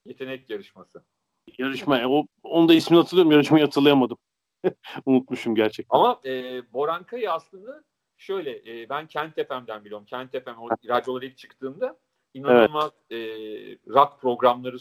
Yetenek 0.04 0.50
yarışması. 0.50 1.02
Yarışma. 1.58 2.00
e, 2.00 2.06
O, 2.06 2.26
onu 2.42 2.68
da 2.68 2.74
ismini 2.74 3.00
hatırlıyorum. 3.00 3.32
Yarışmayı 3.32 3.64
hatırlayamadım. 3.64 4.18
Unutmuşum 5.06 5.54
gerçekten. 5.54 5.98
Ama 5.98 6.20
e, 6.24 6.62
Boran 6.72 7.02
Kaya 7.04 7.32
aslında 7.32 7.84
şöyle 8.16 8.82
e, 8.82 8.88
ben 8.88 9.06
Kent 9.06 9.34
FM'den 9.34 9.84
biliyorum. 9.84 10.06
Kent 10.06 10.30
FM 10.32 10.58
o 10.60 10.68
radyolara 10.88 11.24
ilk 11.24 11.38
çıktığında 11.38 11.96
inanılmaz 12.34 12.92
e, 13.10 13.16
rock 13.88 14.20
programları 14.20 14.76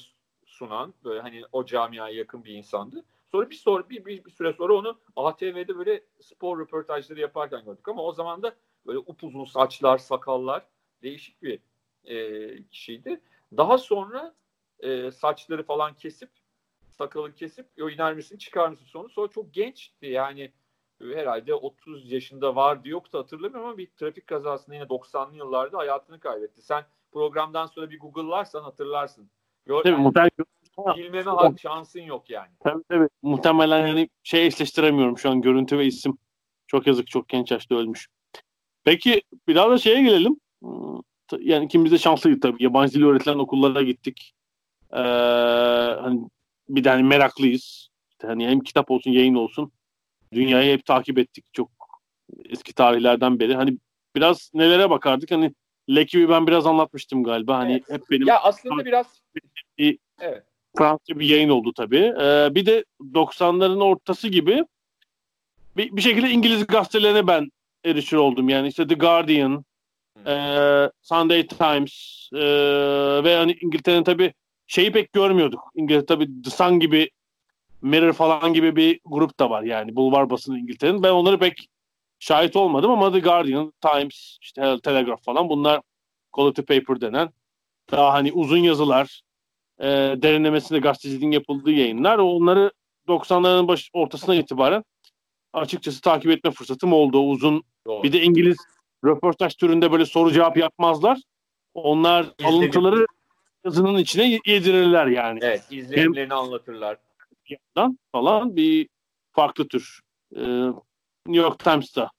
sunan 0.45 0.93
böyle 1.03 1.21
hani 1.21 1.43
o 1.51 1.65
camiaya 1.65 2.15
yakın 2.15 2.43
bir 2.43 2.53
insandı. 2.53 3.03
Sonra 3.31 3.49
bir 3.49 3.55
sonra 3.55 3.89
bir, 3.89 4.05
bir, 4.05 4.25
bir 4.25 4.31
süre 4.31 4.53
sonra 4.53 4.73
onu 4.73 4.99
ATV'de 5.15 5.77
böyle 5.77 6.03
spor 6.21 6.59
röportajları 6.59 7.19
yaparken 7.19 7.65
gördük 7.65 7.87
ama 7.87 8.03
o 8.03 8.11
zaman 8.13 8.43
da 8.43 8.55
böyle 8.85 8.99
upuzun 8.99 9.45
saçlar, 9.45 9.97
sakallar 9.97 10.65
değişik 11.01 11.43
bir 11.43 11.59
e, 12.05 12.63
kişiydi. 12.63 13.21
Daha 13.57 13.77
sonra 13.77 14.33
e, 14.79 15.11
saçları 15.11 15.63
falan 15.63 15.93
kesip 15.93 16.29
sakalı 16.97 17.35
kesip 17.35 17.67
o 17.81 17.89
iner 17.89 18.13
misin 18.13 18.37
çıkar 18.37 18.69
mısın 18.69 18.85
sonu. 18.85 19.09
Sonra 19.09 19.27
çok 19.27 19.53
gençti 19.53 20.05
yani 20.05 20.51
herhalde 21.01 21.53
30 21.53 22.11
yaşında 22.11 22.55
vardı 22.55 22.89
yoktu 22.89 23.17
hatırlamıyorum 23.17 23.69
ama 23.69 23.77
bir 23.77 23.87
trafik 23.87 24.27
kazasında 24.27 24.75
yine 24.75 24.85
90'lı 24.85 25.37
yıllarda 25.37 25.77
hayatını 25.77 26.19
kaybetti. 26.19 26.61
Sen 26.61 26.85
programdan 27.11 27.65
sonra 27.65 27.89
bir 27.89 27.99
Google'larsan 27.99 28.63
hatırlarsın. 28.63 29.29
Gör, 29.65 29.83
Tabii, 29.83 29.93
yani, 29.93 30.03
muhtemelen, 30.03 30.97
bilmeme 30.97 31.31
ha- 31.31 31.57
şansın 31.57 32.01
yok 32.01 32.29
yani. 32.29 32.51
tabii, 32.59 32.83
tabii. 32.89 33.09
muhtemelen 33.21 33.87
yani 33.87 34.09
şey 34.23 34.47
eşleştiremiyorum 34.47 35.17
şu 35.17 35.29
an 35.29 35.41
görüntü 35.41 35.77
ve 35.77 35.85
isim. 35.85 36.17
Çok 36.67 36.87
yazık 36.87 37.07
çok 37.07 37.29
genç 37.29 37.51
yaşta 37.51 37.75
ölmüş. 37.75 38.07
Peki 38.83 39.21
biraz 39.47 39.71
da 39.71 39.77
şeye 39.77 40.01
gelelim. 40.01 40.35
T- 41.27 41.37
Yani 41.41 41.65
ikimiz 41.65 41.91
de 41.91 41.97
şanslıydık 41.97 42.41
tabii. 42.41 42.63
Yabancı 42.63 42.93
dil 42.93 43.03
öğretilen 43.03 43.37
okullara 43.39 43.81
gittik. 43.81 44.33
Ee, 44.93 44.97
hani 46.01 46.19
bir 46.69 46.83
de 46.83 46.89
hani 46.89 47.03
meraklıyız. 47.03 47.89
İşte 48.11 48.27
hani 48.27 48.47
hem 48.47 48.59
kitap 48.59 48.91
olsun 48.91 49.11
yayın 49.11 49.35
olsun. 49.35 49.71
Dünyayı 50.33 50.73
hep 50.73 50.85
takip 50.85 51.17
ettik. 51.17 51.45
Çok 51.53 51.69
eski 52.49 52.73
tarihlerden 52.73 53.39
beri. 53.39 53.55
Hani 53.55 53.77
biraz 54.15 54.51
nelere 54.53 54.89
bakardık. 54.89 55.31
Hani 55.31 55.53
Lekib'i 55.89 56.29
ben 56.29 56.47
biraz 56.47 56.65
anlatmıştım 56.67 57.23
galiba. 57.23 57.57
Hani 57.57 57.71
Evet. 57.71 57.83
hep 57.89 58.01
benim 58.11 58.27
Ya 58.27 58.39
aslında 58.39 58.85
biraz 58.85 59.21
Bir- 59.77 59.97
evet. 60.19 60.43
Fransızca 60.77 61.19
bir 61.19 61.29
yayın 61.29 61.49
oldu 61.49 61.73
tabii. 61.75 62.13
Ee, 62.21 62.49
bir 62.55 62.65
de 62.65 62.85
90'ların 63.13 63.83
ortası 63.83 64.27
gibi 64.27 64.63
bir, 65.77 65.95
bir 65.95 66.01
şekilde 66.01 66.29
İngiliz 66.29 66.67
gazetelerine 66.67 67.27
ben 67.27 67.49
erişir 67.85 68.17
oldum. 68.17 68.49
Yani 68.49 68.67
işte 68.67 68.87
The 68.87 68.95
Guardian, 68.95 69.65
e, 70.27 70.35
Sunday 71.01 71.47
Times 71.47 72.29
e, 72.33 72.43
ve 73.23 73.35
hani 73.35 73.57
İngiltere'nin 73.61 74.03
tabii 74.03 74.33
şeyi 74.67 74.91
pek 74.91 75.13
görmüyorduk. 75.13 75.71
İngiltere 75.75 76.05
tabii 76.05 76.41
The 76.43 76.49
Sun 76.49 76.79
gibi 76.79 77.09
Mirror 77.81 78.13
falan 78.13 78.53
gibi 78.53 78.75
bir 78.75 78.99
grup 79.05 79.39
da 79.39 79.49
var 79.49 79.63
yani 79.63 79.95
bulvar 79.95 80.29
basını 80.29 80.59
İngiltere'nin. 80.59 81.03
Ben 81.03 81.11
onları 81.11 81.39
pek 81.39 81.67
şahit 82.19 82.55
olmadım 82.55 82.91
ama 82.91 83.11
The 83.11 83.19
Guardian, 83.19 83.73
Times, 83.81 84.37
işte 84.41 84.77
Telegraph 84.83 85.23
falan 85.23 85.49
bunlar 85.49 85.81
quality 86.31 86.61
paper 86.61 87.01
denen 87.01 87.29
daha 87.91 88.13
hani 88.13 88.31
uzun 88.31 88.57
yazılar, 88.57 89.21
e, 89.79 89.85
derinlemesine 90.17 90.79
gazeteciliğin 90.79 91.31
yapıldığı 91.31 91.71
yayınlar. 91.71 92.17
Onları 92.17 92.71
90'ların 93.07 93.67
baş, 93.67 93.89
ortasına 93.93 94.35
itibaren 94.35 94.83
açıkçası 95.53 96.01
takip 96.01 96.31
etme 96.31 96.51
fırsatım 96.51 96.93
oldu. 96.93 97.19
Uzun 97.19 97.63
Doğru. 97.87 98.03
bir 98.03 98.13
de 98.13 98.21
İngiliz 98.21 98.57
röportaj 99.05 99.55
türünde 99.55 99.91
böyle 99.91 100.05
soru 100.05 100.31
cevap 100.31 100.57
yapmazlar. 100.57 101.17
Onlar 101.73 102.23
İzledim. 102.23 102.45
alıntıları 102.45 103.05
yazının 103.65 103.97
içine 103.97 104.39
yedirirler 104.45 105.07
yani. 105.07 105.39
Evet, 105.41 105.63
izlenimlerini 105.71 106.33
anlatırlar. 106.33 106.97
Yandan 107.49 107.99
falan 108.11 108.55
bir 108.55 108.89
farklı 109.31 109.67
tür. 109.67 109.99
Ee, 110.35 110.41
New 111.27 111.41
York 111.43 111.59
Times'ta 111.59 112.11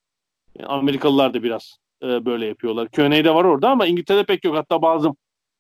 yani 0.59 0.69
Amerikalılar 0.69 1.35
da 1.35 1.43
biraz 1.43 1.79
e, 2.03 2.25
böyle 2.25 2.47
yapıyorlar. 2.47 2.89
Q&A'de 2.89 3.35
var 3.35 3.45
orada 3.45 3.71
ama 3.71 3.87
İngiltere'de 3.87 4.25
pek 4.25 4.45
yok. 4.45 4.57
Hatta 4.57 4.83
bazı 4.83 5.11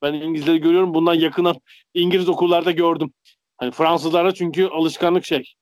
ben 0.02 0.12
İngilizleri 0.12 0.58
görüyorum. 0.58 0.94
Bundan 0.94 1.14
yakından 1.14 1.56
İngiliz 1.94 2.28
okullarda 2.28 2.70
gördüm. 2.70 3.12
Hani 3.56 3.70
Fransızlarda 3.70 4.34
çünkü 4.34 4.66
alışkanlık 4.66 5.24
şey. 5.24 5.54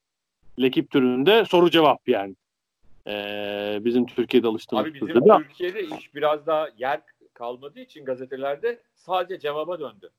Lekip 0.60 0.90
türünde 0.90 1.44
soru 1.44 1.70
cevap 1.70 2.08
yani. 2.08 2.34
Ee, 3.06 3.78
bizim 3.80 4.06
Türkiye'de 4.06 4.46
alıştığımız 4.46 4.84
Abi 4.84 4.94
bizim 4.94 5.08
de- 5.08 5.36
Türkiye'de 5.38 5.82
iş 5.82 6.14
biraz 6.14 6.46
daha 6.46 6.68
yer 6.78 7.00
kalmadığı 7.34 7.80
için 7.80 8.04
gazetelerde 8.04 8.82
sadece 8.94 9.40
cevaba 9.40 9.80
döndü. 9.80 10.10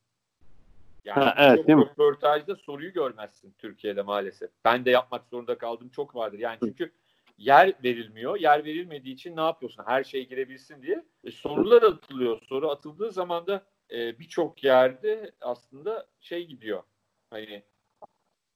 Yani 1.05 1.23
Ha, 1.23 1.35
evet, 1.37 1.57
çok 1.57 1.67
değil 1.67 1.77
mi? 1.79 1.85
röportajda 1.85 2.55
soruyu 2.55 2.93
görmezsin 2.93 3.53
Türkiye'de 3.57 4.01
maalesef. 4.01 4.51
Ben 4.65 4.85
de 4.85 4.91
yapmak 4.91 5.27
zorunda 5.27 5.57
kaldım 5.57 5.89
çok 5.89 6.15
vardır. 6.15 6.39
Yani 6.39 6.57
çünkü 6.63 6.91
yer 7.37 7.73
verilmiyor. 7.83 8.39
Yer 8.39 8.65
verilmediği 8.65 9.13
için 9.13 9.37
ne 9.37 9.41
yapıyorsun? 9.41 9.83
Her 9.87 10.03
şey 10.03 10.27
girebilsin 10.27 10.81
diye. 10.81 11.03
E, 11.23 11.31
sorular 11.31 11.83
atılıyor. 11.83 12.41
Soru 12.41 12.69
atıldığı 12.69 13.11
zaman 13.11 13.47
da 13.47 13.63
e, 13.91 14.19
birçok 14.19 14.63
yerde 14.63 15.31
aslında 15.41 16.07
şey 16.21 16.47
gidiyor. 16.47 16.83
Hani 17.29 17.63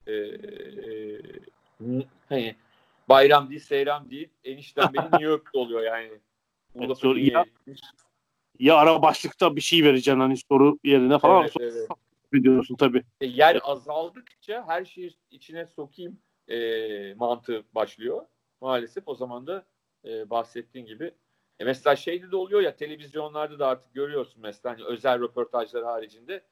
e, 0.07 0.13
e, 0.13 1.21
hani 2.29 2.55
bayram 3.09 3.49
değil, 3.49 3.61
seyran 3.61 4.09
değil. 4.09 4.29
Enişten 4.43 4.93
beni 4.93 5.03
New 5.03 5.23
York'ta 5.23 5.59
oluyor 5.59 5.81
yani. 5.81 6.11
Evet, 6.75 6.97
soru- 6.97 7.17
niye 7.17 7.31
ya- 7.33 7.45
ya 8.59 8.75
ara 8.75 9.01
başlıkta 9.01 9.55
bir 9.55 9.61
şey 9.61 9.83
vereceksin 9.83 10.19
hani 10.19 10.37
soru 10.37 10.79
yerine 10.83 11.19
falan 11.19 11.41
Evet, 11.41 11.51
soru 11.51 11.63
evet. 11.63 11.89
ediyorsun 12.33 12.75
tabii. 12.75 13.03
E, 13.21 13.25
yer 13.25 13.59
azaldıkça 13.63 14.63
her 14.67 14.85
şeyi 14.85 15.17
içine 15.31 15.65
sokayım 15.65 16.19
e, 16.47 17.13
mantığı 17.13 17.63
başlıyor. 17.75 18.25
Maalesef 18.61 19.07
o 19.07 19.15
zaman 19.15 19.47
da 19.47 19.65
e, 20.05 20.29
bahsettiğin 20.29 20.85
gibi 20.85 21.11
e, 21.59 21.63
mesela 21.65 21.95
şeyde 21.95 22.31
de 22.31 22.35
oluyor 22.35 22.61
ya 22.61 22.75
televizyonlarda 22.75 23.59
da 23.59 23.67
artık 23.67 23.93
görüyorsun 23.93 24.41
mesela 24.41 24.73
hani 24.75 24.85
özel 24.85 25.19
röportajlar 25.21 25.83
haricinde 25.83 26.43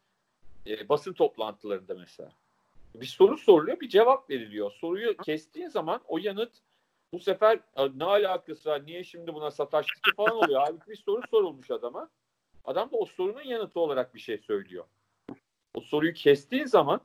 e, 0.68 0.90
basın 0.90 1.14
toplantılarında 1.14 1.94
mesela. 1.96 2.32
Bir 3.02 3.06
soru 3.06 3.38
soruluyor 3.38 3.80
bir 3.80 3.90
cevap 3.90 4.30
veriliyor. 4.30 4.72
Soruyu 4.72 5.18
kestiğin 5.18 5.68
zaman 5.68 6.02
o 6.08 6.18
yanıt 6.18 6.52
bu 7.14 7.20
sefer 7.20 7.60
"A, 7.76 7.88
ne 7.88 8.04
alakası 8.04 8.70
var 8.70 8.86
niye 8.86 9.04
şimdi 9.04 9.34
buna 9.34 9.52
sataştık 9.52 10.16
falan 10.16 10.38
oluyor. 10.38 10.62
Halbuki 10.66 10.90
bir 10.92 10.96
soru 10.96 11.22
sorulmuş 11.32 11.72
adama. 11.72 12.10
Adam 12.66 12.92
da 12.92 12.98
o 12.98 13.06
sorunun 13.06 13.42
yanıtı 13.44 13.80
olarak 13.80 14.16
bir 14.16 14.20
şey 14.20 14.38
söylüyor. 14.38 14.86
O 15.76 15.82
soruyu 15.82 16.14
kestiğin 16.14 16.66
zaman 16.66 17.02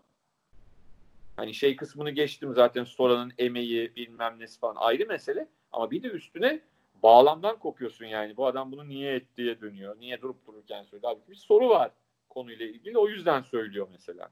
hani 1.36 1.54
şey 1.54 1.76
kısmını 1.76 2.10
geçtim 2.10 2.54
zaten 2.54 2.84
soranın 2.84 3.32
emeği 3.38 3.96
bilmem 3.96 4.38
nesi 4.38 4.60
falan 4.60 4.76
ayrı 4.76 5.06
mesele 5.06 5.48
ama 5.72 5.90
bir 5.90 6.02
de 6.02 6.08
üstüne 6.08 6.60
bağlamdan 7.02 7.58
kopuyorsun 7.58 8.04
yani 8.04 8.36
bu 8.36 8.46
adam 8.46 8.72
bunu 8.72 8.88
niye 8.88 9.14
etti 9.14 9.36
diye 9.36 9.60
dönüyor. 9.60 9.96
Niye 10.00 10.20
durup 10.22 10.46
dururken 10.46 10.82
söylüyor. 10.82 11.12
Halbuki 11.12 11.30
bir 11.30 11.36
soru 11.36 11.68
var 11.68 11.90
konuyla 12.28 12.66
ilgili 12.66 12.98
o 12.98 13.08
yüzden 13.08 13.42
söylüyor 13.42 13.88
mesela. 13.92 14.30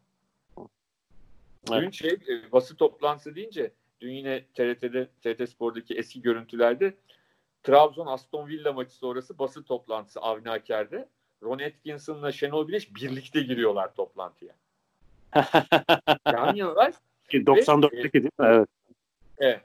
Evet. 1.73 1.83
Dün 1.83 1.91
şey 1.91 2.11
e, 2.11 2.53
basın 2.53 2.77
toplantısı 2.77 3.35
deyince 3.35 3.73
dün 4.01 4.13
yine 4.13 4.45
TRT'de 4.55 5.09
TRT 5.23 5.51
Spor'daki 5.51 5.95
eski 5.95 6.23
görüntülerde 6.23 6.95
Trabzon 7.63 8.07
Aston 8.07 8.49
Villa 8.49 8.73
maçı 8.73 8.95
sonrası 8.95 9.39
basın 9.39 9.63
toplantısı 9.63 10.21
Avni 10.21 10.51
Aker'de. 10.51 11.09
Ron 11.43 11.59
Atkinson'la 11.59 12.33
Şenol 12.33 12.67
Güneş 12.67 12.95
birlikte 12.95 13.41
giriyorlar 13.41 13.95
toplantıya. 13.95 14.55
Yan 16.27 16.55
yanalar 16.55 16.95
Ki 17.29 17.39
94'teki 17.39 18.13
değil 18.13 18.25
mi? 18.25 18.47
Evet. 18.47 18.69
Evet. 19.39 19.61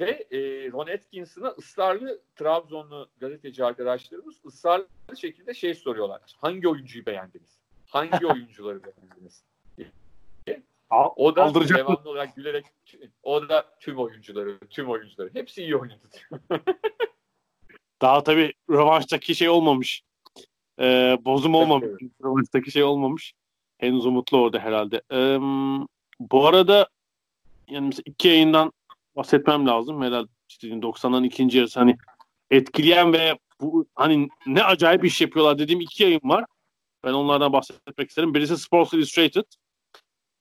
Ve 0.00 0.10
e, 0.30 0.38
Ron 0.72 0.86
Atkinson'a 0.86 1.48
ısrarlı 1.48 2.20
Trabzonlu 2.36 3.08
gazeteci 3.20 3.64
arkadaşlarımız 3.64 4.34
ısrarlı 4.46 4.86
şekilde 5.16 5.54
şey 5.54 5.74
soruyorlar. 5.74 6.20
Hangi 6.36 6.68
oyuncuyu 6.68 7.06
beğendiniz? 7.06 7.58
Hangi 7.86 8.26
oyuncuları 8.32 8.80
beğendiniz? 8.84 9.44
O 10.90 11.36
da 11.36 11.42
Aldıracak 11.44 11.78
mı? 11.78 11.94
devamlı 11.94 12.10
olarak 12.10 12.36
gülerek 12.36 12.66
o 13.22 13.48
da 13.48 13.76
tüm 13.80 13.98
oyuncuları, 13.98 14.58
tüm 14.70 14.90
oyuncuları. 14.90 15.30
Hepsi 15.34 15.62
iyi 15.62 15.76
oynadı. 15.76 16.10
Daha 18.02 18.22
tabii 18.22 18.52
rövanştaki 18.70 19.34
şey 19.34 19.48
olmamış. 19.48 20.02
Ee, 20.80 21.18
bozum 21.24 21.54
olmamış. 21.54 21.88
Rövanştaki 22.24 22.70
şey 22.70 22.82
olmamış. 22.82 23.32
Henüz 23.78 24.06
umutlu 24.06 24.38
orada 24.38 24.58
herhalde. 24.58 25.02
Ee, 25.12 25.38
bu 26.20 26.46
arada 26.46 26.88
yani 27.68 27.86
mesela 27.86 28.02
iki 28.06 28.28
yayından 28.28 28.72
bahsetmem 29.16 29.66
lazım. 29.66 30.02
Herhalde 30.02 30.28
işte 30.48 30.68
90'ların 30.68 31.26
ikinci 31.26 31.58
yarısı 31.58 31.80
hani 31.80 31.96
etkileyen 32.50 33.12
ve 33.12 33.38
bu 33.60 33.86
hani 33.94 34.28
ne 34.46 34.62
acayip 34.62 35.04
iş 35.04 35.20
yapıyorlar 35.20 35.58
dediğim 35.58 35.80
iki 35.80 36.02
yayın 36.02 36.20
var. 36.24 36.44
Ben 37.04 37.12
onlardan 37.12 37.52
bahsetmek 37.52 38.08
isterim. 38.08 38.34
Birisi 38.34 38.56
Sports 38.56 38.94
Illustrated. 38.94 39.44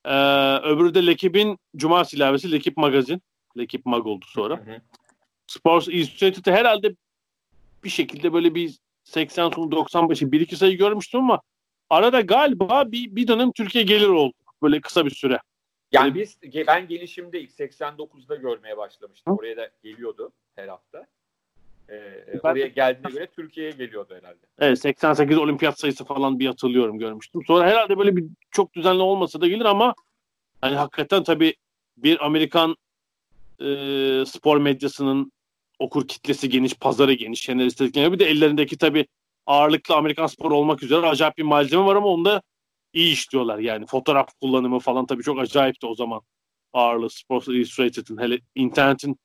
Ee, 0.06 0.58
öbürü 0.58 0.94
de 0.94 1.08
Lekip'in 1.08 1.58
Cumartesi 1.76 2.16
ilavesi 2.16 2.52
Lekip 2.52 2.78
Magazin. 2.78 3.22
Lekip 3.58 3.86
Mag 3.86 4.08
oldu 4.08 4.26
sonra. 4.28 4.58
Hı 4.58 4.72
hı. 4.72 4.82
Sports 5.48 5.88
Illustrated'ı 5.88 6.52
herhalde 6.52 6.96
bir 7.84 7.90
şekilde 7.90 8.34
böyle 8.34 8.56
bir 8.56 8.80
80 9.04 9.50
sonu 9.50 9.72
90 9.72 10.10
başı 10.10 10.32
bir 10.32 10.42
iki 10.42 10.56
sayı 10.56 10.78
görmüştüm 10.78 11.22
ama 11.22 11.42
arada 11.90 12.22
galiba 12.22 12.92
bir, 12.92 13.16
bir 13.16 13.28
dönem 13.28 13.52
Türkiye 13.52 13.84
gelir 13.84 14.08
oldu. 14.08 14.34
Böyle 14.64 14.82
kısa 14.82 15.06
bir 15.06 15.12
süre. 15.12 15.40
Yani 15.92 16.16
biz 16.16 16.38
ben 16.68 16.88
gelişimde 16.88 17.42
ilk 17.42 17.52
89'da 17.52 18.36
görmeye 18.36 18.78
başlamıştım. 18.78 19.38
Oraya 19.38 19.58
da 19.58 19.72
geliyordu 19.84 20.32
her 20.56 20.68
hafta. 20.68 21.08
Ee, 21.92 22.40
ben, 22.44 22.50
oraya 22.50 22.68
geldiğine 22.68 23.12
göre 23.12 23.28
Türkiye'ye 23.36 23.72
geliyordu 23.72 24.16
herhalde. 24.16 24.40
Evet 24.60 24.80
88 24.80 25.38
olimpiyat 25.38 25.80
sayısı 25.80 26.06
falan 26.06 26.40
bir 26.40 26.48
hatırlıyorum 26.48 27.00
görmüştüm. 27.00 27.42
Sonra 27.48 27.68
herhalde 27.68 27.98
böyle 27.98 28.16
bir 28.18 28.26
çok 28.52 28.74
düzenli 28.74 29.02
olmasa 29.02 29.42
da 29.42 29.48
gelir 29.48 29.66
ama 29.66 29.96
hani 30.62 30.76
hakikaten 30.76 31.24
tabii 31.24 31.56
bir 31.98 32.26
Amerikan 32.26 32.76
e, 33.62 33.66
spor 34.26 34.58
medyasının 34.58 35.32
okur 35.80 36.08
kitlesi 36.08 36.50
geniş, 36.50 36.74
pazarı 36.74 37.14
geniş, 37.14 37.40
senaristlik 37.40 37.96
bir 37.96 38.20
de 38.20 38.26
ellerindeki 38.26 38.78
tabii 38.78 39.08
ağırlıklı 39.46 39.96
Amerikan 39.96 40.28
spor 40.28 40.52
olmak 40.52 40.84
üzere 40.84 41.08
acayip 41.08 41.38
bir 41.38 41.44
malzeme 41.44 41.86
var 41.86 41.96
ama 41.96 42.08
onda 42.08 42.42
iyi 42.94 43.14
işliyorlar 43.14 43.60
yani. 43.60 43.86
Fotoğraf 43.86 44.40
kullanımı 44.42 44.80
falan 44.80 45.06
tabii 45.06 45.24
çok 45.24 45.40
acayipti 45.40 45.86
o 45.86 45.96
zaman 45.96 46.22
ağırlığı 46.74 47.10
Sports 47.10 47.48
Illustrated'ın 47.48 48.18
hele 48.18 48.40
internetin 48.56 49.20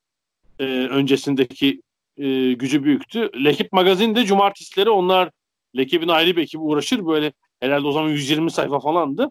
e, 0.58 0.64
öncesindeki 0.64 1.82
e, 2.16 2.52
gücü 2.52 2.84
büyüktü. 2.84 3.44
Lekip 3.44 3.72
magazinde 3.72 4.24
cumartesileri 4.24 4.90
onlar 4.90 5.30
Lekip'in 5.76 6.08
ayrı 6.08 6.36
bir 6.36 6.42
ekibi 6.42 6.62
uğraşır 6.62 7.06
böyle 7.06 7.32
herhalde 7.60 7.86
o 7.86 7.92
zaman 7.92 8.08
120 8.08 8.50
sayfa 8.50 8.80
falandı. 8.80 9.30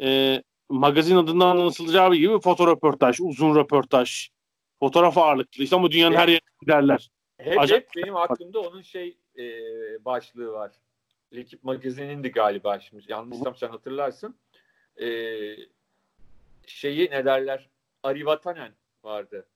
E, 0.00 0.42
magazin 0.68 1.16
adından 1.16 1.56
anlatılacağı 1.56 2.14
gibi 2.14 2.40
foto 2.40 2.66
röportaj, 2.66 3.16
uzun 3.20 3.56
röportaj, 3.56 4.28
fotoğraf 4.80 5.18
ağırlıklı 5.18 5.64
işte 5.64 5.76
ama 5.76 5.90
dünyanın 5.90 6.12
evet. 6.12 6.22
her 6.22 6.28
yerine 6.28 6.50
giderler. 6.60 7.10
Hep, 7.38 7.60
Acayip. 7.60 7.84
hep 7.84 8.02
benim 8.02 8.16
aklımda 8.16 8.60
onun 8.60 8.82
şey 8.82 9.16
e, 9.38 9.44
başlığı 10.04 10.52
var. 10.52 10.72
Lekip 11.34 11.64
magazinindi 11.64 12.28
galiba 12.28 12.80
şimdi. 12.80 13.04
Yanlışsam 13.08 13.56
sen 13.56 13.68
hatırlarsın. 13.68 14.36
E, 15.00 15.06
şeyi 16.66 17.10
ne 17.10 17.24
derler? 17.24 17.68
Ari 18.02 18.26
Vatanen 18.26 18.72
vardı. 19.04 19.46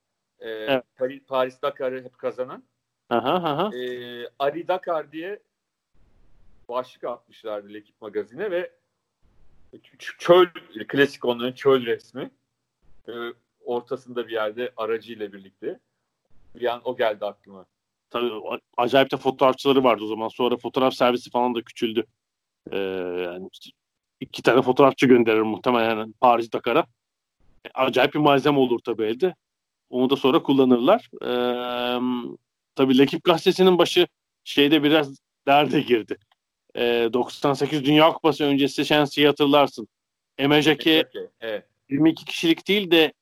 E, 0.41 0.49
evet. 0.49 0.85
Paris, 0.97 1.23
Paris 1.27 1.63
Dakar'ı 1.63 2.05
hep 2.05 2.19
kazanan. 2.19 2.65
Aha, 3.09 3.35
aha. 3.35 3.77
E, 3.77 3.83
Ari 4.39 4.69
Dakar 4.69 5.13
diye 5.13 5.43
başlık 6.69 7.05
atmışlardı 7.05 7.75
Lekip 7.75 8.01
magazine 8.01 8.51
ve 8.51 8.73
çöl 10.19 10.47
klasik 10.89 11.25
onların 11.25 11.53
çöl 11.53 11.87
resmi. 11.87 12.31
E, 13.09 13.13
ortasında 13.65 14.29
bir 14.29 14.33
yerde 14.33 14.73
aracıyla 14.77 15.33
birlikte. 15.33 15.81
Bir 16.55 16.73
an 16.73 16.81
o 16.85 16.97
geldi 16.97 17.25
aklıma. 17.25 17.67
Tabii 18.11 18.33
acayip 18.77 19.13
de 19.13 19.17
fotoğrafçıları 19.17 19.85
vardı 19.85 20.05
o 20.05 20.07
zaman. 20.07 20.29
Sonra 20.29 20.57
fotoğraf 20.57 20.95
servisi 20.95 21.31
falan 21.31 21.55
da 21.55 21.63
küçüldü. 21.63 22.05
Ee, 22.71 22.79
yani 23.25 23.49
iki 24.21 24.43
tane 24.43 24.63
fotoğrafçı 24.63 25.07
gönderir 25.07 25.41
muhtemelen 25.41 26.15
Paris 26.21 26.53
Dakar'a. 26.53 26.87
Acayip 27.75 28.15
bir 28.15 28.19
malzeme 28.19 28.59
olur 28.59 28.79
tabii 28.85 29.05
elde. 29.05 29.35
Onu 29.91 30.11
da 30.11 30.17
sonra 30.17 30.43
kullanırlar. 30.43 31.09
Ee, 31.23 32.01
tabii 32.75 32.99
Lekip 32.99 33.25
gazetesinin 33.25 33.79
başı 33.79 34.07
şeyde 34.45 34.83
biraz 34.83 35.19
derde 35.47 35.81
girdi. 35.81 36.17
Ee, 36.77 37.09
98 37.13 37.85
Dünya 37.85 38.13
Kupası 38.13 38.45
öncesi 38.45 38.87
Şensi'yi 38.87 39.27
hatırlarsın. 39.27 39.89
Emejaki 40.39 41.05
evet. 41.41 41.65
22 41.91 42.25
kişilik 42.25 42.69
değil 42.69 42.91
de 42.91 43.13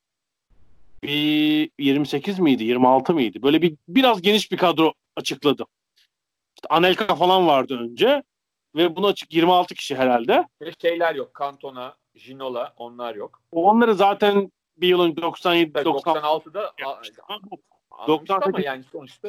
bir 1.02 1.70
28 1.78 2.38
miydi 2.38 2.64
26 2.64 3.14
mıydı? 3.14 3.42
Böyle 3.42 3.62
bir 3.62 3.74
biraz 3.88 4.22
geniş 4.22 4.52
bir 4.52 4.56
kadro 4.56 4.92
açıkladı. 5.16 5.64
İşte 6.56 6.68
Anelka 6.70 7.14
falan 7.14 7.46
vardı 7.46 7.78
önce 7.78 8.22
ve 8.76 8.96
bunu 8.96 9.06
açık 9.06 9.34
26 9.34 9.74
kişi 9.74 9.96
herhalde. 9.96 10.44
Ve 10.62 10.72
şeyler 10.82 11.14
yok. 11.14 11.34
Kantona, 11.34 11.94
Ginola 12.14 12.72
onlar 12.76 13.14
yok. 13.14 13.42
Onları 13.52 13.94
zaten 13.94 14.52
bir 14.80 14.88
yılın 14.88 15.16
97 15.16 15.72
96'da 15.72 16.72
98 18.08 18.48
ama 18.48 18.60
yani 18.60 18.84
sonuçta 18.92 19.28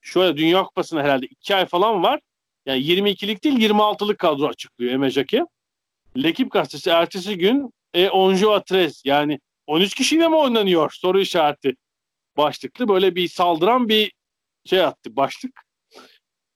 şöyle 0.00 0.36
Dünya 0.36 0.64
Kupası'na 0.64 1.02
herhalde 1.02 1.26
2 1.26 1.54
ay 1.54 1.66
falan 1.66 2.02
var. 2.02 2.20
Yani 2.66 2.80
22'lik 2.82 3.44
değil 3.44 3.70
26'lık 3.70 4.18
kadro 4.18 4.46
açıklıyor 4.46 4.92
Emejaki. 4.92 5.44
Lekip 6.16 6.52
gazetesi 6.52 6.90
ertesi 6.90 7.38
gün 7.38 7.72
e, 7.94 8.10
Onjo 8.10 8.52
Atres 8.52 9.02
yani 9.04 9.40
13 9.66 9.94
kişiyle 9.94 10.28
mi 10.28 10.36
oynanıyor? 10.36 10.90
Soru 10.90 11.20
işareti 11.20 11.76
başlıklı. 12.36 12.88
Böyle 12.88 13.14
bir 13.14 13.28
saldıran 13.28 13.88
bir 13.88 14.12
şey 14.64 14.84
attı 14.84 15.16
başlık. 15.16 15.60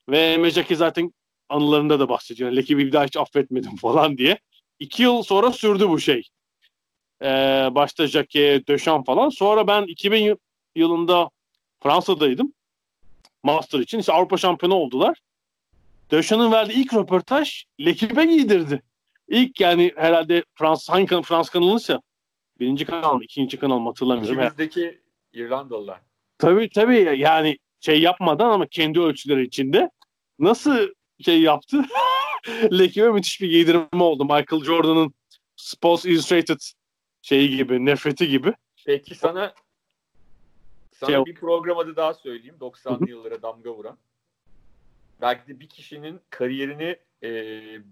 Ve 0.09 0.37
Mecaki 0.37 0.76
zaten 0.76 1.12
anılarında 1.49 2.01
da 2.01 2.09
bahsediyor. 2.09 2.53
Lekibi 2.53 2.87
bir 2.87 2.93
daha 2.93 3.05
hiç 3.05 3.16
affetmedim 3.16 3.76
falan 3.76 4.18
diye. 4.18 4.39
İki 4.78 5.03
yıl 5.03 5.22
sonra 5.22 5.53
sürdü 5.53 5.89
bu 5.89 6.01
şey. 6.01 6.22
Ee, 7.25 7.68
başta 7.75 8.07
Jacquet, 8.07 8.68
Döşan 8.68 9.05
falan. 9.05 9.29
Sonra 9.29 9.66
ben 9.66 9.83
2000 9.83 10.39
yılında 10.77 11.31
Fransa'daydım. 11.83 12.53
Master 13.43 13.79
için. 13.79 13.99
İşte 13.99 14.12
Avrupa 14.12 14.37
şampiyonu 14.37 14.75
oldular. 14.75 15.20
Döşan'ın 16.11 16.53
verdiği 16.53 16.72
ilk 16.72 16.95
röportaj 16.95 17.64
Lekip'e 17.81 18.25
giydirdi. 18.25 18.83
İlk 19.29 19.61
yani 19.61 19.93
herhalde 19.97 20.45
Frans, 20.55 20.89
hangi 20.89 21.07
kanal, 21.07 21.22
Frans 21.22 21.49
kanalıysa 21.51 22.01
Birinci 22.61 22.85
kanal 22.85 23.14
mı? 23.14 23.25
ikinci 23.25 23.57
kanal 23.57 23.79
mı 23.79 23.89
hatırlamıyorum. 23.89 24.35
İkimizdeki 24.41 25.01
İrlandalılar. 25.33 26.01
Tabii 26.39 26.68
tabii 26.68 27.14
yani 27.18 27.59
şey 27.81 28.01
yapmadan 28.01 28.51
ama 28.51 28.66
kendi 28.66 29.01
ölçüleri 29.01 29.43
içinde. 29.47 29.91
Nasıl 30.39 30.89
şey 31.25 31.41
yaptı? 31.41 31.85
Leki'ye 32.79 33.11
müthiş 33.11 33.41
bir 33.41 33.51
giydirme 33.51 34.03
oldu. 34.05 34.25
Michael 34.25 34.64
Jordan'ın 34.64 35.14
Sports 35.57 36.05
Illustrated 36.05 36.59
şeyi 37.25 37.57
gibi, 37.57 37.87
nefreti 37.87 38.29
gibi. 38.29 38.55
Peki 38.87 39.14
sana 39.14 39.55
sana 40.93 41.11
şey, 41.11 41.25
bir 41.25 41.35
program 41.35 41.79
adı 41.79 41.97
daha 41.97 42.14
söyleyeyim. 42.14 42.57
90'lı 42.61 43.11
yıllara 43.11 43.43
damga 43.43 43.70
vuran. 43.70 43.99
Belki 45.20 45.49
de 45.49 45.61
bir 45.61 45.68
kişinin 45.68 46.20
kariyerini 46.31 46.97
e, 47.22 47.31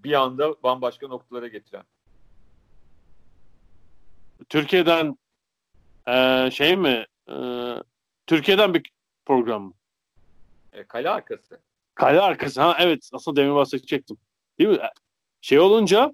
bir 0.05 0.12
anda 0.12 0.62
bambaşka 0.62 1.09
noktalara 1.09 1.49
getiren. 1.49 1.85
Türkiye'den 4.49 5.18
e, 6.09 6.51
şey 6.51 6.76
mi? 6.76 7.07
E, 7.28 7.35
Türkiye'den 8.26 8.74
bir 8.74 8.93
program 9.24 9.62
mı? 9.62 9.72
E, 10.72 10.85
kale 10.85 11.11
arkası. 11.11 11.61
Kale 11.95 12.20
arkası. 12.20 12.62
Ha 12.62 12.76
evet. 12.80 13.11
Aslında 13.12 13.41
demin 13.41 13.55
bahsedecektim. 13.55 14.16
Değil 14.59 14.70
mi? 14.70 14.78
Şey 15.41 15.61
olunca 15.61 16.12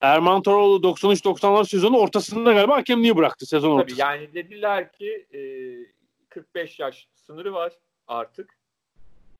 Erman 0.00 0.42
Toroğlu 0.42 0.88
93-94 0.88 1.68
sezonu 1.68 1.98
ortasında 1.98 2.52
galiba 2.52 2.76
hakemliği 2.76 3.16
bıraktı 3.16 3.46
sezon 3.46 3.68
Tabii 3.68 3.82
ortasında. 3.82 4.02
yani 4.02 4.34
dediler 4.34 4.92
ki 4.92 5.26
e, 5.34 5.40
45 6.28 6.78
yaş 6.78 7.08
sınırı 7.14 7.52
var 7.52 7.72
artık. 8.06 8.58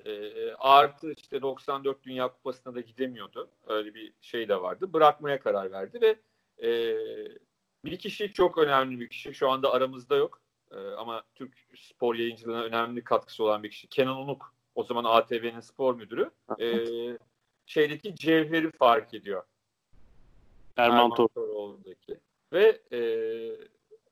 E, 0.04 0.32
artı 0.52 1.12
işte 1.12 1.42
94 1.42 2.04
Dünya 2.04 2.28
Kupası'na 2.28 2.74
da 2.74 2.80
gidemiyordu. 2.80 3.50
Öyle 3.66 3.94
bir 3.94 4.12
şey 4.20 4.48
de 4.48 4.62
vardı. 4.62 4.92
Bırakmaya 4.92 5.40
karar 5.40 5.72
verdi 5.72 6.00
ve 6.00 6.16
e, 6.68 6.70
bir 7.84 7.98
kişi 7.98 8.32
çok 8.32 8.58
önemli 8.58 9.00
bir 9.00 9.08
kişi. 9.08 9.34
Şu 9.34 9.50
anda 9.50 9.72
aramızda 9.72 10.16
yok. 10.16 10.40
Ee, 10.72 10.76
ama 10.76 11.22
Türk 11.34 11.54
spor 11.76 12.14
yayıncılığına 12.14 12.62
önemli 12.62 13.04
katkısı 13.04 13.44
olan 13.44 13.62
bir 13.62 13.70
kişi. 13.70 13.88
Kenan 13.88 14.16
Unuk 14.16 14.54
o 14.74 14.84
zaman 14.84 15.04
ATV'nin 15.04 15.60
spor 15.60 15.94
müdürü. 15.94 16.30
Ee, 16.60 16.86
şeydeki 17.66 18.14
cevheri 18.14 18.70
fark 18.70 19.14
ediyor. 19.14 19.42
Erman 20.78 21.14
Toroğlu'ndaki. 21.14 22.20
Ve 22.52 22.80
e, 22.92 23.00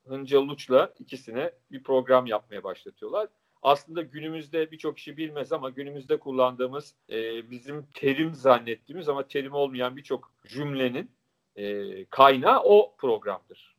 Hıncal 0.07 0.49
Uç'la 0.49 0.93
ikisine 0.99 1.51
bir 1.71 1.83
program 1.83 2.25
yapmaya 2.25 2.63
başlatıyorlar. 2.63 3.27
Aslında 3.61 4.01
günümüzde 4.01 4.71
birçok 4.71 4.97
kişi 4.97 5.17
bilmez 5.17 5.51
ama 5.51 5.69
günümüzde 5.69 6.19
kullandığımız 6.19 6.95
e, 7.09 7.51
bizim 7.51 7.85
terim 7.93 8.35
zannettiğimiz 8.35 9.09
ama 9.09 9.27
terim 9.27 9.53
olmayan 9.53 9.97
birçok 9.97 10.31
cümlenin 10.47 11.11
e, 11.55 12.05
kaynağı 12.05 12.59
o 12.63 12.95
programdır. 12.97 13.77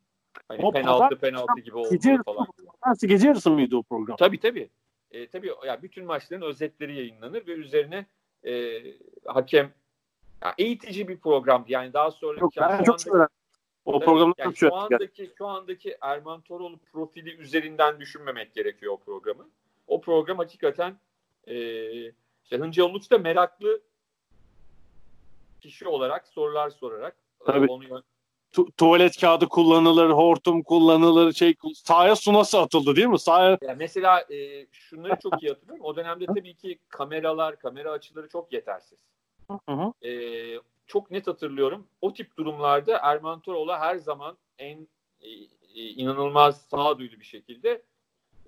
Hani 0.48 0.60
o 0.62 0.72
penaltı 0.72 0.98
pazar, 0.98 1.18
penaltı 1.18 1.60
gibi 1.60 1.76
oldu 1.76 2.22
falan. 2.26 2.46
Nasıl 2.86 3.06
gece 3.06 3.28
yarısı 3.28 3.50
mıydı 3.50 3.76
o 3.76 3.82
program? 3.82 4.16
Tabii 4.16 4.40
tabii. 4.40 4.70
E, 5.10 5.26
tabii 5.26 5.52
ya 5.66 5.82
bütün 5.82 6.04
maçların 6.04 6.42
özetleri 6.42 6.96
yayınlanır 6.96 7.46
ve 7.46 7.52
üzerine 7.52 8.06
e, 8.46 8.82
hakem 9.24 9.72
ya 10.44 10.54
eğitici 10.58 11.08
bir 11.08 11.18
programdı. 11.18 11.72
Yani 11.72 11.92
daha 11.92 12.10
sonra 12.10 12.40
Yok, 12.40 12.52
ben 12.60 12.84
çok 12.84 13.06
anda... 13.06 13.28
O 13.84 14.00
programda 14.00 14.34
yani 14.38 14.56
şu 14.56 14.68
şu 14.68 14.74
andaki 14.74 15.30
şu 15.38 15.46
andaki 15.46 15.96
Erman 16.00 16.40
Toroğlu 16.40 16.78
profili 16.92 17.36
üzerinden 17.36 18.00
düşünmemek 18.00 18.54
gerekiyor 18.54 18.92
o 18.92 18.96
programı. 18.96 19.48
O 19.86 20.00
program 20.00 20.38
hakikaten 20.38 20.96
e, 21.46 21.56
işte 22.42 22.58
Hınca 22.58 22.84
Uluç 22.84 23.10
da 23.10 23.18
meraklı 23.18 23.80
kişi 25.60 25.88
olarak 25.88 26.28
sorular 26.28 26.70
sorarak 26.70 27.16
Tabii. 27.46 27.66
onu 27.66 28.02
tu- 28.52 28.72
tuvalet 28.76 29.20
kağıdı 29.20 29.48
kullanılır, 29.48 30.10
hortum 30.10 30.62
kullanılır, 30.62 31.32
şey 31.32 31.54
sahaya 31.74 32.16
su 32.16 32.32
nasıl 32.32 32.58
atıldı 32.58 32.96
değil 32.96 33.06
mi? 33.06 33.18
Sahaya 33.18 33.58
Ya 33.62 33.74
mesela 33.78 34.20
e, 34.20 34.66
şunları 34.72 35.18
çok 35.22 35.42
iyi 35.42 35.48
hatırlıyorum. 35.48 35.84
O 35.84 35.96
dönemde 35.96 36.26
tabii 36.34 36.54
ki 36.54 36.78
kameralar, 36.88 37.58
kamera 37.58 37.90
açıları 37.90 38.28
çok 38.28 38.52
yetersiz. 38.52 38.98
Hı 39.50 39.72
hı. 39.72 40.08
E, 40.08 40.12
çok 40.86 41.10
net 41.10 41.26
hatırlıyorum. 41.26 41.86
O 42.00 42.12
tip 42.12 42.36
durumlarda 42.36 42.98
Erman 43.02 43.40
Toroğlu 43.40 43.72
her 43.72 43.96
zaman 43.96 44.36
en 44.58 44.88
e, 45.20 45.28
e, 45.74 45.82
inanılmaz 45.82 46.62
sağduyulu 46.62 47.20
bir 47.20 47.24
şekilde 47.24 47.82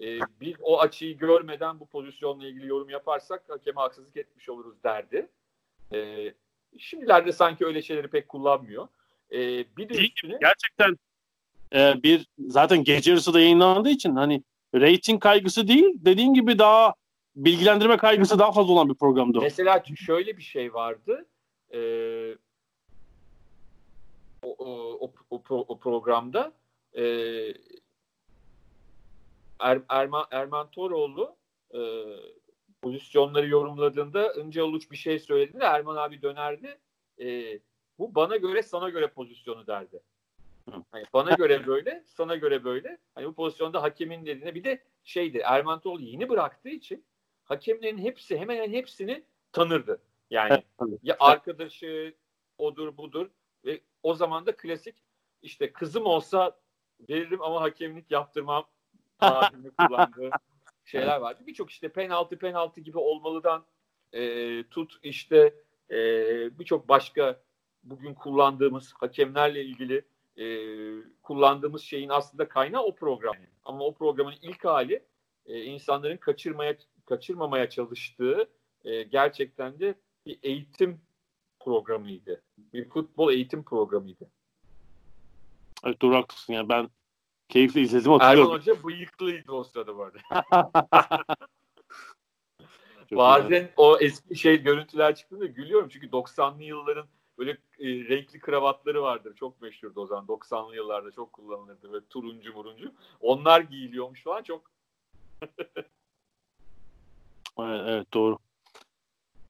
e, 0.01 0.19
biz 0.41 0.55
o 0.63 0.81
açıyı 0.81 1.19
görmeden 1.19 1.81
bu 1.81 1.87
pozisyonla 1.87 2.47
ilgili 2.47 2.67
yorum 2.67 2.91
yaparsak 2.91 3.43
hakeme 3.49 3.81
haksızlık 3.81 4.17
etmiş 4.17 4.49
oluruz 4.49 4.83
derdi. 4.85 5.29
E, 5.93 6.33
şimdilerde 6.79 7.33
sanki 7.33 7.67
öyle 7.67 7.83
şeyleri 7.83 8.09
pek 8.09 8.29
kullanmıyor. 8.29 8.89
E, 9.33 9.39
bir 9.77 9.89
de 9.89 9.95
Değil 9.95 10.13
üstüne 10.17 10.39
gerçekten 10.41 10.97
e, 11.75 12.03
bir 12.03 12.27
zaten 12.39 12.85
gece 12.85 13.11
yarısı 13.11 13.35
da 13.35 13.41
yayınlandığı 13.41 13.91
için 13.91 14.17
hani 14.17 14.43
rating 14.75 15.23
kaygısı 15.23 15.69
değil 15.69 15.93
dediğin 15.95 16.35
gibi 16.35 16.59
daha 16.59 16.95
bilgilendirme 17.45 17.97
kaygısı 17.97 18.39
daha 18.39 18.53
fazla 18.53 18.73
olan 18.73 18.89
bir 18.89 18.95
programdı 18.95 19.39
o. 19.39 19.43
Mesela 19.43 19.83
şöyle 19.97 20.37
bir 20.37 20.43
şey 20.43 20.75
vardı. 20.75 21.27
Ee, 21.75 22.37
o, 24.43 24.55
o, 24.59 24.99
o, 25.01 25.13
o, 25.31 25.65
o 25.69 25.79
programda 25.79 26.53
e, 26.95 27.03
er, 29.61 29.81
Erman, 29.89 30.27
Erman 30.31 30.71
Toroğlu 30.71 31.37
e, 31.75 31.81
pozisyonları 32.83 33.49
yorumladığında 33.49 34.33
Ince 34.33 34.63
Uluç 34.63 34.91
bir 34.91 34.97
şey 34.97 35.19
söylediğinde 35.19 35.65
Erman 35.65 35.97
abi 35.97 36.23
dönerdi. 36.23 36.79
E, 37.21 37.59
bu 37.99 38.15
bana 38.15 38.37
göre 38.37 38.63
sana 38.63 38.89
göre 38.89 39.07
pozisyonu 39.07 39.67
derdi. 39.67 40.01
Hani 40.91 41.05
bana 41.13 41.35
göre 41.35 41.67
böyle, 41.67 42.05
sana 42.07 42.37
göre 42.37 42.65
böyle. 42.65 42.99
Hani 43.15 43.27
bu 43.27 43.35
pozisyonda 43.35 43.83
hakemin 43.83 44.27
dediğine 44.27 44.55
bir 44.55 44.65
de 44.65 44.83
şeydi 45.05 45.43
Erman 45.45 45.81
Toroğlu 45.81 46.03
yeni 46.03 46.29
bıraktığı 46.29 46.69
için 46.69 47.05
hakemlerin 47.51 47.99
hepsi 47.99 48.39
hemen 48.39 48.57
hemen 48.57 48.73
hepsini 48.73 49.25
tanırdı. 49.53 50.03
Yani 50.31 50.63
ya 51.03 51.17
arkadaşı 51.21 52.15
odur 52.59 52.97
budur 52.97 53.31
ve 53.65 53.81
o 54.03 54.15
zaman 54.15 54.47
da 54.47 54.57
klasik 54.57 54.95
işte 55.43 55.73
kızım 55.73 56.07
olsa 56.07 56.59
veririm 57.09 57.43
ama 57.43 57.61
hakemlik 57.61 58.11
yaptırmam 58.11 58.65
tabirini 59.19 59.71
kullandığı 59.71 60.31
şeyler 60.85 61.21
vardı. 61.21 61.43
Birçok 61.47 61.71
işte 61.71 61.89
penaltı 61.89 62.39
penaltı 62.39 62.81
gibi 62.81 62.99
olmalıdan 62.99 63.65
e, 64.13 64.63
tut 64.65 64.99
işte 65.03 65.55
e, 65.91 65.99
birçok 66.59 66.89
başka 66.89 67.41
bugün 67.83 68.15
kullandığımız 68.15 68.93
hakemlerle 68.93 69.65
ilgili 69.65 70.05
e, 70.37 70.45
kullandığımız 71.23 71.83
şeyin 71.83 72.09
aslında 72.09 72.49
kaynağı 72.49 72.83
o 72.83 72.95
program. 72.95 73.37
Ama 73.65 73.85
o 73.85 73.95
programın 73.95 74.35
ilk 74.43 74.65
hali 74.65 75.03
e, 75.47 75.63
insanların 75.63 76.17
kaçırmaya 76.17 76.77
kaçırmamaya 77.11 77.71
çalıştığı 77.71 78.49
e, 78.85 79.03
gerçekten 79.03 79.81
de 79.81 79.95
bir 80.27 80.39
eğitim 80.43 81.01
programıydı. 81.61 82.43
Bir 82.59 82.89
futbol 82.89 83.33
eğitim 83.33 83.63
programıydı. 83.63 84.31
Evet, 85.85 86.03
doğru 86.03 86.17
haklısın 86.17 86.53
yani 86.53 86.69
ben 86.69 86.91
keyifli 87.49 87.81
izledim 87.81 88.13
Erman 88.13 88.19
hatırlıyorum. 88.25 88.55
Hoca 88.55 88.85
bıyıklıydı 88.85 89.53
o 89.53 89.65
sırada 89.65 89.97
bu 89.97 90.03
arada. 90.03 90.19
Bazen 93.17 93.71
o 93.77 93.99
eski 94.01 94.37
şey 94.37 94.63
görüntüler 94.63 95.15
çıktığında 95.15 95.47
gülüyorum 95.47 95.89
çünkü 95.89 96.07
90'lı 96.07 96.63
yılların 96.63 97.07
böyle 97.39 97.51
e, 97.51 97.87
renkli 97.87 98.41
kravatları 98.41 99.03
vardır. 99.03 99.35
Çok 99.35 99.63
meşhurdu 99.63 100.01
o 100.01 100.07
zaman. 100.07 100.25
90'lı 100.27 100.77
yıllarda 100.77 101.11
çok 101.11 101.33
kullanılırdı. 101.33 101.93
Böyle 101.93 102.07
turuncu 102.07 102.53
muruncu. 102.53 102.93
Onlar 103.21 103.61
giyiliyormuş 103.61 104.23
falan 104.23 104.43
çok 104.43 104.71
Evet, 107.69 107.83
evet 107.87 108.15
doğru. 108.15 108.39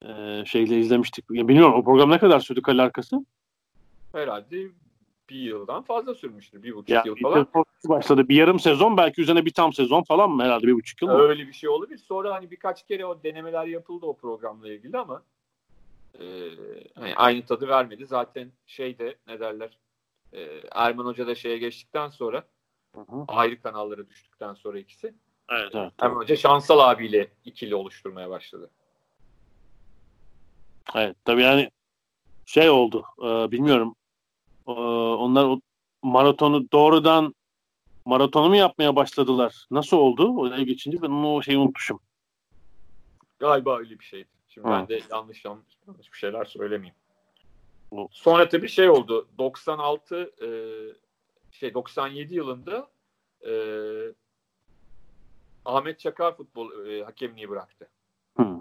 Ee, 0.05 0.43
şeyle 0.47 0.79
izlemiştik. 0.79 1.25
Ya 1.31 1.49
bilmiyorum 1.49 1.75
o 1.75 1.85
program 1.85 2.11
ne 2.11 2.19
kadar 2.19 2.41
sürdü 2.41 2.63
kale 2.63 2.83
arkası? 2.83 3.25
herhalde 4.13 4.69
bir 5.31 5.37
yıldan 5.37 5.83
fazla 5.83 6.15
sürmüştür. 6.15 6.63
Bir 6.63 6.75
buçuk 6.75 6.89
Ya 6.89 7.03
yıl 7.07 7.17
falan. 7.17 7.47
başladı. 7.85 8.29
Bir 8.29 8.37
yarım 8.37 8.61
sezon 8.61 8.97
belki 8.97 9.23
üzerine 9.23 9.45
bir 9.45 9.53
tam 9.53 9.73
sezon 9.73 10.03
falan 10.03 10.31
mı 10.31 10.43
herhalde 10.43 10.67
bir 10.67 10.73
buçuk 10.73 11.03
yıl 11.03 11.09
mı? 11.09 11.19
Öyle 11.19 11.47
bir 11.47 11.53
şey 11.53 11.69
olabilir. 11.69 11.99
Sonra 11.99 12.35
hani 12.35 12.51
birkaç 12.51 12.87
kere 12.87 13.07
o 13.07 13.23
denemeler 13.23 13.67
yapıldı 13.67 14.07
o 14.07 14.17
programla 14.17 14.73
ilgili 14.73 14.99
ama 14.99 15.23
e, 16.21 16.25
hani 16.95 17.15
aynı 17.17 17.47
tadı 17.47 17.69
vermedi. 17.69 18.07
Zaten 18.07 18.53
şeyde 18.67 19.17
ne 19.27 19.41
derler 19.41 19.79
e, 20.33 20.61
Erman 20.73 21.05
Hoca 21.05 21.27
da 21.27 21.35
şeye 21.35 21.59
geçtikten 21.59 22.09
sonra 22.09 22.45
Hı 22.95 23.01
hı. 23.01 23.25
ayrı 23.29 23.63
kanallara 23.63 24.09
düştükten 24.09 24.55
sonra 24.55 24.79
ikisi 24.79 25.15
Evet, 25.51 25.71
evet. 25.75 25.93
Erman 25.99 26.17
Hoca 26.17 26.37
Şansal 26.37 26.79
abiyle 26.79 27.29
ikili 27.45 27.75
oluşturmaya 27.75 28.31
başladı. 28.31 28.71
Evet 30.95 31.17
tabii 31.25 31.43
yani 31.43 31.71
şey 32.47 32.71
oldu 32.71 33.05
e, 33.19 33.51
bilmiyorum 33.51 33.95
E, 34.69 34.71
onlar 34.71 35.45
o 35.45 35.61
maratonu 36.03 36.73
doğrudan 36.73 37.35
maratonu 38.05 38.49
mu 38.49 38.57
yapmaya 38.57 38.97
başladılar? 38.97 39.67
Nasıl 39.71 39.97
oldu? 39.97 40.37
Oraya 40.39 40.63
geçince 40.63 41.03
ben 41.03 41.09
onu 41.09 41.35
o 41.35 41.43
şeyi 41.43 41.59
unutmuşum. 41.59 42.01
Galiba 43.39 43.79
öyle 43.79 43.99
bir 43.99 44.05
şeydi. 44.05 44.29
Şimdi 44.49 44.69
Ha. 44.69 44.79
ben 44.79 44.89
de 44.89 45.03
yanlış 45.11 45.45
yanlış, 45.45 45.67
yanlış 45.89 46.13
bir 46.13 46.19
şeyler 46.19 46.45
söylemeyeyim. 46.45 46.95
Sonra 48.11 48.49
tabii 48.49 48.69
şey 48.69 48.91
oldu. 48.91 49.29
96 49.39 50.33
e, 50.43 50.49
şey 51.53 51.75
97 51.75 52.35
yılında 52.35 52.91
e, 53.47 53.53
Ahmet 55.65 56.01
Çakar 56.01 56.37
futbol 56.37 56.87
e, 56.87 57.05
hakemliği 57.05 57.49
bıraktı. 57.49 57.89
Hı. 58.37 58.61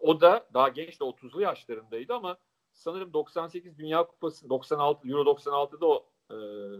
O 0.00 0.20
da 0.20 0.46
daha 0.54 0.68
genç 0.68 1.00
de 1.00 1.04
30'lu 1.04 1.40
yaşlarındaydı 1.40 2.14
ama 2.14 2.36
sanırım 2.72 3.12
98 3.12 3.78
Dünya 3.78 4.06
Kupası 4.06 4.48
96 4.48 5.08
Euro 5.08 5.30
96'da 5.30 5.86
o 5.86 6.06
e, 6.30 6.36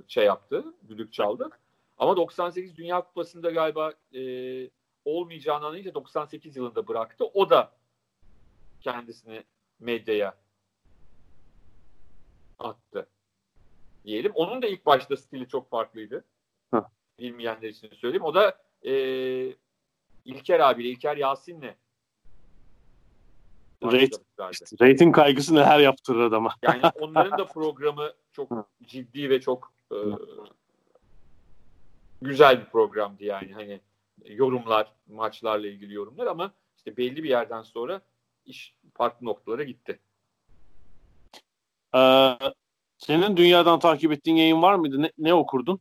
şey 0.09 0.25
yaptı, 0.25 0.65
düdük 0.89 1.13
çaldı. 1.13 1.51
Ama 1.99 2.17
98 2.17 2.77
Dünya 2.77 3.01
Kupası'nda 3.01 3.51
galiba 3.51 3.93
e, 4.15 4.21
olmayacağını 5.05 5.67
anlayınca 5.67 5.95
98 5.95 6.57
yılında 6.57 6.89
bıraktı. 6.89 7.25
O 7.35 7.51
da 7.51 7.73
kendisini 8.81 9.45
medyaya 9.81 10.35
attı. 12.59 13.07
Diyelim. 14.05 14.33
Onun 14.35 14.63
da 14.63 14.67
ilk 14.67 14.87
başta 14.87 15.17
stili 15.17 15.49
çok 15.49 15.71
farklıydı. 15.71 16.25
Hı. 16.75 16.85
Bilmeyenler 17.19 17.69
için 17.69 17.89
söyleyeyim. 17.95 18.25
O 18.25 18.35
da 18.35 18.64
e, 18.85 18.95
İlker 20.25 20.61
abiyle, 20.61 20.89
İlker 20.89 21.17
Yasin'le 21.17 21.75
başlamışlardı. 23.83 24.91
Rating 24.91 25.15
kaygısı 25.15 25.55
neler 25.55 25.79
yaptırır 25.79 26.21
adama. 26.21 26.55
Yani 26.63 26.83
onların 27.01 27.39
da 27.39 27.47
programı 27.47 28.13
çok 28.33 28.69
ciddi 28.83 29.31
ve 29.31 29.41
çok 29.41 29.73
e, 29.93 29.97
güzel 32.23 32.61
bir 32.61 32.67
programdı 32.67 33.25
yani. 33.25 33.53
Hani 33.53 33.81
yorumlar, 34.25 34.93
maçlarla 35.07 35.67
ilgili 35.67 35.95
yorumlar 35.95 36.27
ama 36.27 36.53
işte 36.77 36.97
belli 36.97 37.23
bir 37.23 37.29
yerden 37.29 37.63
sonra 37.63 38.01
iş 38.47 38.75
farklı 38.95 39.27
noktalara 39.27 39.63
gitti. 39.63 39.99
Ee, 41.97 42.39
senin 42.99 43.37
dünyadan 43.37 43.79
takip 43.79 44.13
ettiğin 44.13 44.37
yayın 44.37 44.63
var 44.63 44.75
mıydı? 44.75 45.03
Ne, 45.03 45.13
ne 45.19 45.35
okurdun? 45.35 45.81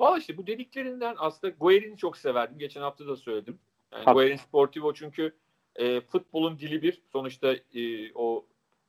Valla 0.00 0.18
işte 0.18 0.36
bu 0.36 0.46
dediklerinden 0.46 1.14
aslında 1.18 1.54
Guerin'i 1.60 1.96
çok 1.96 2.16
severdim. 2.16 2.58
Geçen 2.58 2.80
hafta 2.80 3.06
da 3.06 3.16
söyledim. 3.16 3.58
Yani 3.92 4.04
Tabii. 4.04 4.38
Sportivo 4.38 4.94
çünkü 4.94 5.34
e, 5.76 6.00
futbolun 6.00 6.58
dili 6.58 6.82
bir. 6.82 7.02
Sonuçta 7.12 7.52
e, 7.74 8.12
o 8.14 8.46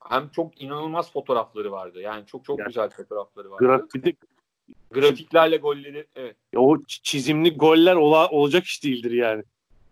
hem 0.10 0.30
çok 0.30 0.62
inanılmaz 0.62 1.12
fotoğrafları 1.12 1.72
vardı. 1.72 2.02
Yani 2.02 2.26
çok 2.26 2.46
çok 2.46 2.60
Yani- 2.60 2.68
güzel 2.68 2.90
fotoğrafları 2.90 3.52
vardı. 3.52 3.66
Grafik, 3.66 4.18
Grafiklerle 4.92 5.58
golleri 5.58 6.08
evet. 6.16 6.36
o 6.56 6.78
çizimli 6.88 7.58
goller 7.58 7.96
ola, 7.96 8.30
olacak 8.30 8.64
iş 8.64 8.84
değildir 8.84 9.12
yani. 9.12 9.44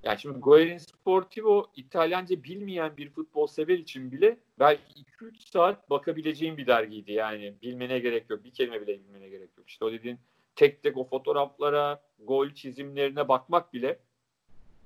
Yani 0.04 0.20
şimdi 0.20 0.40
Guerin 0.40 0.78
Sportivo 0.78 1.68
İtalyanca 1.76 2.44
bilmeyen 2.44 2.98
bir 2.98 3.10
futbol 3.10 3.48
sever 3.48 3.78
için 3.78 4.12
bile 4.12 4.38
belki 4.60 5.04
2-3 5.22 5.52
saat 5.52 5.90
bakabileceğin 5.90 6.58
bir 6.58 6.68
dergiydi. 6.68 7.12
Yani 7.12 7.54
bilmene 7.62 8.00
gerek 8.00 8.30
yok. 8.30 8.44
Bir 8.44 8.52
kelime 8.52 8.82
bile 8.82 9.00
bilmene 9.00 9.30
gerek 9.30 9.50
yok. 9.58 9.70
İşte 9.70 9.86
o 9.86 9.92
dediğin 9.92 10.20
tek 10.60 10.84
tek 10.84 10.98
o 10.98 11.04
fotoğraflara, 11.04 12.02
gol 12.20 12.50
çizimlerine 12.50 13.28
bakmak 13.28 13.74
bile 13.74 14.00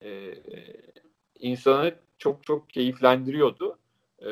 e, 0.01 0.33
insanı 1.39 1.95
çok 2.17 2.45
çok 2.45 2.69
keyiflendiriyordu. 2.69 3.77
E, 4.19 4.31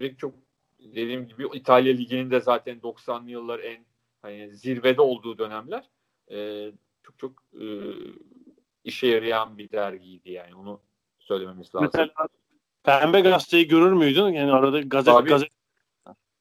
ve 0.00 0.16
çok 0.16 0.34
dediğim 0.78 1.28
gibi 1.28 1.46
İtalya 1.54 1.94
Ligi'nin 1.94 2.30
de 2.30 2.40
zaten 2.40 2.78
90'lı 2.78 3.30
yıllar 3.30 3.58
en 3.58 3.84
hani 4.22 4.56
zirvede 4.56 5.00
olduğu 5.00 5.38
dönemler 5.38 5.84
e, 6.30 6.70
çok 7.02 7.18
çok 7.18 7.32
e, 7.60 7.66
işe 8.84 9.06
yarayan 9.06 9.58
bir 9.58 9.70
dergiydi 9.70 10.30
yani 10.30 10.54
onu 10.54 10.80
söylememiz 11.18 11.74
lazım. 11.74 11.90
Mesela 11.94 12.28
Pembe 12.82 13.20
Gazete'yi 13.20 13.68
görür 13.68 13.92
müydün? 13.92 14.28
Yani 14.28 14.52
arada 14.52 14.80
gazete 14.80 15.12
Tabii. 15.12 15.28
gazete 15.28 15.57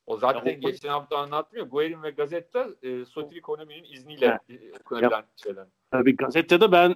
O 0.08 0.18
zaten 0.18 0.51
ya, 0.51 0.53
geçen 0.53 0.89
hafta 0.89 1.18
anlattım 1.18 1.60
ya 1.60 1.66
Guerin 1.66 2.03
ve 2.03 2.10
Gazetta 2.10 2.68
e, 2.84 3.05
Sotil 3.05 3.38
Ekonomi'nin 3.38 3.84
izniyle 3.84 4.39
e, 4.49 4.53
şeyler. 5.43 5.66
Tabii 5.91 6.16
gazetede 6.16 6.72
ben 6.72 6.95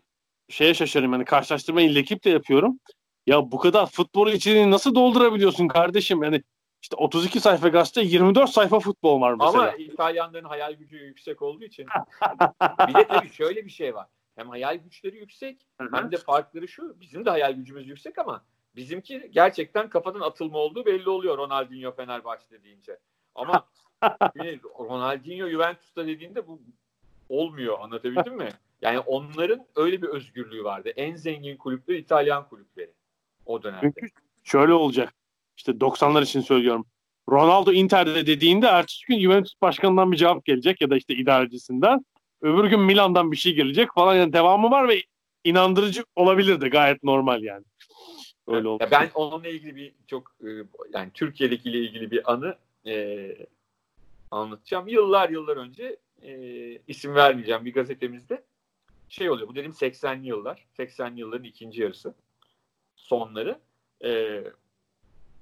şeye 0.49 0.74
şaşırıyorum 0.74 1.14
yani 1.14 1.26
karşılaştırmayı 1.26 1.97
ekip 1.97 2.24
de 2.24 2.30
yapıyorum. 2.30 2.80
Ya 3.28 3.51
bu 3.51 3.57
kadar 3.57 3.86
futbol 3.86 4.28
içeriğini 4.28 4.72
nasıl 4.72 4.95
doldurabiliyorsun 4.95 5.68
kardeşim? 5.68 6.24
Yani 6.24 6.43
işte 6.82 6.95
32 6.95 7.39
sayfa 7.39 7.68
gazete 7.68 8.01
24 8.01 8.49
sayfa 8.49 8.80
futbol 8.80 9.22
var 9.22 9.34
mesela. 9.34 9.64
Ama 9.64 9.72
İtalyanların 9.72 10.45
hayal 10.45 10.74
gücü 10.74 10.97
yüksek 10.97 11.41
olduğu 11.41 11.64
için. 11.64 11.86
bir 12.88 12.93
de 12.93 13.07
tabii 13.07 13.30
şöyle 13.30 13.66
bir 13.66 13.72
şey 13.72 13.95
var. 13.95 14.07
Hem 14.36 14.49
hayal 14.49 14.76
güçleri 14.76 15.18
yüksek 15.18 15.68
hem 15.93 16.12
de 16.12 16.18
farkları 16.18 16.68
şu. 16.68 17.01
Bizim 17.01 17.26
de 17.26 17.30
hayal 17.30 17.53
gücümüz 17.53 17.88
yüksek 17.88 18.20
ama 18.20 18.45
bizimki 18.76 19.30
gerçekten 19.32 19.89
kafadan 19.89 20.19
atılma 20.19 20.57
olduğu 20.57 20.86
belli 20.86 21.09
oluyor 21.09 21.38
Ronaldinho 21.38 21.91
Fenerbahçe 21.91 22.63
deyince. 22.63 22.99
Ama 23.36 23.67
Ronaldinho 24.80 25.49
Juventus'ta 25.49 26.07
dediğinde 26.07 26.47
bu 26.47 26.61
olmuyor 27.30 27.80
anlatabildim 27.80 28.38
mi? 28.38 28.49
Yani 28.82 28.99
onların 28.99 29.65
öyle 29.76 30.01
bir 30.01 30.07
özgürlüğü 30.07 30.63
vardı. 30.63 30.89
En 30.95 31.15
zengin 31.15 31.57
kulüpler 31.57 31.95
İtalyan 31.95 32.49
kulüpleri 32.49 32.91
o 33.45 33.63
dönemde. 33.63 33.82
Çünkü 33.82 34.07
şöyle 34.43 34.74
olacak. 34.74 35.13
İşte 35.57 35.72
90'lar 35.72 36.24
için 36.24 36.41
söylüyorum. 36.41 36.86
Ronaldo 37.30 37.72
Inter'de 37.72 38.26
dediğinde 38.28 38.67
ertesi 38.67 39.05
gün 39.07 39.19
Juventus 39.19 39.53
başkanından 39.61 40.11
bir 40.11 40.17
cevap 40.17 40.45
gelecek 40.45 40.82
ya 40.82 40.89
da 40.89 40.97
işte 40.97 41.13
idarecisinden. 41.13 42.05
Öbür 42.41 42.63
gün 42.65 42.80
Milan'dan 42.80 43.32
bir 43.32 43.38
şey 43.38 43.53
gelecek 43.53 43.89
falan. 43.95 44.15
Yani 44.15 44.34
devamı 44.34 44.72
var 44.72 44.88
ve 44.88 45.03
inandırıcı 45.43 46.03
olabilir 46.15 46.61
de 46.61 46.69
gayet 46.69 47.03
normal 47.03 47.43
yani. 47.43 47.63
Öyle 48.47 48.67
oldu. 48.67 48.87
ben 48.91 49.11
onunla 49.13 49.47
ilgili 49.47 49.75
bir 49.75 49.93
çok 50.07 50.35
e, 50.43 50.49
yani 50.93 51.11
Türkiye'deki 51.13 51.69
ile 51.69 51.77
ilgili 51.77 52.11
bir 52.11 52.31
anı 52.33 52.57
e, 52.85 53.37
anlatacağım. 54.31 54.87
Yıllar 54.87 55.29
yıllar 55.29 55.57
önce 55.57 55.97
e, 56.21 56.31
isim 56.87 57.15
vermeyeceğim 57.15 57.65
bir 57.65 57.73
gazetemizde 57.73 58.43
şey 59.09 59.29
oluyor. 59.29 59.47
Bu 59.47 59.55
dedim 59.55 59.71
80'li 59.71 60.27
yıllar. 60.27 60.65
80'li 60.77 61.19
yılların 61.19 61.43
ikinci 61.43 61.81
yarısı. 61.81 62.13
Sonları. 62.95 63.59
E, 64.03 64.09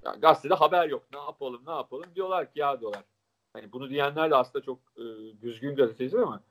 yani 0.04 0.20
gazetede 0.20 0.54
haber 0.54 0.88
yok. 0.88 1.04
Ne 1.12 1.18
yapalım 1.18 1.62
ne 1.66 1.72
yapalım. 1.72 2.14
Diyorlar 2.14 2.52
ki 2.52 2.60
ya 2.60 2.80
diyorlar. 2.80 3.04
Hani 3.52 3.72
bunu 3.72 3.90
diyenler 3.90 4.30
de 4.30 4.36
aslında 4.36 4.64
çok 4.64 4.78
e, 4.96 5.04
düzgün 5.42 5.76
gazeteci 5.76 6.18
ama 6.18 6.42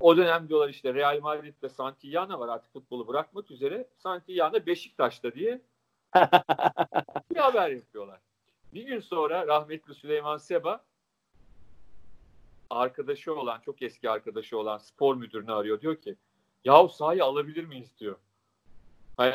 o 0.00 0.16
dönem 0.16 0.48
diyorlar 0.48 0.68
işte 0.68 0.94
Real 0.94 1.20
Madrid 1.20 1.54
ve 1.62 1.68
Santillana 1.68 2.40
var 2.40 2.48
artık 2.48 2.72
futbolu 2.72 3.08
bırakmak 3.08 3.50
üzere. 3.50 3.88
Santillana 3.98 4.66
Beşiktaş'ta 4.66 5.34
diye 5.34 5.60
bir 7.34 7.36
haber 7.36 7.70
yapıyorlar. 7.70 8.20
Bir 8.74 8.82
gün 8.82 9.00
sonra 9.00 9.46
rahmetli 9.46 9.94
Süleyman 9.94 10.38
Seba 10.38 10.84
arkadaşı 12.70 13.34
olan, 13.34 13.60
çok 13.60 13.82
eski 13.82 14.10
arkadaşı 14.10 14.58
olan 14.58 14.78
spor 14.78 15.16
müdürünü 15.16 15.52
arıyor. 15.52 15.80
Diyor 15.80 15.96
ki 15.96 16.16
yahu 16.64 16.88
sahayı 16.88 17.24
alabilir 17.24 17.64
miyiz 17.64 17.98
diyor. 17.98 18.16
Hani 19.16 19.34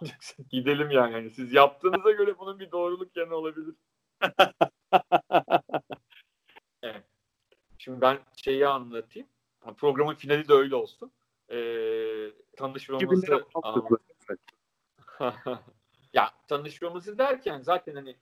gidelim 0.50 0.90
yani. 0.90 1.12
yani. 1.12 1.30
Siz 1.30 1.52
yaptığınıza 1.52 2.10
göre 2.10 2.38
bunun 2.38 2.58
bir 2.58 2.70
doğruluk 2.70 3.16
yanı 3.16 3.34
olabilir. 3.34 3.74
evet. 6.82 7.04
Şimdi 7.78 8.00
ben 8.00 8.18
şeyi 8.36 8.66
anlatayım. 8.66 9.28
Programın 9.76 10.14
finali 10.14 10.48
de 10.48 10.52
öyle 10.52 10.74
olsun. 10.74 11.10
Ee, 11.50 12.30
tanışmamızı 12.56 13.44
ya 16.12 16.30
tanışmamızı 16.48 17.18
derken 17.18 17.60
zaten 17.60 17.94
hani 17.94 18.16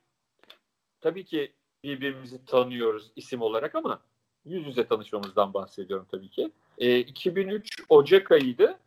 tabii 1.00 1.24
ki 1.24 1.52
birbirimizi 1.84 2.44
tanıyoruz 2.44 3.12
isim 3.16 3.42
olarak 3.42 3.74
ama 3.74 4.02
yüz 4.44 4.66
yüze 4.66 4.86
tanışmamızdan 4.86 5.54
bahsediyorum 5.54 6.06
tabii 6.10 6.28
ki. 6.28 6.50
E, 6.78 6.98
2003 6.98 7.82
Ocak 7.88 8.32
ayıydı. 8.32 8.78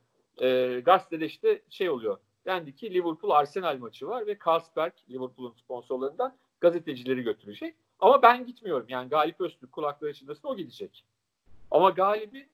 E, 0.41 0.79
gazetede 0.85 1.25
işte 1.25 1.61
şey 1.69 1.89
oluyor. 1.89 2.17
Dendi 2.45 2.75
ki 2.75 2.93
Liverpool 2.93 3.31
Arsenal 3.31 3.77
maçı 3.77 4.07
var 4.07 4.27
ve 4.27 4.37
Carlsberg 4.45 4.93
Liverpool'un 5.09 5.53
sponsorlarından 5.53 6.37
gazetecileri 6.61 7.23
götürecek. 7.23 7.75
Ama 7.99 8.21
ben 8.21 8.45
gitmiyorum. 8.45 8.85
Yani 8.89 9.09
Galip 9.09 9.41
Öztürk 9.41 9.71
kulakları 9.71 10.11
içindesin 10.11 10.47
o 10.47 10.55
gidecek. 10.55 11.05
Ama 11.73 11.89
Galip'in 11.89 12.47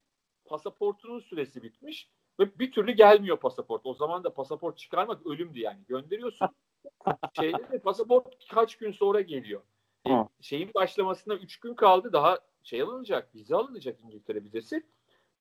pasaportunun 0.46 1.20
süresi 1.20 1.64
bitmiş 1.64 2.10
ve 2.40 2.60
bir 2.60 2.72
türlü 2.72 2.92
gelmiyor 2.92 3.38
pasaport. 3.38 3.82
O 3.86 3.94
zaman 3.94 4.24
da 4.24 4.34
pasaport 4.34 4.78
çıkarmak 4.78 5.28
ölümdü 5.28 5.60
yani. 5.60 5.80
Gönderiyorsun. 5.88 6.48
Şeyde 7.36 7.72
de 7.72 7.80
pasaport 7.80 8.48
kaç 8.52 8.78
gün 8.78 8.92
sonra 8.92 9.22
geliyor. 9.22 9.62
E, 10.08 10.12
şeyin 10.42 10.72
başlamasına 10.76 11.34
3 11.36 11.60
gün 11.60 11.74
kaldı. 11.74 12.14
Daha 12.14 12.40
şey 12.64 12.82
alınacak, 12.82 13.36
vize 13.36 13.56
alınacak 13.56 14.00
İngiltere 14.02 14.44
vizesi. 14.44 14.84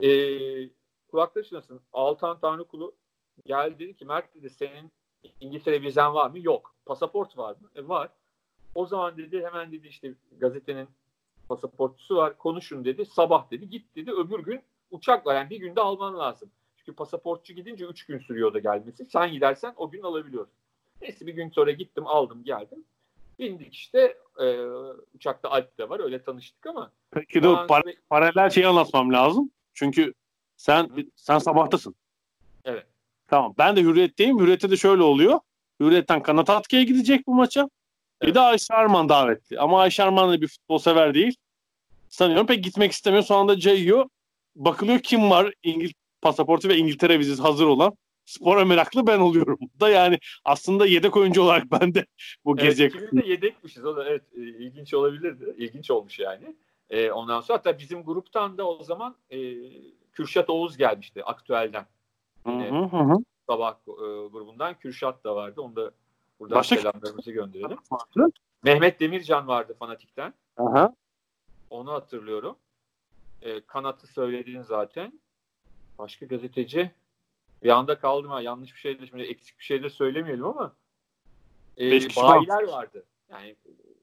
E, 0.02 0.10
kulakları 1.10 1.44
çınlasın. 1.44 1.80
Altan 1.92 2.40
Tanrıkulu 2.40 2.94
geldi 3.46 3.78
dedi 3.78 3.96
ki 3.96 4.04
Mert 4.04 4.34
dedi 4.34 4.50
senin 4.50 4.92
İngiltere 5.40 5.82
vizen 5.82 6.14
var 6.14 6.30
mı? 6.30 6.38
Yok. 6.38 6.74
Pasaport 6.86 7.38
var 7.38 7.56
mı? 7.60 7.70
E, 7.74 7.88
var. 7.88 8.10
O 8.74 8.86
zaman 8.86 9.16
dedi 9.16 9.44
hemen 9.44 9.72
dedi 9.72 9.86
işte 9.86 10.14
gazetenin 10.38 10.88
pasaportusu 11.48 12.16
var. 12.16 12.38
Konuşun 12.38 12.84
dedi. 12.84 13.04
Sabah 13.04 13.50
dedi. 13.50 13.70
Git 13.70 13.96
dedi. 13.96 14.12
Öbür 14.12 14.38
gün 14.38 14.60
uçakla 14.90 15.34
yani 15.34 15.50
bir 15.50 15.56
günde 15.56 15.80
alman 15.80 16.18
lazım. 16.18 16.50
Çünkü 16.76 16.92
pasaportçu 16.92 17.54
gidince 17.54 17.84
üç 17.84 18.06
gün 18.06 18.18
sürüyor 18.18 18.54
da 18.54 18.58
gelmesi. 18.58 19.06
Sen 19.06 19.32
gidersen 19.32 19.74
o 19.76 19.90
gün 19.90 20.02
alabiliyorsun. 20.02 20.54
Neyse 21.02 21.26
bir 21.26 21.34
gün 21.34 21.50
sonra 21.50 21.70
gittim 21.70 22.06
aldım 22.06 22.44
geldim. 22.44 22.84
Bindik 23.38 23.74
işte 23.74 24.18
e, 24.40 24.60
uçakta 25.14 25.50
Alp 25.50 25.78
de 25.78 25.88
var 25.88 26.00
öyle 26.00 26.22
tanıştık 26.22 26.66
ama. 26.66 26.92
Peki 27.10 27.42
de 27.42 27.46
par- 27.46 27.96
paralel 28.08 28.50
şeyi 28.50 28.66
anlatmam 28.66 29.12
lazım. 29.12 29.50
Çünkü 29.74 30.14
sen 30.56 30.84
Hı. 30.84 31.02
sen 31.16 31.38
sabahtasın. 31.38 31.94
Evet. 32.64 32.86
Tamam 33.26 33.54
ben 33.58 33.76
de 33.76 33.82
Hürriyet'teyim. 33.82 34.38
Hürriyet'te 34.38 34.70
de 34.70 34.76
şöyle 34.76 35.02
oluyor. 35.02 35.40
Hürriyet'ten 35.80 36.22
Kanat 36.22 36.50
Atki'ye 36.50 36.84
gidecek 36.84 37.26
bu 37.26 37.34
maça. 37.34 37.68
Evet. 38.20 38.30
Bir 38.30 38.34
de 38.34 38.40
Ayşe 38.40 38.74
Arman 38.74 39.08
davetli. 39.08 39.58
Ama 39.58 39.80
Ayşe 39.80 40.02
Arman 40.02 40.32
da 40.32 40.40
bir 40.40 40.48
futbol 40.48 40.78
sever 40.78 41.14
değil. 41.14 41.36
Sanıyorum 42.08 42.46
pek 42.46 42.64
gitmek 42.64 42.92
istemiyor. 42.92 43.22
Son 43.22 43.40
anda 43.40 43.58
cayıyor. 43.58 44.08
Bakılıyor 44.56 44.98
kim 44.98 45.30
var 45.30 45.52
İngil 45.62 45.92
pasaportu 46.22 46.68
ve 46.68 46.76
İngiltere 46.76 47.18
vizesi 47.18 47.42
hazır 47.42 47.66
olan 47.66 47.92
spora 48.28 48.64
meraklı 48.64 49.06
ben 49.06 49.18
oluyorum. 49.18 49.58
Da 49.80 49.88
yani 49.88 50.18
aslında 50.44 50.86
yedek 50.86 51.16
oyuncu 51.16 51.42
olarak 51.42 51.64
ben 51.80 51.94
de 51.94 52.06
bu 52.44 52.56
evet. 52.58 52.80
İkimiz 52.80 53.12
de 53.12 53.28
yedekmişiz. 53.28 53.84
O 53.84 53.96
da 53.96 54.08
evet 54.08 54.22
e, 54.36 54.40
ilginç 54.40 54.94
olabilirdi. 54.94 55.54
İlginç 55.58 55.90
olmuş 55.90 56.18
yani. 56.18 56.56
E, 56.90 57.10
ondan 57.10 57.40
sonra 57.40 57.58
hatta 57.58 57.78
bizim 57.78 58.02
gruptan 58.02 58.58
da 58.58 58.68
o 58.68 58.82
zaman 58.82 59.16
e, 59.30 59.54
Kürşat 60.12 60.50
Oğuz 60.50 60.76
gelmişti 60.76 61.24
aktüelden. 61.24 61.86
Hı 62.44 62.50
hı 62.50 62.96
hı. 62.96 63.16
Sabah 63.46 63.74
e, 63.74 64.28
grubundan 64.28 64.74
Kürşat 64.74 65.24
da 65.24 65.36
vardı. 65.36 65.60
Onu 65.60 65.76
da 65.76 65.90
buradan 66.40 66.56
Başka 66.58 66.76
selamlarımızı 66.76 67.32
gönderelim. 67.32 67.78
Vardı. 67.90 68.32
Mehmet 68.62 69.00
Demircan 69.00 69.48
vardı 69.48 69.76
Fanatik'ten. 69.78 70.34
Aha. 70.56 70.94
Onu 71.70 71.92
hatırlıyorum. 71.92 72.56
E, 73.42 73.60
kanatı 73.60 74.06
söylediğin 74.06 74.62
zaten. 74.62 75.20
Başka 75.98 76.26
gazeteci 76.26 76.90
bir 77.62 77.68
anda 77.68 77.98
kaldım 77.98 78.30
ha 78.30 78.40
yanlış 78.40 78.74
bir 78.74 78.78
şey 78.78 79.00
de 79.00 79.06
şimdi 79.06 79.22
eksik 79.22 79.58
bir 79.58 79.64
şey 79.64 79.82
de 79.82 79.90
söylemeyelim 79.90 80.44
ama 80.44 80.72
e, 81.78 81.90
bayiler 81.90 82.68
vardı. 82.68 83.04
Yani 83.30 83.56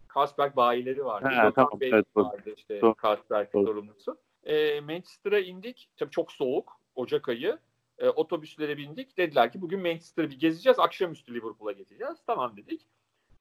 Kasberg 0.08 0.56
bayileri 0.56 1.06
vardı. 1.06 1.30
He, 1.30 1.52
tamam, 1.56 1.80
Bey 1.80 1.90
evet, 1.94 2.06
vardı 2.16 2.54
işte 2.58 2.82
Kasberg 2.98 3.52
sorumlusu. 3.52 4.18
E, 4.44 4.82
Manchester'a 4.82 5.40
indik. 5.40 5.90
Tabii 5.98 6.12
çok 6.12 6.32
soğuk. 6.32 6.80
Ocak 6.96 7.30
ayı. 7.30 7.60
E, 8.00 8.10
otobüslere 8.10 8.78
bindik. 8.78 9.18
Dediler 9.18 9.52
ki 9.52 9.62
bugün 9.62 9.80
Manchester'ı 9.80 10.30
bir 10.30 10.40
gezeceğiz. 10.40 10.80
Akşamüstü 10.80 11.34
Liverpool'a 11.34 11.72
geçeceğiz. 11.72 12.18
Tamam 12.28 12.58
dedik. 12.58 12.82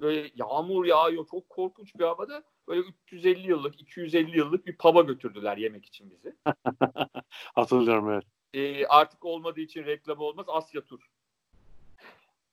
Böyle 0.01 0.31
yağmur 0.35 0.85
yağıyor. 0.85 1.27
Çok 1.31 1.49
korkunç 1.49 1.95
bir 1.95 2.05
havada. 2.05 2.45
Böyle 2.69 2.81
350 2.81 3.49
yıllık, 3.49 3.81
250 3.81 4.39
yıllık 4.39 4.67
bir 4.67 4.77
pub'a 4.77 5.03
götürdüler 5.03 5.57
yemek 5.57 5.87
için 5.87 6.11
bizi. 6.11 6.37
Hatırlıyorum 7.55 8.11
evet 8.11 8.25
e, 8.55 8.87
artık 8.87 9.25
olmadığı 9.25 9.61
için 9.61 9.85
reklam 9.85 10.19
olmaz. 10.19 10.47
Asya 10.49 10.85
Tur 10.85 11.11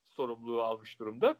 sorumluluğu 0.10 0.64
almış 0.64 1.00
durumda. 1.00 1.36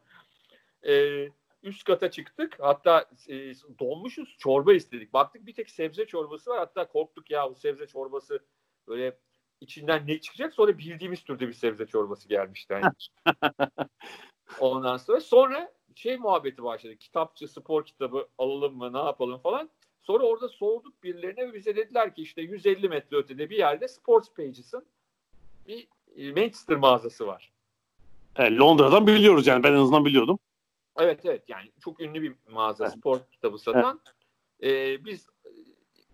E, 0.86 1.28
üst 1.62 1.84
kata 1.84 2.10
çıktık. 2.10 2.56
Hatta 2.60 3.10
e, 3.28 3.34
donmuşuz. 3.78 4.36
Çorba 4.38 4.74
istedik. 4.74 5.12
Baktık 5.12 5.46
bir 5.46 5.54
tek 5.54 5.70
sebze 5.70 6.06
çorbası 6.06 6.50
var. 6.50 6.58
Hatta 6.58 6.88
korktuk 6.88 7.30
ya 7.30 7.50
bu 7.50 7.54
sebze 7.54 7.86
çorbası 7.86 8.44
böyle 8.88 9.18
içinden 9.62 10.06
ne 10.06 10.20
çıkacak? 10.20 10.54
Sonra 10.54 10.78
bildiğimiz 10.78 11.22
türde 11.22 11.48
bir 11.48 11.52
sebze 11.52 11.86
çorbası 11.86 12.28
gelmişti. 12.28 12.72
Yani. 12.72 12.92
Ondan 14.60 14.96
sonra 14.96 15.20
sonra 15.20 15.72
şey 15.94 16.16
muhabbeti 16.16 16.62
başladı. 16.62 16.96
Kitapçı, 16.96 17.48
spor 17.48 17.84
kitabı 17.84 18.28
alalım 18.38 18.76
mı, 18.76 18.92
ne 18.92 18.98
yapalım 18.98 19.38
falan. 19.40 19.70
Sonra 20.02 20.24
orada 20.24 20.48
sorduk 20.48 21.02
birilerine 21.02 21.48
ve 21.48 21.54
bize 21.54 21.76
dediler 21.76 22.14
ki 22.14 22.22
işte 22.22 22.42
150 22.42 22.88
metre 22.88 23.16
ötede 23.16 23.50
bir 23.50 23.56
yerde 23.56 23.88
Sports 23.88 24.28
Pages'ın 24.36 24.86
bir 25.66 25.88
e, 26.16 26.32
Manchester 26.32 26.76
mağazası 26.76 27.26
var. 27.26 27.52
E, 28.36 28.56
Londra'dan 28.56 29.06
biliyoruz 29.06 29.46
yani 29.46 29.62
ben 29.62 29.72
en 29.72 29.76
azından 29.76 30.04
biliyordum. 30.04 30.38
Evet 30.98 31.20
evet 31.24 31.48
yani 31.48 31.72
çok 31.84 32.00
ünlü 32.00 32.22
bir 32.22 32.34
mağaza 32.50 32.84
Evet. 32.84 32.94
spor 32.94 33.20
kitabı 33.30 33.58
satan. 33.58 34.00
Ee, 34.62 35.04
biz 35.04 35.26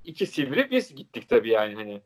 iki 0.04 0.26
sivri 0.26 0.70
biz 0.70 0.94
gittik 0.94 1.28
tabii 1.28 1.50
yani 1.50 1.74
hani. 1.74 2.02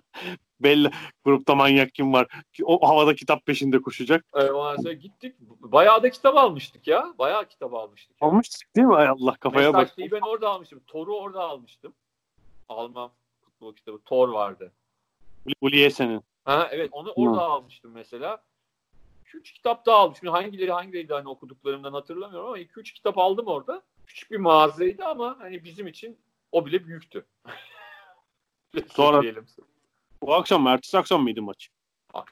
Belli 0.60 0.90
grupta 1.24 1.54
manyak 1.54 1.94
kim 1.94 2.12
var. 2.12 2.26
O 2.64 2.88
havada 2.88 3.14
kitap 3.14 3.46
peşinde 3.46 3.82
koşacak. 3.82 4.24
Ee, 4.86 4.92
gittik. 4.92 5.36
Bayağı 5.60 6.02
da 6.02 6.10
kitap 6.10 6.36
almıştık 6.36 6.86
ya. 6.86 7.14
Bayağı 7.18 7.48
kitap 7.48 7.74
almıştık. 7.74 8.22
ya. 8.22 8.28
Almıştık 8.28 8.76
değil 8.76 8.86
mi? 8.86 8.94
Ay 8.96 9.08
Allah 9.08 9.36
kafaya 9.40 9.72
bak. 9.74 9.80
Mesajlıyı 9.82 10.10
ben 10.10 10.20
orada 10.20 10.48
almıştım. 10.48 10.80
Thor'u 10.86 11.16
orada 11.16 11.40
almıştım. 11.40 11.94
Alman 12.68 13.10
futbol 13.44 13.74
kitabı. 13.74 13.98
Thor 14.04 14.28
vardı. 14.28 14.72
Uliese'nin. 15.60 16.22
Ha 16.44 16.68
evet 16.70 16.88
onu 16.92 17.12
orada 17.12 17.42
almıştım 17.42 17.90
mesela. 17.94 18.42
2-3 19.24 19.42
kitap 19.54 19.86
daha 19.86 19.96
almışım. 19.96 20.28
Hangileri 20.28 20.72
hangileriydi 20.72 21.12
hani 21.12 21.28
okuduklarımdan 21.28 21.92
hatırlamıyorum 21.92 22.46
ama 22.48 22.58
2-3 22.58 22.82
kitap 22.94 23.18
aldım 23.18 23.46
orada. 23.46 23.82
Küçük 24.06 24.30
bir 24.30 24.36
mağazaydı 24.36 25.04
ama 25.04 25.36
hani 25.40 25.64
bizim 25.64 25.86
için 25.86 26.18
o 26.52 26.66
bile 26.66 26.86
büyüktü. 26.86 27.26
Sonra- 28.88 29.22
Diyelim. 29.22 29.46
O 30.22 30.32
akşam 30.32 30.62
mı? 30.62 30.70
Ertesi 30.70 30.98
akşam 30.98 31.22
mıydı 31.22 31.42
maç? 31.42 31.68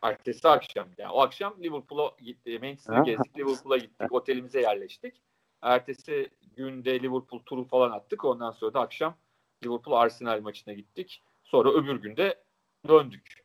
Ertesi 0.03 0.49
akşam. 0.49 0.89
Yani 0.99 1.13
o 1.13 1.21
akşam 1.21 1.55
Liverpool'a 1.63 2.17
gitti. 2.23 2.59
Manchester'ı 2.63 3.05
gezdik. 3.05 3.39
Liverpool'a 3.39 3.77
gittik. 3.77 4.13
Otelimize 4.13 4.61
yerleştik. 4.61 5.23
Ertesi 5.63 6.31
günde 6.57 7.01
Liverpool 7.03 7.41
turu 7.47 7.65
falan 7.65 7.91
attık. 7.91 8.25
Ondan 8.25 8.51
sonra 8.51 8.75
da 8.75 8.81
akşam 8.81 9.17
Liverpool 9.65 9.97
Arsenal 9.97 10.41
maçına 10.41 10.75
gittik. 10.75 11.23
Sonra 11.45 11.71
öbür 11.71 11.97
günde 11.97 12.43
döndük. 12.89 13.45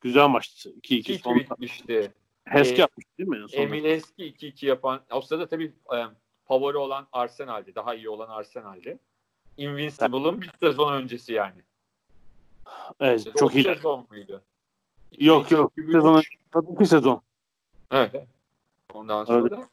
Güzel 0.00 0.28
maçtı. 0.28 0.70
2-2 0.70 1.12
2-2 1.12 1.18
son. 1.22 1.36
bitmişti. 1.36 2.12
Heski 2.44 2.76
Ee, 2.76 2.80
yapmış 2.80 3.04
değil 3.18 3.28
mi? 3.28 3.36
en 3.36 3.46
sonunda? 3.46 3.62
Emil 3.76 3.84
Eski 3.84 4.22
2-2 4.24 4.66
yapan. 4.66 5.00
O 5.10 5.20
sırada 5.20 5.48
tabii 5.48 5.72
e, 5.96 5.98
favori 6.44 6.76
olan 6.76 7.06
Arsenal'di. 7.12 7.74
Daha 7.74 7.94
iyi 7.94 8.08
olan 8.08 8.28
Arsenal'di. 8.28 8.98
Invincible'ın 9.56 10.40
bir 10.40 10.50
sezon 10.60 10.92
öncesi 10.92 11.32
yani. 11.32 11.62
Evet, 13.00 13.28
çok 13.36 13.54
O 13.54 13.58
iyi. 13.58 13.62
sezon 13.62 14.06
muydu? 14.10 14.42
Yok 15.18 15.50
yok. 15.50 15.72
Sezon, 15.92 16.22
iki 16.74 16.86
sezon. 16.86 17.22
Evet. 17.90 18.26
Ondan 18.94 19.24
sonra 19.24 19.68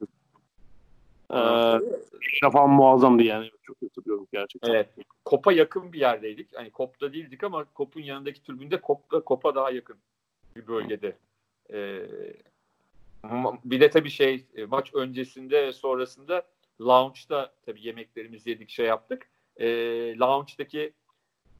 Ee, 1.34 2.50
falan 2.52 2.70
muazzamdı 2.70 3.24
yani. 3.24 3.52
Çok 3.64 3.82
hatırlıyorum 3.82 4.28
gerçekten. 4.34 4.70
Evet. 4.70 4.90
Kop'a 5.26 5.52
yakın 5.52 5.94
bir 5.94 6.00
yerdeydik. 6.00 6.56
Hani 6.56 6.72
Kop'ta 6.72 7.14
değildik 7.14 7.44
ama 7.44 7.66
Kop'un 7.74 8.02
yanındaki 8.02 8.44
tribünde 8.44 8.82
Kop'la 8.82 9.24
Kop'a 9.24 9.56
daha 9.56 9.72
yakın 9.72 9.98
bir 10.56 10.68
bölgede. 10.68 11.18
Ee, 11.74 12.06
bir 13.66 13.82
de 13.82 13.90
tabii 13.90 14.10
şey 14.10 14.46
e, 14.56 14.66
maç 14.66 14.94
öncesinde 14.94 15.68
ve 15.68 15.72
sonrasında 15.74 16.46
lounge'da 16.82 17.54
tabii 17.66 17.88
yemeklerimizi 17.88 18.50
yedik 18.50 18.70
şey 18.70 18.86
yaptık. 18.86 19.30
Ee, 19.58 19.68
lounge'daki 20.20 20.94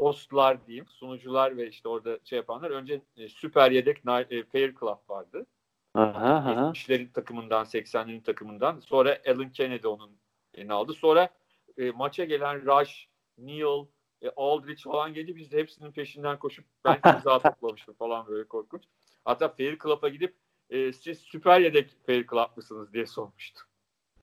hostlar 0.02 0.68
diyeyim 0.68 0.88
sunucular 0.88 1.58
ve 1.58 1.68
işte 1.68 1.90
orada 1.90 2.20
şey 2.24 2.38
yapanlar 2.38 2.72
önce 2.72 3.02
e, 3.18 3.28
süper 3.28 3.72
yedek 3.72 3.98
e, 3.98 4.44
Fair 4.44 4.76
Club 4.80 5.10
vardı. 5.10 5.46
Aha, 5.94 6.36
aha. 6.36 6.52
70'lerin 6.52 7.12
takımından 7.12 7.66
80'lerin 7.66 8.24
takımından 8.24 8.80
sonra 8.80 9.20
Alan 9.28 9.52
Kennedy 9.52 9.88
onun 9.88 10.18
elini 10.54 10.74
aldı. 10.74 10.94
Sonra 10.94 11.30
e, 11.78 11.92
maça 11.92 12.26
gelen 12.26 12.66
Rush, 12.66 13.08
Neil, 13.38 13.86
e, 14.22 14.30
Aldridge 14.36 14.82
falan 14.82 15.14
geldi. 15.14 15.36
Biz 15.36 15.52
de 15.52 15.58
hepsinin 15.58 15.92
peşinden 15.92 16.40
koşup 16.40 16.66
ben 16.86 17.00
imza 17.16 17.40
toplamıştım 17.40 17.94
falan 17.94 18.28
böyle 18.28 18.48
korkunç. 18.48 18.84
Hatta 19.26 19.50
Fair 19.50 19.80
Club'a 19.80 20.10
gidip 20.10 20.36
e, 20.70 20.94
siz 20.94 21.20
süper 21.20 21.60
yedek 21.60 22.06
Fair 22.06 22.28
Club 22.28 22.58
mısınız 22.58 22.94
diye 22.94 23.06
sormuştum. 23.06 23.64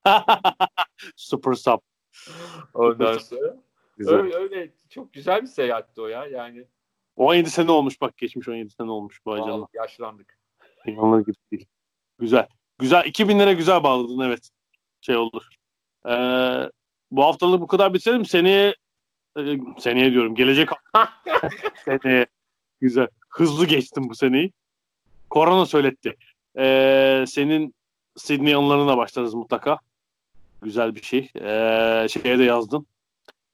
Super 1.15 1.53
sub. 1.53 1.79
Ondan 2.73 3.17
sonra 3.17 3.68
Güzel. 3.99 4.15
öyle, 4.15 4.35
öyle 4.35 4.71
çok 4.89 5.13
güzel 5.13 5.41
bir 5.41 5.47
seyahatti 5.47 6.01
o 6.01 6.07
ya. 6.07 6.25
Yani 6.25 6.65
17 7.15 7.49
sene 7.49 7.71
olmuş 7.71 8.01
bak 8.01 8.17
geçmiş 8.17 8.47
17 8.47 8.69
sene 8.69 8.91
olmuş 8.91 9.25
bu 9.25 9.33
ajanla. 9.33 9.67
yaşlandık. 9.73 10.37
İnanılır 10.85 11.25
gibi 11.25 11.35
değil. 11.51 11.65
Güzel. 12.19 12.47
Güzel. 12.79 13.05
2000'lere 13.05 13.53
güzel 13.53 13.83
bağladın 13.83 14.19
evet. 14.19 14.49
Şey 15.01 15.15
olur. 15.15 15.47
Ee, 16.05 16.69
bu 17.11 17.23
haftalık 17.23 17.61
bu 17.61 17.67
kadar 17.67 17.93
bitirelim. 17.93 18.25
Seneye 18.25 18.75
e, 19.37 19.57
seneye 19.79 20.11
diyorum. 20.11 20.35
Gelecek 20.35 20.69
seneye. 21.85 22.25
Güzel. 22.81 23.07
Hızlı 23.29 23.65
geçtim 23.65 24.09
bu 24.09 24.15
seneyi. 24.15 24.51
Korona 25.29 25.65
söyletti. 25.65 26.15
Ee, 26.57 27.25
senin 27.27 27.75
Sydney 28.17 28.55
anılarına 28.55 28.97
başlarız 28.97 29.33
mutlaka. 29.33 29.79
Güzel 30.61 30.95
bir 30.95 31.01
şey. 31.01 31.31
Ee, 31.35 32.07
şeye 32.09 32.39
de 32.39 32.43
yazdın. 32.43 32.87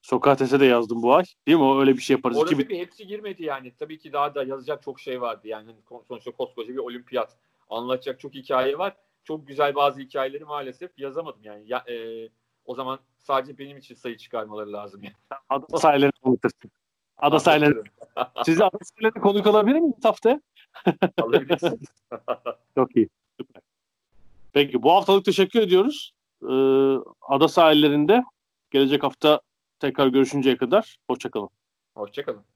Sokrates'e 0.06 0.60
de 0.60 0.66
yazdım 0.66 1.02
bu 1.02 1.14
ay. 1.14 1.24
Değil 1.46 1.58
mi? 1.58 1.64
O 1.64 1.80
öyle 1.80 1.96
bir 1.96 2.02
şey 2.02 2.16
yaparız. 2.16 2.36
Orada 2.36 2.50
2000 2.50 2.64
tabii 2.64 2.78
hepsi 2.78 3.06
girmedi 3.06 3.44
yani. 3.44 3.72
Tabii 3.78 3.98
ki 3.98 4.12
daha 4.12 4.34
da 4.34 4.44
yazacak 4.44 4.82
çok 4.82 5.00
şey 5.00 5.20
vardı. 5.20 5.48
Yani 5.48 5.66
hani 5.66 6.04
sonuçta 6.08 6.30
koskoca 6.30 6.72
bir 6.72 6.78
olimpiyat. 6.78 7.36
Anlatacak 7.70 8.20
çok 8.20 8.34
hikaye 8.34 8.78
var. 8.78 8.96
Çok 9.24 9.46
güzel 9.46 9.74
bazı 9.74 10.00
hikayeleri 10.00 10.44
maalesef 10.44 10.98
yazamadım 10.98 11.40
yani. 11.42 11.64
Ya, 11.66 11.84
e, 11.88 12.28
o 12.64 12.74
zaman 12.74 12.98
sadece 13.18 13.58
benim 13.58 13.78
için 13.78 13.94
sayı 13.94 14.16
çıkarmaları 14.16 14.72
lazım. 14.72 15.02
Yani. 15.02 15.14
Ada 15.48 15.78
sahillerini 15.78 16.12
anlatırsın. 16.22 16.70
Ada 17.18 17.38
sahillerini. 17.38 17.82
Sizi 18.44 18.64
ada 18.64 18.78
sahillerine 18.82 19.20
konuk 19.22 19.46
alabilir 19.46 19.78
miyiz 19.78 20.04
haftaya? 20.04 20.40
Alabilirsiniz. 21.22 21.88
Çok 22.74 22.96
iyi. 22.96 23.08
Süper. 23.40 23.62
Peki 24.52 24.82
bu 24.82 24.92
haftalık 24.92 25.24
teşekkür 25.24 25.60
ediyoruz. 25.60 26.12
Ee, 26.42 26.96
ada 27.28 27.48
sahillerinde 27.48 28.24
gelecek 28.70 29.02
hafta 29.02 29.40
tekrar 29.80 30.08
görüşünceye 30.08 30.56
kadar 30.56 30.96
hoşçakalın. 31.08 31.50
Hoşçakalın. 31.96 32.55